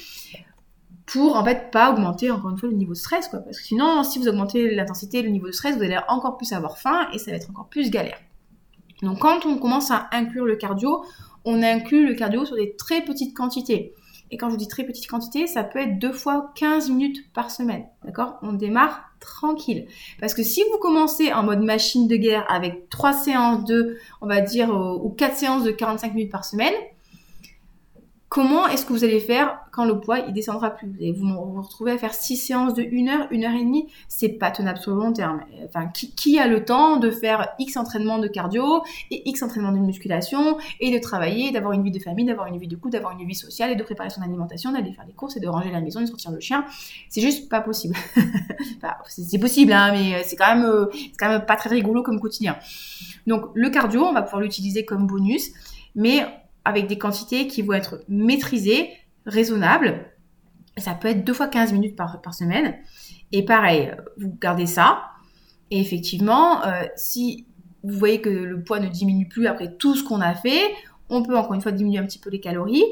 pour 1.07 1.37
en 1.37 1.45
fait 1.45 1.71
pas 1.71 1.93
augmenter 1.93 2.31
encore 2.31 2.51
une 2.51 2.59
fois 2.59 2.69
le 2.69 2.75
niveau 2.75 2.93
de 2.93 2.99
stress 2.99 3.29
quoi. 3.29 3.39
Parce 3.39 3.59
que 3.59 3.65
sinon 3.65 4.03
si 4.03 4.19
vous 4.19 4.27
augmentez 4.27 4.75
l'intensité 4.75 5.23
le 5.23 5.31
niveau 5.31 5.47
de 5.47 5.53
stress 5.53 5.77
vous 5.77 5.83
allez 5.83 5.99
encore 6.09 6.37
plus 6.37 6.53
avoir 6.53 6.79
faim 6.79 7.09
et 7.13 7.19
ça 7.19 7.31
va 7.31 7.37
être 7.37 7.49
encore 7.49 7.69
plus 7.69 7.91
galère. 7.91 8.19
Donc 9.03 9.21
quand 9.21 9.47
on 9.47 9.59
commence 9.59 9.93
à 9.93 10.09
inclure 10.11 10.45
le 10.45 10.57
cardio 10.57 11.05
on 11.45 11.63
inclut 11.63 12.09
le 12.09 12.15
cardio 12.15 12.45
sur 12.45 12.57
des 12.57 12.75
très 12.75 13.05
petites 13.05 13.37
quantités 13.37 13.95
et 14.31 14.37
quand 14.37 14.47
je 14.49 14.53
vous 14.53 14.59
dis 14.59 14.69
très 14.69 14.85
petites 14.85 15.09
quantités 15.09 15.47
ça 15.47 15.65
peut 15.65 15.79
être 15.79 15.99
deux 15.99 16.12
fois 16.12 16.53
15 16.57 16.91
minutes 16.91 17.33
par 17.33 17.51
semaine 17.51 17.87
d'accord? 18.05 18.39
On 18.43 18.53
démarre 18.53 19.11
tranquille. 19.21 19.87
Parce 20.21 20.35
que 20.35 20.43
si 20.43 20.62
vous 20.71 20.79
commencez 20.79 21.33
en 21.33 21.43
mode 21.43 21.62
machine 21.62 22.07
de 22.07 22.17
guerre 22.17 22.45
avec 22.51 22.89
trois 22.89 23.12
séances 23.12 23.65
de 23.65 23.99
on 24.21 24.27
va 24.27 24.41
dire 24.41 24.71
euh, 24.71 24.99
ou 25.03 25.11
quatre 25.11 25.37
séances 25.37 25.65
de 25.65 25.71
45 25.71 26.15
minutes 26.15 26.33
par 26.33 26.45
semaine 26.45 26.75
Comment 28.29 28.67
est-ce 28.67 28.85
que 28.85 28.93
vous 28.93 29.05
allez 29.05 29.21
faire 29.21 29.61
quand 29.77 29.85
le 29.85 30.01
poids 30.01 30.21
il 30.21 30.33
descendra 30.33 30.71
plus 30.71 30.89
Vous 30.89 30.97
allez 30.97 31.12
vous, 31.12 31.61
retrouver 31.61 31.93
à 31.93 31.99
faire 31.99 32.15
6 32.15 32.37
séances 32.37 32.73
de 32.73 32.83
1 32.83 33.09
heure, 33.09 33.29
1 33.31 33.43
heure 33.43 33.55
et 33.55 33.62
demie. 33.62 33.87
C'est 34.09 34.31
pas 34.31 34.51
tenable 34.51 34.79
sur 34.79 34.93
le 34.93 34.99
long 34.99 35.12
terme. 35.12 35.43
Enfin, 35.67 35.89
qui, 35.89 36.39
a 36.39 36.47
le 36.47 36.65
temps 36.65 36.97
de 36.97 37.11
faire 37.11 37.51
X 37.59 37.77
entraînement 37.77 38.19
de 38.19 38.27
cardio 38.27 38.83
et 39.11 39.29
X 39.29 39.43
entraînement 39.43 39.73
de 39.73 39.79
musculation 39.79 40.57
et 40.81 40.91
de 40.91 40.99
travailler, 40.99 41.53
d'avoir 41.53 41.75
une 41.75 41.83
vie 41.83 41.91
de 41.91 41.99
famille, 41.99 42.25
d'avoir 42.25 42.47
une 42.47 42.59
vie 42.59 42.69
de 42.69 42.77
couple, 42.77 42.93
d'avoir 42.93 43.12
une 43.19 43.27
vie 43.27 43.35
sociale 43.35 43.71
et 43.71 43.77
de 43.77 43.83
préparer 43.83 44.09
son 44.09 44.23
alimentation, 44.23 44.73
d'aller 44.73 44.93
faire 44.93 45.05
les 45.07 45.12
courses 45.12 45.37
et 45.37 45.41
de 45.41 45.49
ranger 45.49 45.71
la 45.71 45.83
maison, 45.83 46.01
de 46.01 46.07
sortir 46.07 46.31
le 46.31 46.41
chien. 46.41 46.65
C'est 47.11 47.21
juste 47.21 47.51
pas 47.51 47.61
possible. 47.61 47.97
c'est 49.09 49.39
possible, 49.39 49.75
hein, 49.75 49.93
mais 49.93 50.23
c'est 50.25 50.37
quand 50.37 50.57
même, 50.57 50.65
euh, 50.65 50.87
c'est 50.93 51.19
quand 51.19 51.29
même 51.29 51.45
pas 51.45 51.57
très 51.57 51.69
rigolo 51.69 52.03
comme 52.03 52.19
quotidien. 52.19 52.57
Donc 53.27 53.51
le 53.53 53.69
cardio, 53.69 54.05
on 54.05 54.15
va 54.15 54.23
pouvoir 54.23 54.41
l'utiliser 54.41 54.87
comme 54.87 55.07
bonus, 55.07 55.51
mais 55.95 56.25
avec 56.65 56.87
des 56.87 56.97
quantités 56.97 57.47
qui 57.47 57.61
vont 57.61 57.75
être 57.75 58.03
maîtrisées, 58.09 58.91
raisonnables. 59.27 60.07
Ça 60.77 60.95
peut 60.95 61.09
être 61.09 61.25
deux 61.25 61.35
fois 61.35 61.49
15 61.49 61.73
minutes 61.73 61.97
par, 61.97 62.21
par 62.21 62.35
semaine. 62.35 62.77
Et 63.33 63.45
pareil, 63.45 63.95
vous 64.19 64.37
gardez 64.41 64.67
ça. 64.67 65.11
Et 65.71 65.81
effectivement, 65.81 66.65
euh, 66.65 66.85
si 66.97 67.47
vous 67.83 67.99
voyez 67.99 68.21
que 68.21 68.31
le 68.31 68.62
poids 68.62 68.81
ne 68.81 68.89
diminue 68.89 69.29
plus 69.29 69.47
après 69.47 69.77
tout 69.77 69.95
ce 69.95 70.05
qu'on 70.05 70.21
a 70.21 70.35
fait, 70.35 70.61
on 71.09 71.23
peut 71.23 71.37
encore 71.37 71.55
une 71.55 71.61
fois 71.61 71.73
diminuer 71.73 71.99
un 71.99 72.07
petit 72.07 72.19
peu 72.19 72.31
les 72.31 72.41
calories 72.41 72.85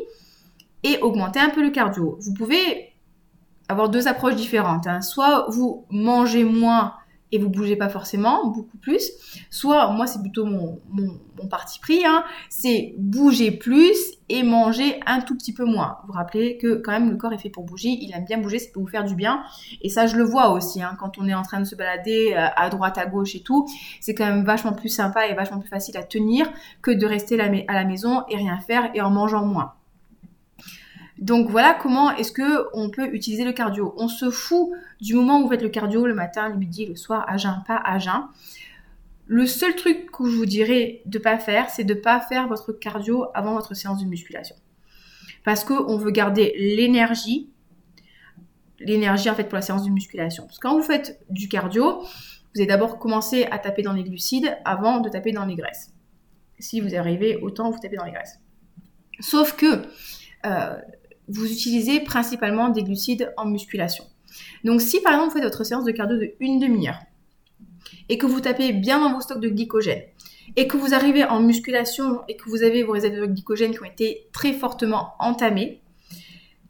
et 0.83 0.99
augmenter 0.99 1.40
un 1.40 1.51
peu 1.51 1.62
le 1.62 1.70
cardio. 1.70 2.18
Vous 2.20 2.35
pouvez 2.35 2.92
avoir 3.68 3.88
deux 3.88 4.09
approches 4.09 4.37
différentes. 4.37 4.87
Hein. 4.87 5.01
Soit 5.01 5.47
vous 5.51 5.87
mangez 5.90 6.44
moins 6.44 6.94
et 7.35 7.38
vous 7.38 7.51
bougez 7.51 7.75
pas 7.75 7.88
forcément 7.88 8.47
beaucoup 8.47 8.79
plus. 8.79 9.11
Soit, 9.51 9.90
moi 9.90 10.07
c'est 10.07 10.20
plutôt 10.20 10.47
mon, 10.47 10.81
parti 11.51 11.79
pris, 11.81 12.07
hein, 12.07 12.25
c'est 12.49 12.94
bouger 12.97 13.51
plus 13.51 13.97
et 14.31 14.42
manger 14.42 15.01
un 15.05 15.20
tout 15.20 15.37
petit 15.37 15.53
peu 15.53 15.64
moins. 15.64 15.99
Vous 16.03 16.07
vous 16.07 16.12
rappelez 16.14 16.57
que 16.57 16.77
quand 16.77 16.92
même 16.92 17.11
le 17.11 17.16
corps 17.16 17.33
est 17.33 17.38
fait 17.38 17.51
pour 17.51 17.64
bouger, 17.64 17.88
il 17.88 18.14
aime 18.14 18.25
bien 18.25 18.38
bouger, 18.38 18.59
ça 18.61 18.70
peut 18.73 18.81
vous 18.81 18.87
faire 18.87 19.05
du 19.05 19.14
bien. 19.14 19.42
Et 19.83 19.88
ça 19.88 20.07
je 20.07 20.16
le 20.16 20.23
vois 20.23 20.51
aussi, 20.51 20.81
hein, 20.81 20.97
quand 20.99 21.18
on 21.18 21.27
est 21.27 21.35
en 21.35 21.42
train 21.42 21.59
de 21.59 21.64
se 21.64 21.75
balader 21.75 22.35
euh, 22.35 22.47
à 22.57 22.70
droite, 22.70 22.97
à 22.99 23.07
gauche 23.07 23.35
et 23.35 23.42
tout, 23.42 23.66
c'est 24.01 24.14
quand 24.14 24.27
même 24.27 24.44
vachement 24.44 24.73
plus 24.73 24.88
sympa 24.88 25.27
et 25.27 25.35
vachement 25.35 25.59
plus 25.59 25.68
facile 25.68 25.97
à 25.97 26.05
tenir 26.05 26.47
que 26.83 26.92
de 26.92 27.05
rester 27.05 27.38
à 27.40 27.75
la 27.75 27.85
maison 27.85 28.23
et 28.31 28.37
rien 28.37 28.59
faire 28.61 28.90
et 28.94 29.03
en 29.03 29.11
mangeant 29.11 29.44
moins. 29.44 29.75
Donc 31.18 31.48
voilà 31.48 31.74
comment 31.74 32.11
est-ce 32.16 32.33
que 32.33 32.66
on 32.72 32.90
peut 32.90 33.14
utiliser 33.14 33.44
le 33.44 33.53
cardio. 33.53 33.94
On 33.96 34.09
se 34.09 34.31
fout 34.31 34.70
du 35.00 35.14
moment 35.14 35.38
où 35.38 35.44
vous 35.44 35.50
faites 35.50 35.62
le 35.62 35.68
cardio 35.68 36.07
le 36.07 36.14
matin, 36.14 36.48
le 36.48 36.57
midi, 36.57 36.87
le 36.87 36.96
soir, 36.96 37.24
à 37.29 37.37
jeun, 37.37 37.62
pas 37.66 37.81
à 37.85 37.98
jeun. 37.98 38.24
Le 39.27 39.46
seul 39.46 39.74
truc 39.74 40.11
que 40.11 40.29
je 40.29 40.37
vous 40.37 40.46
dirais 40.46 41.03
de 41.07 41.18
pas 41.18 41.38
faire, 41.38 41.70
c'est 41.70 41.85
de 41.85 41.94
pas 41.94 42.20
faire 42.20 42.48
votre 42.48 42.72
cardio 42.72 43.27
avant 43.35 43.55
votre 43.55 43.74
séance 43.74 44.03
de 44.03 44.09
musculation. 44.09 44.57
Parce 45.44 45.64
qu'on 45.64 45.96
veut 45.96 46.11
garder 46.11 46.55
l'énergie, 46.59 47.50
l'énergie 48.81 49.31
en 49.31 49.35
fait 49.35 49.44
pour 49.44 49.55
la 49.55 49.62
séance 49.62 49.85
de 49.85 49.90
musculation. 49.90 50.44
Parce 50.44 50.59
que 50.59 50.66
quand 50.66 50.77
vous 50.77 50.83
faites 50.83 51.24
du 51.31 51.48
cardio, 51.48 52.00
vous 52.00 52.61
allez 52.61 52.66
d'abord 52.66 52.98
commencer 52.98 53.44
à 53.50 53.59
taper 53.59 53.83
dans 53.83 53.92
les 53.92 54.05
glucides 54.05 54.57
avant 54.64 55.00
de 55.00 55.09
taper 55.09 55.33
dans 55.33 55.44
les 55.44 55.55
graisses. 55.55 55.92
Si 56.59 56.81
vous 56.81 56.94
arrivez, 56.94 57.37
autant 57.37 57.70
vous 57.70 57.79
tapez 57.79 57.96
dans 57.96 58.05
les 58.05 58.12
graisses. 58.12 58.40
Sauf 59.20 59.57
que 59.57 59.83
euh, 60.46 60.77
vous 61.29 61.51
utilisez 61.51 62.01
principalement 62.01 62.69
des 62.69 62.83
glucides 62.83 63.33
en 63.37 63.47
musculation. 63.47 64.05
Donc 64.65 64.81
si 64.81 65.01
par 65.01 65.13
exemple 65.13 65.31
vous 65.31 65.35
faites 65.37 65.45
votre 65.45 65.65
séance 65.65 65.85
de 65.85 65.93
cardio 65.93 66.19
de 66.19 66.33
une 66.41 66.59
demi-heure 66.59 66.99
et 68.09 68.19
que 68.19 68.27
vous 68.27 68.41
tapez 68.41 68.73
bien 68.73 69.01
dans 69.01 69.13
vos 69.13 69.21
stocks 69.21 69.41
de 69.41 69.49
glycogène 69.49 70.03
et 70.57 70.67
que 70.67 70.77
vous 70.77 70.95
arrivez 70.95 71.25
en 71.25 71.41
musculation 71.41 72.23
et 72.29 72.37
que 72.37 72.49
vous 72.49 72.63
avez 72.63 72.83
vos 72.83 72.93
réserves 72.93 73.21
de 73.21 73.27
glycogène 73.27 73.73
qui 73.73 73.81
ont 73.81 73.87
été 73.87 74.29
très 74.33 74.53
fortement 74.53 75.15
entamées, 75.19 75.81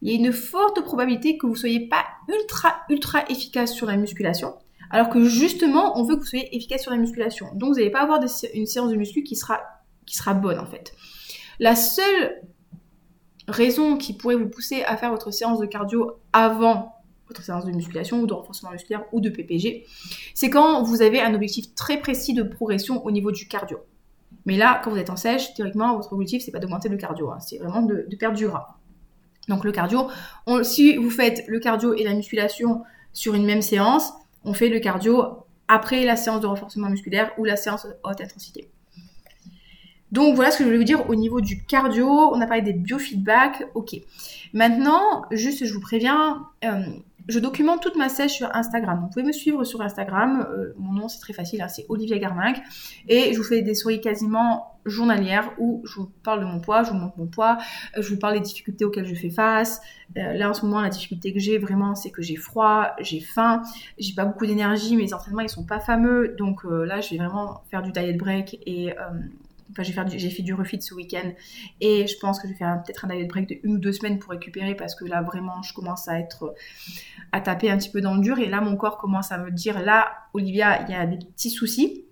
il 0.02 0.10
y 0.10 0.12
a 0.12 0.18
une 0.18 0.32
forte 0.32 0.82
probabilité 0.82 1.38
que 1.38 1.46
vous 1.46 1.54
ne 1.54 1.58
soyez 1.58 1.88
pas 1.88 2.04
ultra 2.28 2.82
ultra 2.88 3.24
efficace 3.28 3.72
sur 3.72 3.86
la 3.86 3.96
musculation, 3.96 4.54
alors 4.90 5.08
que 5.08 5.24
justement 5.24 5.98
on 5.98 6.04
veut 6.04 6.16
que 6.16 6.20
vous 6.20 6.26
soyez 6.26 6.54
efficace 6.54 6.82
sur 6.82 6.90
la 6.90 6.98
musculation. 6.98 7.48
Donc 7.54 7.70
vous 7.70 7.76
n'allez 7.76 7.90
pas 7.90 8.02
avoir 8.02 8.20
une 8.54 8.66
séance 8.66 8.90
de 8.90 8.96
muscu 8.96 9.22
qui 9.22 9.34
sera, 9.34 9.60
qui 10.06 10.16
sera 10.16 10.34
bonne 10.34 10.58
en 10.58 10.66
fait. 10.66 10.94
La 11.58 11.74
seule 11.76 12.42
raison 13.48 13.96
qui 13.96 14.14
pourrait 14.14 14.36
vous 14.36 14.48
pousser 14.48 14.82
à 14.84 14.96
faire 14.96 15.10
votre 15.10 15.30
séance 15.30 15.58
de 15.58 15.66
cardio 15.66 16.12
avant 16.32 16.94
votre 17.28 17.42
séance 17.42 17.64
de 17.64 17.72
musculation 17.72 18.20
ou 18.20 18.26
de 18.26 18.32
renforcement 18.32 18.70
musculaire 18.70 19.04
ou 19.12 19.20
de 19.20 19.30
PPG, 19.30 19.86
c'est 20.34 20.50
quand 20.50 20.82
vous 20.82 21.02
avez 21.02 21.20
un 21.20 21.34
objectif 21.34 21.74
très 21.74 21.98
précis 21.98 22.34
de 22.34 22.42
progression 22.42 23.04
au 23.04 23.10
niveau 23.10 23.32
du 23.32 23.48
cardio. 23.48 23.78
Mais 24.46 24.56
là, 24.56 24.80
quand 24.84 24.90
vous 24.90 24.98
êtes 24.98 25.10
en 25.10 25.16
sèche, 25.16 25.54
théoriquement, 25.54 25.96
votre 25.96 26.12
objectif, 26.12 26.42
c'est 26.44 26.50
pas 26.50 26.58
d'augmenter 26.58 26.88
le 26.88 26.96
cardio, 26.96 27.30
hein. 27.30 27.40
c'est 27.40 27.58
vraiment 27.58 27.82
de, 27.82 28.06
perdre 28.18 28.36
du 28.36 28.46
gras. 28.46 28.76
Donc 29.48 29.64
le 29.64 29.72
cardio, 29.72 30.08
si 30.62 30.96
vous 30.96 31.10
faites 31.10 31.44
le 31.48 31.60
cardio 31.60 31.94
et 31.94 32.04
la 32.04 32.14
musculation 32.14 32.82
sur 33.12 33.34
une 33.34 33.44
même 33.44 33.62
séance, 33.62 34.12
on 34.44 34.54
fait 34.54 34.68
le 34.68 34.80
cardio 34.80 35.44
après 35.68 36.04
la 36.04 36.16
séance 36.16 36.40
de 36.40 36.46
renforcement 36.46 36.88
musculaire 36.90 37.30
ou 37.38 37.44
la 37.44 37.56
séance 37.56 37.86
haute 38.04 38.20
intensité. 38.20 38.70
Donc 40.14 40.36
voilà 40.36 40.52
ce 40.52 40.58
que 40.58 40.62
je 40.62 40.68
voulais 40.68 40.78
vous 40.78 40.84
dire 40.84 41.10
au 41.10 41.16
niveau 41.16 41.40
du 41.40 41.64
cardio. 41.64 42.06
On 42.06 42.40
a 42.40 42.46
parlé 42.46 42.62
des 42.62 42.72
biofeedbacks. 42.72 43.64
Ok. 43.74 43.96
Maintenant, 44.52 45.24
juste 45.32 45.64
je 45.66 45.74
vous 45.74 45.80
préviens, 45.80 46.46
euh, 46.64 46.84
je 47.26 47.40
documente 47.40 47.82
toute 47.82 47.96
ma 47.96 48.08
sèche 48.08 48.34
sur 48.34 48.54
Instagram. 48.54 49.00
vous 49.00 49.08
pouvez 49.08 49.24
me 49.24 49.32
suivre 49.32 49.64
sur 49.64 49.82
Instagram. 49.82 50.46
Euh, 50.48 50.72
mon 50.78 50.92
nom 50.92 51.08
c'est 51.08 51.18
très 51.18 51.32
facile, 51.32 51.62
hein, 51.62 51.66
c'est 51.66 51.84
Olivia 51.88 52.16
Garminck. 52.18 52.62
Et 53.08 53.32
je 53.32 53.38
vous 53.38 53.42
fais 53.42 53.60
des 53.62 53.74
souris 53.74 54.00
quasiment 54.00 54.78
journalières 54.86 55.50
où 55.58 55.82
je 55.84 55.96
vous 55.96 56.12
parle 56.22 56.38
de 56.42 56.44
mon 56.44 56.60
poids, 56.60 56.84
je 56.84 56.92
vous 56.92 56.96
montre 56.96 57.18
mon 57.18 57.26
poids, 57.26 57.58
euh, 57.96 58.02
je 58.02 58.08
vous 58.08 58.18
parle 58.18 58.34
des 58.34 58.40
difficultés 58.40 58.84
auxquelles 58.84 59.06
je 59.06 59.16
fais 59.16 59.30
face. 59.30 59.80
là 60.14 60.48
en 60.48 60.54
ce 60.54 60.64
moment, 60.64 60.80
la 60.80 60.90
difficulté 60.90 61.32
que 61.32 61.40
j'ai 61.40 61.58
vraiment, 61.58 61.96
c'est 61.96 62.12
que 62.12 62.22
j'ai 62.22 62.36
froid, 62.36 62.94
j'ai 63.00 63.18
faim, 63.18 63.62
j'ai 63.98 64.14
pas 64.14 64.26
beaucoup 64.26 64.46
d'énergie, 64.46 64.94
mes 64.94 65.12
entraînements 65.12 65.42
ils 65.42 65.48
sont 65.48 65.66
pas 65.66 65.80
fameux. 65.80 66.36
Donc 66.38 66.62
là, 66.62 67.00
je 67.00 67.10
vais 67.10 67.16
vraiment 67.16 67.62
faire 67.68 67.82
du 67.82 67.90
diet 67.90 68.16
break 68.16 68.60
et 68.64 68.94
Enfin, 69.76 69.82
j'ai 70.06 70.30
fait, 70.30 70.42
du, 70.42 70.54
refit 70.54 70.80
ce 70.80 70.94
week-end. 70.94 71.32
Et 71.80 72.06
je 72.06 72.16
pense 72.18 72.40
que 72.40 72.46
je 72.46 72.52
vais 72.52 72.58
faire 72.58 72.80
peut-être 72.84 73.04
un 73.04 73.08
diet 73.08 73.26
break 73.26 73.48
de 73.48 73.56
une 73.64 73.74
ou 73.74 73.78
deux 73.78 73.92
semaines 73.92 74.18
pour 74.18 74.30
récupérer 74.30 74.74
parce 74.74 74.94
que 74.94 75.04
là 75.04 75.22
vraiment 75.22 75.62
je 75.62 75.74
commence 75.74 76.06
à 76.08 76.18
être 76.18 76.54
à 77.32 77.40
taper 77.40 77.70
un 77.70 77.78
petit 77.78 77.90
peu 77.90 78.00
dans 78.00 78.14
le 78.14 78.20
dur. 78.20 78.38
Et 78.38 78.46
là 78.46 78.60
mon 78.60 78.76
corps 78.76 78.98
commence 78.98 79.32
à 79.32 79.38
me 79.38 79.50
dire 79.50 79.80
là 79.80 80.12
Olivia 80.32 80.82
il 80.82 80.92
y 80.92 80.94
a 80.94 81.06
des 81.06 81.18
petits 81.18 81.50
soucis. 81.50 82.04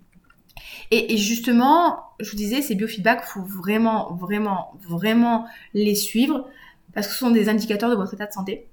Et, 0.91 1.17
justement 1.17 2.03
je 2.19 2.29
vous 2.29 2.37
disais 2.37 2.61
ces 2.61 2.75
biofeedbacks 2.75 3.23
faut 3.23 3.43
vraiment 3.43 4.13
vraiment 4.13 4.73
vraiment 4.87 5.47
les 5.73 5.95
suivre 5.95 6.47
parce 6.93 7.07
que 7.07 7.13
ce 7.13 7.19
sont 7.19 7.31
des 7.31 7.49
indicateurs 7.49 7.89
de 7.89 7.95
votre 7.95 8.13
état 8.13 8.27
de 8.27 8.33
santé. 8.33 8.67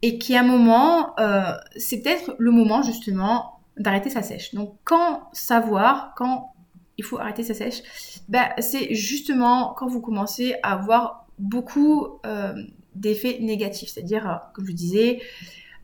Et 0.00 0.18
qui 0.18 0.36
à 0.36 0.40
un 0.40 0.44
moment 0.44 1.18
euh, 1.20 1.52
c'est 1.76 2.00
peut-être 2.00 2.34
le 2.38 2.50
moment 2.50 2.82
justement 2.82 3.60
d'arrêter 3.76 4.10
sa 4.10 4.22
sèche. 4.22 4.54
Donc 4.54 4.74
quand 4.84 5.28
savoir, 5.32 6.14
quand 6.16 6.52
il 6.98 7.04
faut 7.04 7.18
arrêter 7.18 7.42
sa 7.44 7.54
sèche, 7.54 7.82
ben, 8.28 8.48
c'est 8.58 8.94
justement 8.94 9.74
quand 9.76 9.86
vous 9.86 10.00
commencez 10.00 10.56
à 10.62 10.72
avoir 10.72 11.26
beaucoup 11.38 12.18
euh, 12.26 12.54
d'effets 12.94 13.38
négatifs. 13.40 13.90
C'est-à-dire, 13.90 14.28
euh, 14.28 14.34
comme 14.52 14.66
je 14.66 14.72
disais, 14.72 15.20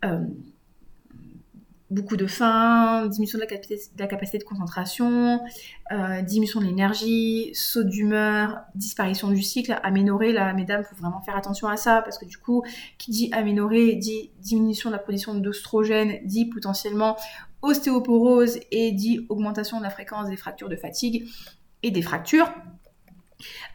euh, 0.05 0.27
beaucoup 1.91 2.17
de 2.17 2.27
faim, 2.27 3.07
diminution 3.07 3.39
de 3.39 3.43
la 3.99 4.07
capacité 4.07 4.39
de, 4.39 4.45
concentration, 4.45 5.41
diminution 6.23 6.61
de 6.61 6.67
l'énergie, 6.67 7.51
saut 7.55 7.85
d'humeur, 7.85 8.63
disparition 8.75 9.29
du 9.29 9.43
cycle, 9.43 9.79
aménorrhée. 9.83 10.33
Là, 10.33 10.53
mesdames, 10.55 10.83
il 10.83 10.87
faut 10.87 11.01
vraiment 11.01 11.21
faire 11.21 11.37
attention 11.37 11.69
à 11.69 11.77
ça 11.77 12.03
parce 12.03 12.19
que 12.19 12.25
du 12.25 12.39
coup, 12.39 12.65
qui 12.99 13.11
dit 13.11 13.31
aménorrhée 13.33 13.95
dit 13.97 14.31
diminution 14.41 14.91
de 14.91 14.95
la 14.95 14.99
production 14.99 15.35
d'oestrogène, 15.35 16.19
dit 16.25 16.47
potentiellement 16.47 17.17
ostéoporose 17.63 18.59
et 18.71 18.93
dit 18.93 19.27
augmentation 19.29 19.79
de 19.79 19.83
la 19.83 19.91
fréquence 19.91 20.29
des 20.29 20.37
fractures 20.37 20.69
de 20.69 20.77
fatigue 20.77 21.29
et 21.83 21.91
des 21.91 22.03
fractures. 22.03 22.53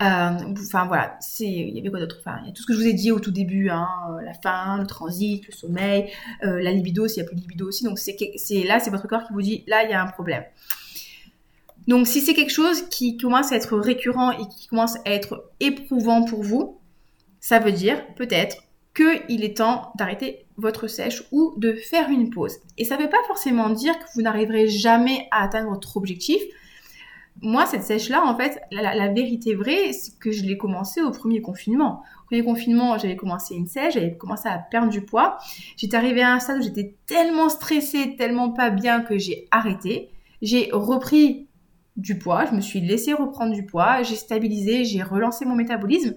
Euh, 0.01 0.31
enfin 0.61 0.85
voilà, 0.85 1.17
c'est 1.19 1.45
il 1.45 1.75
y 1.75 1.79
avait 1.79 1.89
quoi 1.89 1.99
d'autre? 1.99 2.17
Enfin, 2.19 2.39
il 2.43 2.47
y 2.47 2.49
a 2.49 2.53
tout 2.53 2.61
ce 2.61 2.67
que 2.67 2.73
je 2.73 2.79
vous 2.79 2.87
ai 2.87 2.93
dit 2.93 3.11
au 3.11 3.19
tout 3.19 3.31
début, 3.31 3.69
hein, 3.69 3.87
euh, 4.11 4.21
la 4.21 4.33
faim, 4.33 4.77
le 4.79 4.87
transit, 4.87 5.45
le 5.47 5.53
sommeil, 5.53 6.11
euh, 6.43 6.61
la 6.61 6.71
libido 6.71 7.07
s'il 7.07 7.21
n'y 7.21 7.27
a 7.27 7.29
plus 7.29 7.35
de 7.35 7.41
libido 7.41 7.67
aussi. 7.67 7.83
Donc 7.83 7.99
c'est 7.99 8.17
là, 8.63 8.79
c'est 8.79 8.89
votre 8.89 9.07
corps 9.07 9.25
qui 9.25 9.33
vous 9.33 9.41
dit 9.41 9.63
là 9.67 9.83
il 9.83 9.89
y 9.89 9.93
a 9.93 10.01
un 10.01 10.07
problème. 10.07 10.43
Donc 11.87 12.07
si 12.07 12.21
c'est 12.21 12.33
quelque 12.33 12.51
chose 12.51 12.87
qui 12.89 13.17
commence 13.17 13.51
à 13.51 13.55
être 13.55 13.77
récurrent 13.77 14.31
et 14.31 14.47
qui 14.47 14.67
commence 14.67 14.95
à 14.97 15.11
être 15.11 15.51
éprouvant 15.59 16.23
pour 16.23 16.43
vous, 16.43 16.79
ça 17.39 17.59
veut 17.59 17.71
dire 17.71 18.01
peut-être 18.15 18.57
qu'il 18.95 19.43
est 19.43 19.57
temps 19.57 19.91
d'arrêter 19.97 20.45
votre 20.57 20.87
sèche 20.87 21.23
ou 21.31 21.53
de 21.57 21.73
faire 21.73 22.09
une 22.09 22.29
pause. 22.29 22.57
Et 22.77 22.85
ça 22.85 22.97
ne 22.97 23.03
veut 23.03 23.09
pas 23.09 23.23
forcément 23.27 23.69
dire 23.69 23.97
que 23.97 24.05
vous 24.15 24.21
n'arriverez 24.21 24.67
jamais 24.67 25.27
à 25.31 25.43
atteindre 25.43 25.69
votre 25.69 25.97
objectif. 25.97 26.41
Moi, 27.41 27.65
cette 27.65 27.83
sèche-là, 27.83 28.25
en 28.25 28.35
fait, 28.35 28.61
la, 28.71 29.07
vérité 29.07 29.55
vraie, 29.55 29.93
c'est 29.93 30.17
que 30.19 30.31
je 30.31 30.43
l'ai 30.43 30.57
commencé 30.57 31.01
au 31.01 31.11
premier 31.11 31.41
confinement. 31.41 32.01
Au 32.23 32.25
premier 32.25 32.43
confinement, 32.43 32.97
j'avais 32.97 33.15
commencé 33.15 33.55
une 33.55 33.67
sèche, 33.67 33.93
j'avais 33.93 34.17
commencé 34.17 34.49
à 34.49 34.57
perdre 34.57 34.89
du 34.89 35.01
poids. 35.01 35.37
J'étais 35.77 35.95
arrivée 35.95 36.21
à 36.21 36.33
un 36.33 36.39
stade 36.39 36.59
où 36.59 36.61
j'étais 36.61 36.95
tellement 37.05 37.49
stressée, 37.49 38.15
tellement 38.17 38.49
pas 38.49 38.69
bien 38.69 39.01
que 39.01 39.17
j'ai 39.17 39.47
arrêté. 39.51 40.09
J'ai 40.41 40.69
repris 40.73 41.47
du 41.95 42.17
poids, 42.17 42.45
je 42.45 42.55
me 42.55 42.61
suis 42.61 42.81
laissée 42.81 43.13
reprendre 43.13 43.53
du 43.53 43.65
poids, 43.65 44.03
j'ai 44.03 44.15
stabilisé, 44.15 44.85
j'ai 44.85 45.03
relancé 45.03 45.45
mon 45.45 45.55
métabolisme. 45.55 46.15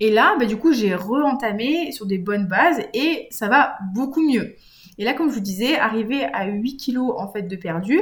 Et 0.00 0.10
là, 0.10 0.34
bah, 0.38 0.46
du 0.46 0.56
coup, 0.56 0.72
j'ai 0.72 0.94
re-entamé 0.94 1.92
sur 1.92 2.06
des 2.06 2.18
bonnes 2.18 2.46
bases 2.46 2.80
et 2.94 3.28
ça 3.30 3.48
va 3.48 3.74
beaucoup 3.94 4.22
mieux. 4.22 4.54
Et 4.98 5.04
là, 5.04 5.14
comme 5.14 5.30
je 5.30 5.34
vous 5.34 5.40
disais, 5.40 5.76
arrivé 5.76 6.24
à 6.24 6.46
8 6.46 6.76
kilos 6.76 7.14
en 7.16 7.30
fait 7.32 7.42
de 7.42 7.56
perdu, 7.56 8.00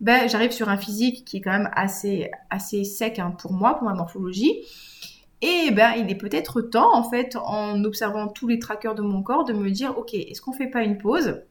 ben, 0.00 0.28
j'arrive 0.28 0.50
sur 0.50 0.68
un 0.68 0.76
physique 0.76 1.24
qui 1.24 1.38
est 1.38 1.40
quand 1.40 1.52
même 1.52 1.70
assez, 1.74 2.30
assez 2.48 2.84
sec 2.84 3.18
hein, 3.18 3.32
pour 3.32 3.52
moi, 3.52 3.74
pour 3.74 3.88
ma 3.88 3.94
morphologie. 3.94 4.62
Et 5.42 5.70
ben, 5.70 5.92
il 5.96 6.10
est 6.10 6.16
peut-être 6.16 6.60
temps, 6.60 6.94
en 6.94 7.02
fait, 7.08 7.36
en 7.36 7.82
observant 7.84 8.28
tous 8.28 8.48
les 8.48 8.58
trackers 8.58 8.94
de 8.94 9.02
mon 9.02 9.22
corps, 9.22 9.44
de 9.44 9.52
me 9.52 9.70
dire, 9.70 9.96
ok, 9.98 10.12
est-ce 10.14 10.40
qu'on 10.40 10.52
fait 10.52 10.66
pas 10.68 10.82
une 10.82 10.98
pause? 10.98 11.42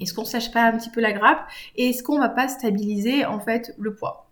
Est-ce 0.00 0.12
qu'on 0.12 0.24
sèche 0.24 0.52
pas 0.52 0.64
un 0.64 0.76
petit 0.76 0.90
peu 0.90 1.00
la 1.00 1.12
grappe? 1.12 1.48
Et 1.76 1.90
est-ce 1.90 2.02
qu'on 2.02 2.18
va 2.18 2.28
pas 2.28 2.48
stabiliser, 2.48 3.24
en 3.24 3.40
fait, 3.40 3.74
le 3.78 3.94
poids? 3.94 4.30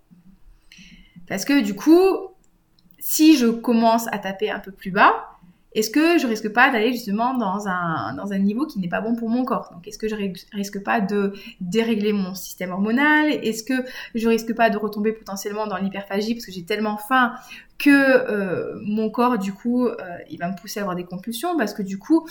Parce 1.26 1.46
que 1.46 1.62
du 1.62 1.74
coup, 1.74 2.28
si 2.98 3.36
je 3.36 3.46
commence 3.46 4.06
à 4.12 4.18
taper 4.18 4.50
un 4.50 4.60
peu 4.60 4.72
plus 4.72 4.90
bas, 4.90 5.33
est-ce 5.74 5.90
que 5.90 6.18
je 6.18 6.26
risque 6.26 6.48
pas 6.50 6.70
d'aller 6.70 6.92
justement 6.92 7.36
dans 7.36 7.66
un, 7.66 8.38
niveau 8.38 8.66
qui 8.66 8.78
n'est 8.78 8.88
pas 8.88 9.00
bon 9.00 9.16
pour 9.16 9.28
mon 9.28 9.44
corps? 9.44 9.70
Donc, 9.72 9.88
est-ce 9.88 9.98
que 9.98 10.08
je 10.08 10.14
risque 10.14 10.82
pas 10.82 11.00
de 11.00 11.32
dérégler 11.60 12.12
mon 12.12 12.34
système 12.34 12.70
hormonal? 12.70 13.28
Est-ce 13.30 13.64
que 13.64 13.74
je 14.14 14.28
risque 14.28 14.54
pas 14.54 14.70
de 14.70 14.78
retomber 14.78 15.12
potentiellement 15.12 15.66
dans 15.66 15.76
l'hyperphagie 15.76 16.34
parce 16.34 16.46
que 16.46 16.52
j'ai 16.52 16.64
tellement 16.64 16.96
faim 16.96 17.34
que 17.78 17.90
euh, 17.90 18.78
mon 18.82 19.10
corps, 19.10 19.36
du 19.36 19.52
coup, 19.52 19.86
euh, 19.88 19.94
il 20.30 20.38
va 20.38 20.48
me 20.48 20.56
pousser 20.56 20.78
à 20.78 20.82
avoir 20.82 20.94
des 20.94 21.04
compulsions 21.04 21.56
parce 21.56 21.74
que 21.74 21.82
du 21.82 21.98
coup, 21.98 22.26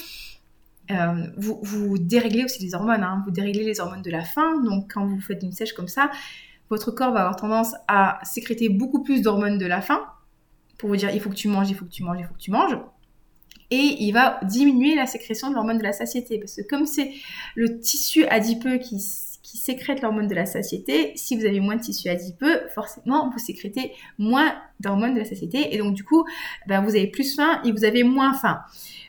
euh, 0.91 1.28
vous, 1.36 1.60
vous, 1.64 1.98
déréglez 1.98 2.46
aussi 2.46 2.64
les 2.64 2.76
hormones, 2.76 3.04
hein. 3.04 3.24
vous 3.26 3.32
déréglez 3.32 3.64
les 3.66 3.82
hormones 3.82 4.02
de 4.02 4.12
la 4.12 4.24
faim. 4.24 4.62
Donc, 4.64 4.94
quand 4.94 5.06
vous 5.06 5.20
faites 5.20 5.44
une 5.44 5.52
sèche 5.52 5.74
comme 5.74 5.89
ça, 5.89 6.12
votre 6.70 6.91
corps 6.91 7.12
va 7.12 7.22
avoir 7.22 7.36
tendance 7.36 7.74
à 7.89 8.20
sécréter 8.24 8.70
beaucoup 8.70 9.04
plus 9.04 9.22
d'hormones 9.22 9.58
de 9.58 9.66
la 9.66 9.82
faim 9.82 10.02
pour 10.78 10.89
vous 10.89 10.96
dire 10.96 11.12
il 11.14 11.22
faut 11.22 11.30
que 11.30 11.36
tu 11.36 11.48
manges, 11.48 11.70
il 11.70 11.76
faut 11.76 11.86
que 11.86 11.91
tu 11.91 12.04
manges, 12.04 12.20
il 12.20 12.26
faut 12.26 12.34
que 12.34 12.39
tu 12.39 12.52
manges. 12.52 12.78
Et 13.74 14.03
il 14.03 14.11
va 14.11 14.39
diminuer 14.43 14.93
la 14.93 15.07
sécrétion 15.07 15.49
de 15.49 15.55
l'hormone 15.55 15.80
de 15.80 15.84
la 15.84 15.93
satiété. 15.93 16.38
Parce 16.38 16.55
que 16.55 16.61
comme 16.61 16.86
c'est 16.86 17.11
le 17.55 17.80
tissu 17.80 18.24
adipeux 18.26 18.78
qui, 18.78 18.99
sécrète 18.99 20.01
l'hormone 20.01 20.28
de 20.28 20.34
la 20.34 20.45
satiété, 20.47 21.11
si 21.15 21.36
vous 21.38 21.45
avez 21.45 21.59
moins 21.59 21.76
de 21.76 21.82
tissu 21.82 22.09
adipeux, 22.09 22.61
forcément, 22.74 23.30
vous 23.30 23.38
sécrétez 23.38 23.91
moins 24.17 24.53
d'hormones 24.80 25.13
de 25.13 25.19
la 25.19 25.26
satiété. 25.26 25.74
Et 25.74 25.78
donc, 25.78 25.93
du 25.93 26.03
coup, 26.03 26.26
ben, 26.67 26.82
vous 26.82 26.89
avez 26.89 27.07
plus 27.07 27.36
faim 27.36 27.61
et 27.63 27.71
vous 27.71 27.84
avez 27.84 28.03
moins 28.03 28.34
faim. 28.34 28.61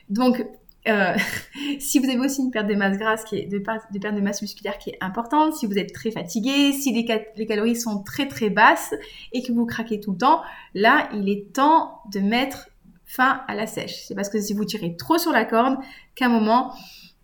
Donc, 0.09 0.45
euh, 0.87 1.15
si 1.79 1.99
vous 1.99 2.09
avez 2.09 2.19
aussi 2.19 2.41
une 2.41 2.51
perte 2.51 2.67
de 2.67 2.75
masse 2.75 2.97
grasse, 2.97 3.23
qui 3.23 3.37
est 3.37 3.45
de, 3.45 3.59
perte 3.59 3.91
de 3.91 4.21
masse 4.21 4.41
musculaire 4.41 4.77
qui 4.77 4.91
est 4.91 4.97
importante, 5.01 5.55
si 5.55 5.65
vous 5.65 5.77
êtes 5.77 5.93
très 5.93 6.11
fatigué, 6.11 6.71
si 6.73 6.91
les, 6.91 7.05
les, 7.35 7.45
calories 7.45 7.75
sont 7.75 8.03
très 8.03 8.27
très 8.27 8.49
basses 8.49 8.93
et 9.31 9.41
que 9.41 9.51
vous 9.51 9.65
craquez 9.65 9.99
tout 9.99 10.11
le 10.11 10.17
temps, 10.17 10.41
là, 10.73 11.09
il 11.13 11.29
est 11.29 11.53
temps 11.53 12.01
de 12.11 12.19
mettre 12.19 12.69
fin 13.05 13.41
à 13.47 13.55
la 13.55 13.67
sèche. 13.67 14.03
C'est 14.07 14.15
parce 14.15 14.29
que 14.29 14.39
si 14.39 14.53
vous 14.53 14.65
tirez 14.65 14.95
trop 14.95 15.17
sur 15.17 15.31
la 15.31 15.45
corde, 15.45 15.77
qu'à 16.15 16.25
un 16.25 16.29
moment, 16.29 16.73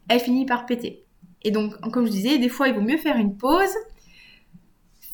elle 0.09 0.19
finit 0.19 0.45
par 0.45 0.65
péter. 0.65 1.05
Et 1.43 1.51
donc, 1.51 1.79
comme 1.91 2.05
je 2.05 2.11
disais, 2.11 2.37
des 2.37 2.49
fois, 2.49 2.67
il 2.67 2.75
vaut 2.75 2.81
mieux 2.81 2.97
faire 2.97 3.17
une 3.17 3.35
pause, 3.35 3.73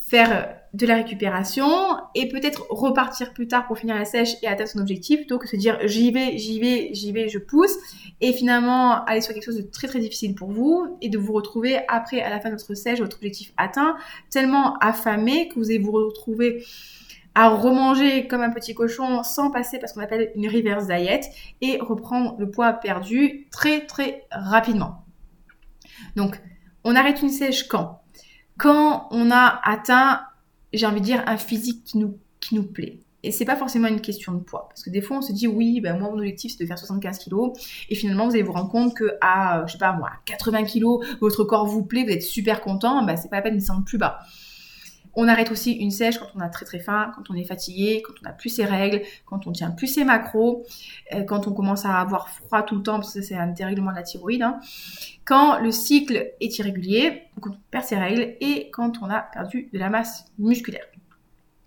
faire 0.08 0.58
de 0.74 0.86
la 0.86 0.96
récupération 0.96 1.68
et 2.14 2.28
peut-être 2.28 2.68
repartir 2.70 3.34
plus 3.34 3.48
tard 3.48 3.68
pour 3.68 3.78
finir 3.78 3.96
la 3.96 4.06
sèche 4.06 4.36
et 4.44 4.48
atteindre 4.48 4.70
son 4.70 4.80
objectif 4.80 5.18
plutôt 5.18 5.38
que 5.38 5.48
se 5.48 5.56
dire 5.56 5.80
j'y 5.86 6.12
vais, 6.12 6.38
j'y 6.38 6.60
vais, 6.60 6.90
j'y 6.94 7.12
vais, 7.12 7.30
je 7.30 7.40
pousse 7.40 7.76
et 8.22 8.32
finalement 8.32 9.04
aller 9.06 9.22
sur 9.22 9.34
quelque 9.34 9.46
chose 9.46 9.58
de 9.58 9.64
très 9.64 9.88
très 9.88 10.00
difficile 10.00 10.36
pour 10.36 10.52
vous 10.52 10.98
et 11.02 11.10
de 11.10 11.18
vous 11.18 11.34
retrouver 11.34 11.80
après 11.88 12.22
à 12.22 12.30
la 12.30 12.40
fin 12.40 12.50
de 12.50 12.56
votre 12.56 12.74
sèche, 12.76 13.00
votre 13.00 13.18
objectif 13.18 13.54
atteint, 13.58 13.98
tellement 14.30 14.78
affamé 14.78 15.48
que 15.48 15.56
vous 15.56 15.66
allez 15.66 15.80
vous 15.80 15.92
retrouver 15.92 16.64
à 17.38 17.50
remanger 17.50 18.28
comme 18.28 18.42
un 18.42 18.50
petit 18.50 18.74
cochon 18.74 19.22
sans 19.24 19.52
passer 19.52 19.80
par 19.80 19.90
ce 19.90 19.94
qu'on 19.94 20.02
appelle 20.02 20.32
une 20.36 20.48
reverse 20.48 20.88
diet 20.88 21.22
et 21.62 21.78
reprendre 21.80 22.36
le 22.40 22.50
poids 22.50 22.74
perdu 22.74 23.48
très 23.52 23.86
très 23.86 24.26
rapidement. 24.32 25.06
Donc 26.16 26.42
on 26.84 26.96
arrête 26.96 27.22
une 27.22 27.30
sèche 27.30 27.68
quand? 27.68 28.02
Quand 28.58 29.08
on 29.12 29.30
a 29.30 29.62
atteint 29.64 30.22
j'ai 30.74 30.86
envie 30.86 31.00
de 31.00 31.06
dire, 31.06 31.24
un 31.26 31.38
physique 31.38 31.84
qui 31.84 31.98
nous, 32.56 32.64
plaît. 32.64 33.00
Et 33.24 33.32
c'est 33.32 33.46
pas 33.46 33.56
forcément 33.56 33.88
une 33.88 34.00
question 34.00 34.34
de 34.34 34.40
poids. 34.40 34.68
Parce 34.70 34.84
que 34.84 34.90
des 34.90 35.02
fois, 35.02 35.18
on 35.18 35.22
se 35.22 35.34
dit, 35.34 35.48
oui, 35.48 35.82
ben, 35.82 35.98
moi, 35.98 36.10
mon 36.10 36.18
objectif, 36.18 36.52
c'est 36.52 36.64
de 36.64 36.68
faire 36.68 36.78
75 36.78 37.18
kilos. 37.20 37.52
Et 37.90 37.96
finalement, 37.96 38.26
vous 38.28 38.34
allez 38.34 38.44
vous 38.44 38.54
rendre 38.54 38.70
compte 38.70 38.96
que 38.96 39.18
à, 39.22 39.66
pas, 39.80 39.94
moi, 39.94 40.12
80 40.26 40.64
kilos, 40.64 41.06
votre 41.20 41.44
corps 41.44 41.66
vous 41.66 41.84
plaît, 41.84 42.04
vous 42.04 42.12
êtes 42.12 42.22
super 42.22 42.62
content, 42.62 43.04
ben, 43.04 43.18
c'est 43.18 43.30
pas 43.30 43.38
la 43.38 43.42
peine 43.42 43.56
de 43.56 43.60
descendre 43.60 43.84
plus 43.84 43.98
bas. 43.98 44.20
On 45.20 45.28
arrête 45.28 45.52
aussi 45.52 45.74
une 45.74 45.90
sèche 45.90 46.20
quand 46.20 46.28
on 46.36 46.40
a 46.42 46.48
très 46.48 46.64
très 46.64 46.78
faim, 46.78 47.12
quand 47.16 47.24
on 47.32 47.34
est 47.34 47.44
fatigué, 47.44 48.04
quand 48.06 48.14
on 48.22 48.28
n'a 48.28 48.34
plus 48.34 48.50
ses 48.50 48.66
règles, 48.66 49.02
quand 49.26 49.48
on 49.48 49.52
tient 49.52 49.72
plus 49.72 49.88
ses 49.88 50.04
macros, 50.04 50.64
euh, 51.12 51.24
quand 51.24 51.48
on 51.48 51.54
commence 51.54 51.86
à 51.86 52.00
avoir 52.00 52.30
froid 52.30 52.62
tout 52.62 52.76
le 52.76 52.84
temps, 52.84 53.00
parce 53.00 53.16
que 53.16 53.24
c'est 53.24 53.36
un 53.36 53.48
dérèglement 53.48 53.90
de 53.90 53.96
la 53.96 54.04
thyroïde, 54.04 54.44
hein. 54.44 54.60
quand 55.26 55.60
le 55.60 55.72
cycle 55.72 56.34
est 56.40 56.60
irrégulier, 56.60 57.24
quand 57.42 57.50
on 57.50 57.58
perd 57.72 57.86
ses 57.86 57.98
règles 57.98 58.36
et 58.42 58.70
quand 58.70 59.02
on 59.02 59.10
a 59.10 59.22
perdu 59.22 59.70
de 59.74 59.80
la 59.80 59.90
masse 59.90 60.26
musculaire. 60.38 60.86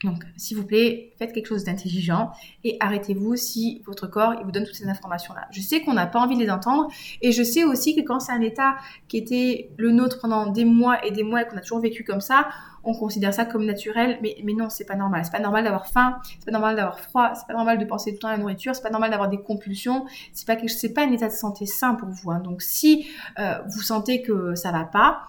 Donc, 0.03 0.25
s'il 0.37 0.57
vous 0.57 0.65
plaît, 0.65 1.13
faites 1.19 1.33
quelque 1.33 1.47
chose 1.47 1.65
d'intelligent 1.65 2.31
et 2.65 2.79
arrêtez-vous 2.81 3.37
si 3.37 3.83
votre 3.85 4.07
corps 4.07 4.35
il 4.39 4.45
vous 4.45 4.51
donne 4.51 4.65
toutes 4.65 4.77
ces 4.77 4.89
informations-là. 4.89 5.47
Je 5.51 5.61
sais 5.61 5.83
qu'on 5.83 5.93
n'a 5.93 6.07
pas 6.07 6.21
envie 6.21 6.37
de 6.37 6.41
les 6.41 6.51
entendre 6.51 6.89
et 7.21 7.33
je 7.33 7.43
sais 7.43 7.65
aussi 7.65 7.95
que 7.95 8.01
quand 8.01 8.19
c'est 8.19 8.33
un 8.33 8.41
état 8.41 8.77
qui 9.09 9.19
était 9.19 9.71
le 9.77 9.91
nôtre 9.91 10.19
pendant 10.21 10.47
des 10.47 10.65
mois 10.65 11.05
et 11.05 11.11
des 11.11 11.23
mois 11.23 11.43
et 11.43 11.47
qu'on 11.47 11.59
a 11.59 11.61
toujours 11.61 11.81
vécu 11.81 12.03
comme 12.03 12.23
ça, 12.23 12.49
on 12.83 12.95
considère 12.95 13.35
ça 13.35 13.45
comme 13.45 13.67
naturel, 13.67 14.19
mais, 14.23 14.37
mais 14.43 14.55
non, 14.55 14.71
c'est 14.71 14.87
pas 14.87 14.97
normal. 14.97 15.23
C'est 15.25 15.33
pas 15.33 15.41
normal 15.41 15.65
d'avoir 15.65 15.87
faim, 15.87 16.19
c'est 16.25 16.47
pas 16.47 16.53
normal 16.53 16.77
d'avoir 16.77 16.99
froid, 17.01 17.35
c'est 17.35 17.47
pas 17.47 17.53
normal 17.53 17.79
de 17.79 17.85
penser 17.85 18.13
tout 18.13 18.17
le 18.17 18.21
temps 18.21 18.29
à 18.29 18.33
la 18.33 18.39
nourriture, 18.39 18.75
c'est 18.75 18.83
pas 18.83 18.91
normal 18.91 19.11
d'avoir 19.11 19.29
des 19.29 19.41
compulsions, 19.41 20.07
c'est 20.33 20.47
pas 20.47 20.57
pas 20.57 21.05
un 21.05 21.13
état 21.13 21.29
de 21.29 21.33
santé 21.33 21.67
sain 21.67 21.95
pour 21.95 22.09
vous. 22.09 22.31
Hein. 22.31 22.41
Donc, 22.41 22.63
si 22.63 23.07
euh, 23.39 23.59
vous 23.69 23.83
sentez 23.83 24.23
que 24.23 24.55
ça 24.55 24.73
va 24.73 24.85
pas, 24.85 25.25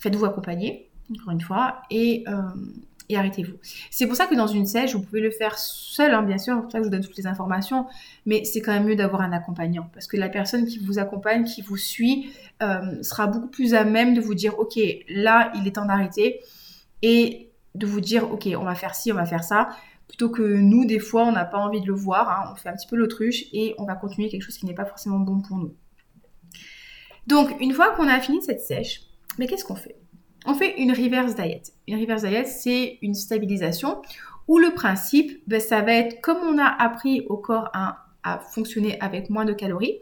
faites-vous 0.00 0.24
accompagner, 0.24 0.90
encore 1.14 1.32
une 1.32 1.40
fois, 1.40 1.82
et 1.90 2.24
euh, 2.26 2.42
et 3.08 3.16
arrêtez-vous. 3.16 3.56
C'est 3.90 4.06
pour 4.06 4.16
ça 4.16 4.26
que 4.26 4.34
dans 4.34 4.46
une 4.46 4.66
sèche, 4.66 4.94
vous 4.94 5.02
pouvez 5.02 5.20
le 5.20 5.30
faire 5.30 5.58
seul, 5.58 6.12
hein, 6.14 6.22
bien 6.22 6.38
sûr, 6.38 6.54
c'est 6.56 6.62
pour 6.62 6.70
ça 6.72 6.78
que 6.78 6.84
je 6.84 6.88
vous 6.88 6.94
donne 6.94 7.04
toutes 7.04 7.16
les 7.16 7.26
informations, 7.26 7.86
mais 8.24 8.44
c'est 8.44 8.60
quand 8.60 8.72
même 8.72 8.84
mieux 8.84 8.96
d'avoir 8.96 9.22
un 9.22 9.32
accompagnant, 9.32 9.88
parce 9.92 10.06
que 10.06 10.16
la 10.16 10.28
personne 10.28 10.66
qui 10.66 10.78
vous 10.78 10.98
accompagne, 10.98 11.44
qui 11.44 11.62
vous 11.62 11.76
suit, 11.76 12.30
euh, 12.62 13.02
sera 13.02 13.26
beaucoup 13.26 13.48
plus 13.48 13.74
à 13.74 13.84
même 13.84 14.14
de 14.14 14.20
vous 14.20 14.34
dire, 14.34 14.58
ok, 14.58 14.78
là, 15.08 15.52
il 15.56 15.66
est 15.66 15.72
temps 15.72 15.86
d'arrêter, 15.86 16.40
et 17.02 17.50
de 17.74 17.86
vous 17.86 18.00
dire, 18.00 18.30
ok, 18.32 18.48
on 18.58 18.64
va 18.64 18.74
faire 18.74 18.94
ci, 18.94 19.12
on 19.12 19.16
va 19.16 19.26
faire 19.26 19.44
ça, 19.44 19.68
plutôt 20.08 20.30
que 20.30 20.42
nous, 20.42 20.84
des 20.84 20.98
fois, 20.98 21.24
on 21.24 21.32
n'a 21.32 21.44
pas 21.44 21.58
envie 21.58 21.80
de 21.80 21.86
le 21.86 21.94
voir, 21.94 22.28
hein, 22.30 22.50
on 22.52 22.56
fait 22.56 22.68
un 22.68 22.74
petit 22.74 22.86
peu 22.86 22.96
l'autruche, 22.96 23.44
et 23.52 23.74
on 23.78 23.84
va 23.84 23.94
continuer 23.94 24.28
quelque 24.28 24.42
chose 24.42 24.56
qui 24.56 24.66
n'est 24.66 24.74
pas 24.74 24.86
forcément 24.86 25.18
bon 25.18 25.40
pour 25.40 25.58
nous. 25.58 25.74
Donc, 27.26 27.54
une 27.60 27.72
fois 27.72 27.90
qu'on 27.90 28.08
a 28.08 28.20
fini 28.20 28.40
cette 28.42 28.60
sèche, 28.60 29.02
mais 29.38 29.46
qu'est-ce 29.46 29.64
qu'on 29.64 29.74
fait? 29.74 29.96
On 30.46 30.54
fait 30.54 30.78
une 30.78 30.92
reverse 30.92 31.34
diet. 31.34 31.62
Une 31.86 32.00
reverse 32.00 32.22
diet, 32.22 32.46
c'est 32.46 32.98
une 33.02 33.14
stabilisation 33.14 34.02
où 34.48 34.58
le 34.58 34.72
principe, 34.72 35.42
ben, 35.46 35.60
ça 35.60 35.82
va 35.82 35.92
être 35.92 36.20
comme 36.20 36.38
on 36.38 36.58
a 36.58 36.66
appris 36.66 37.26
au 37.28 37.36
corps 37.36 37.68
à, 37.72 38.02
fonctionner 38.50 38.98
avec 39.00 39.30
moins 39.30 39.44
de 39.44 39.52
calories, 39.52 40.00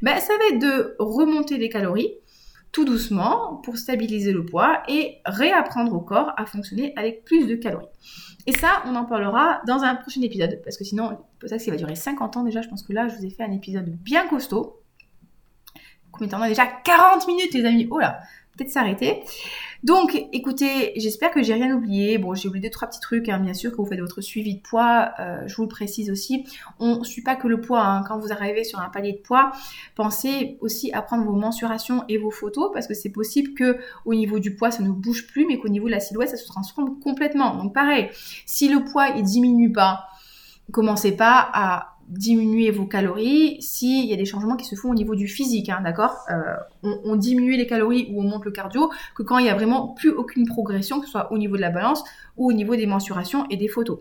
ben, 0.00 0.18
ça 0.20 0.32
va 0.38 0.54
être 0.54 0.58
de 0.58 0.96
remonter 0.98 1.58
les 1.58 1.68
calories 1.68 2.14
tout 2.72 2.86
doucement 2.86 3.56
pour 3.56 3.76
stabiliser 3.76 4.32
le 4.32 4.42
poids 4.42 4.82
et 4.88 5.18
réapprendre 5.26 5.92
au 5.92 6.00
corps 6.00 6.32
à 6.38 6.46
fonctionner 6.46 6.94
avec 6.96 7.26
plus 7.26 7.46
de 7.46 7.56
calories. 7.56 7.88
Et 8.46 8.52
ça, 8.52 8.82
on 8.86 8.94
en 8.94 9.04
parlera 9.04 9.60
dans 9.66 9.82
un 9.82 9.96
prochain 9.96 10.22
épisode, 10.22 10.62
parce 10.64 10.78
que 10.78 10.84
sinon, 10.84 11.18
peut-être 11.38 11.58
que 11.58 11.64
ça 11.64 11.70
va 11.70 11.76
durer 11.76 11.94
50 11.94 12.38
ans 12.38 12.42
déjà. 12.42 12.62
Je 12.62 12.68
pense 12.68 12.82
que 12.82 12.94
là, 12.94 13.06
je 13.08 13.16
vous 13.16 13.26
ai 13.26 13.30
fait 13.30 13.42
un 13.42 13.52
épisode 13.52 13.90
bien 13.90 14.26
costaud. 14.26 14.80
Combien 16.10 16.26
de 16.28 16.30
temps 16.30 16.42
on 16.42 16.48
déjà 16.48 16.66
40 16.66 17.26
minutes, 17.26 17.52
les 17.52 17.66
amis. 17.66 17.86
Oh 17.90 17.98
là 17.98 18.20
peut-être 18.58 18.70
s'arrêter. 18.70 19.22
Donc, 19.84 20.20
écoutez, 20.32 20.92
j'espère 20.96 21.30
que 21.30 21.40
j'ai 21.40 21.54
rien 21.54 21.72
oublié. 21.74 22.18
Bon, 22.18 22.34
j'ai 22.34 22.48
oublié 22.48 22.68
deux, 22.68 22.72
trois 22.72 22.88
petits 22.88 22.98
trucs, 22.98 23.28
hein, 23.28 23.38
bien 23.38 23.54
sûr, 23.54 23.70
que 23.70 23.76
vous 23.76 23.86
faites 23.86 24.00
votre 24.00 24.20
suivi 24.20 24.56
de 24.56 24.60
poids. 24.60 25.12
Euh, 25.20 25.46
je 25.46 25.54
vous 25.54 25.62
le 25.62 25.68
précise 25.68 26.10
aussi. 26.10 26.44
On 26.80 26.98
ne 26.98 27.04
suit 27.04 27.22
pas 27.22 27.36
que 27.36 27.46
le 27.46 27.60
poids. 27.60 27.84
Hein. 27.84 28.02
Quand 28.06 28.18
vous 28.18 28.32
arrivez 28.32 28.64
sur 28.64 28.80
un 28.80 28.88
palier 28.88 29.12
de 29.12 29.18
poids, 29.18 29.52
pensez 29.94 30.58
aussi 30.60 30.92
à 30.92 31.00
prendre 31.00 31.24
vos 31.24 31.36
mensurations 31.36 32.02
et 32.08 32.18
vos 32.18 32.32
photos 32.32 32.70
parce 32.72 32.88
que 32.88 32.94
c'est 32.94 33.12
possible 33.12 33.54
que 33.54 33.78
au 34.04 34.14
niveau 34.14 34.40
du 34.40 34.56
poids, 34.56 34.72
ça 34.72 34.82
ne 34.82 34.90
bouge 34.90 35.28
plus, 35.28 35.46
mais 35.46 35.58
qu'au 35.58 35.68
niveau 35.68 35.86
de 35.86 35.92
la 35.92 36.00
silhouette, 36.00 36.30
ça 36.30 36.36
se 36.36 36.46
transforme 36.46 36.98
complètement. 36.98 37.54
Donc, 37.54 37.72
pareil, 37.72 38.08
si 38.46 38.68
le 38.68 38.84
poids, 38.84 39.10
il 39.10 39.22
diminue 39.22 39.70
pas, 39.70 40.08
commencez 40.72 41.12
pas 41.12 41.48
à 41.52 41.97
diminuer 42.08 42.70
vos 42.70 42.86
calories 42.86 43.60
s'il 43.60 44.06
y 44.06 44.12
a 44.12 44.16
des 44.16 44.24
changements 44.24 44.56
qui 44.56 44.64
se 44.64 44.74
font 44.74 44.90
au 44.90 44.94
niveau 44.94 45.14
du 45.14 45.28
physique, 45.28 45.68
hein, 45.68 45.80
d'accord? 45.82 46.16
Euh, 46.30 46.56
on, 46.82 47.16
diminue 47.16 47.56
les 47.56 47.66
calories 47.66 48.08
ou 48.10 48.20
on 48.20 48.24
monte 48.24 48.44
le 48.44 48.50
cardio 48.50 48.90
que 49.14 49.22
quand 49.22 49.38
il 49.38 49.44
n'y 49.44 49.50
a 49.50 49.54
vraiment 49.54 49.88
plus 49.88 50.10
aucune 50.10 50.46
progression, 50.46 51.00
que 51.00 51.06
ce 51.06 51.12
soit 51.12 51.32
au 51.32 51.38
niveau 51.38 51.56
de 51.56 51.60
la 51.60 51.70
balance 51.70 52.02
ou 52.36 52.48
au 52.48 52.52
niveau 52.52 52.76
des 52.76 52.86
mensurations 52.86 53.46
et 53.50 53.56
des 53.56 53.68
photos. 53.68 53.98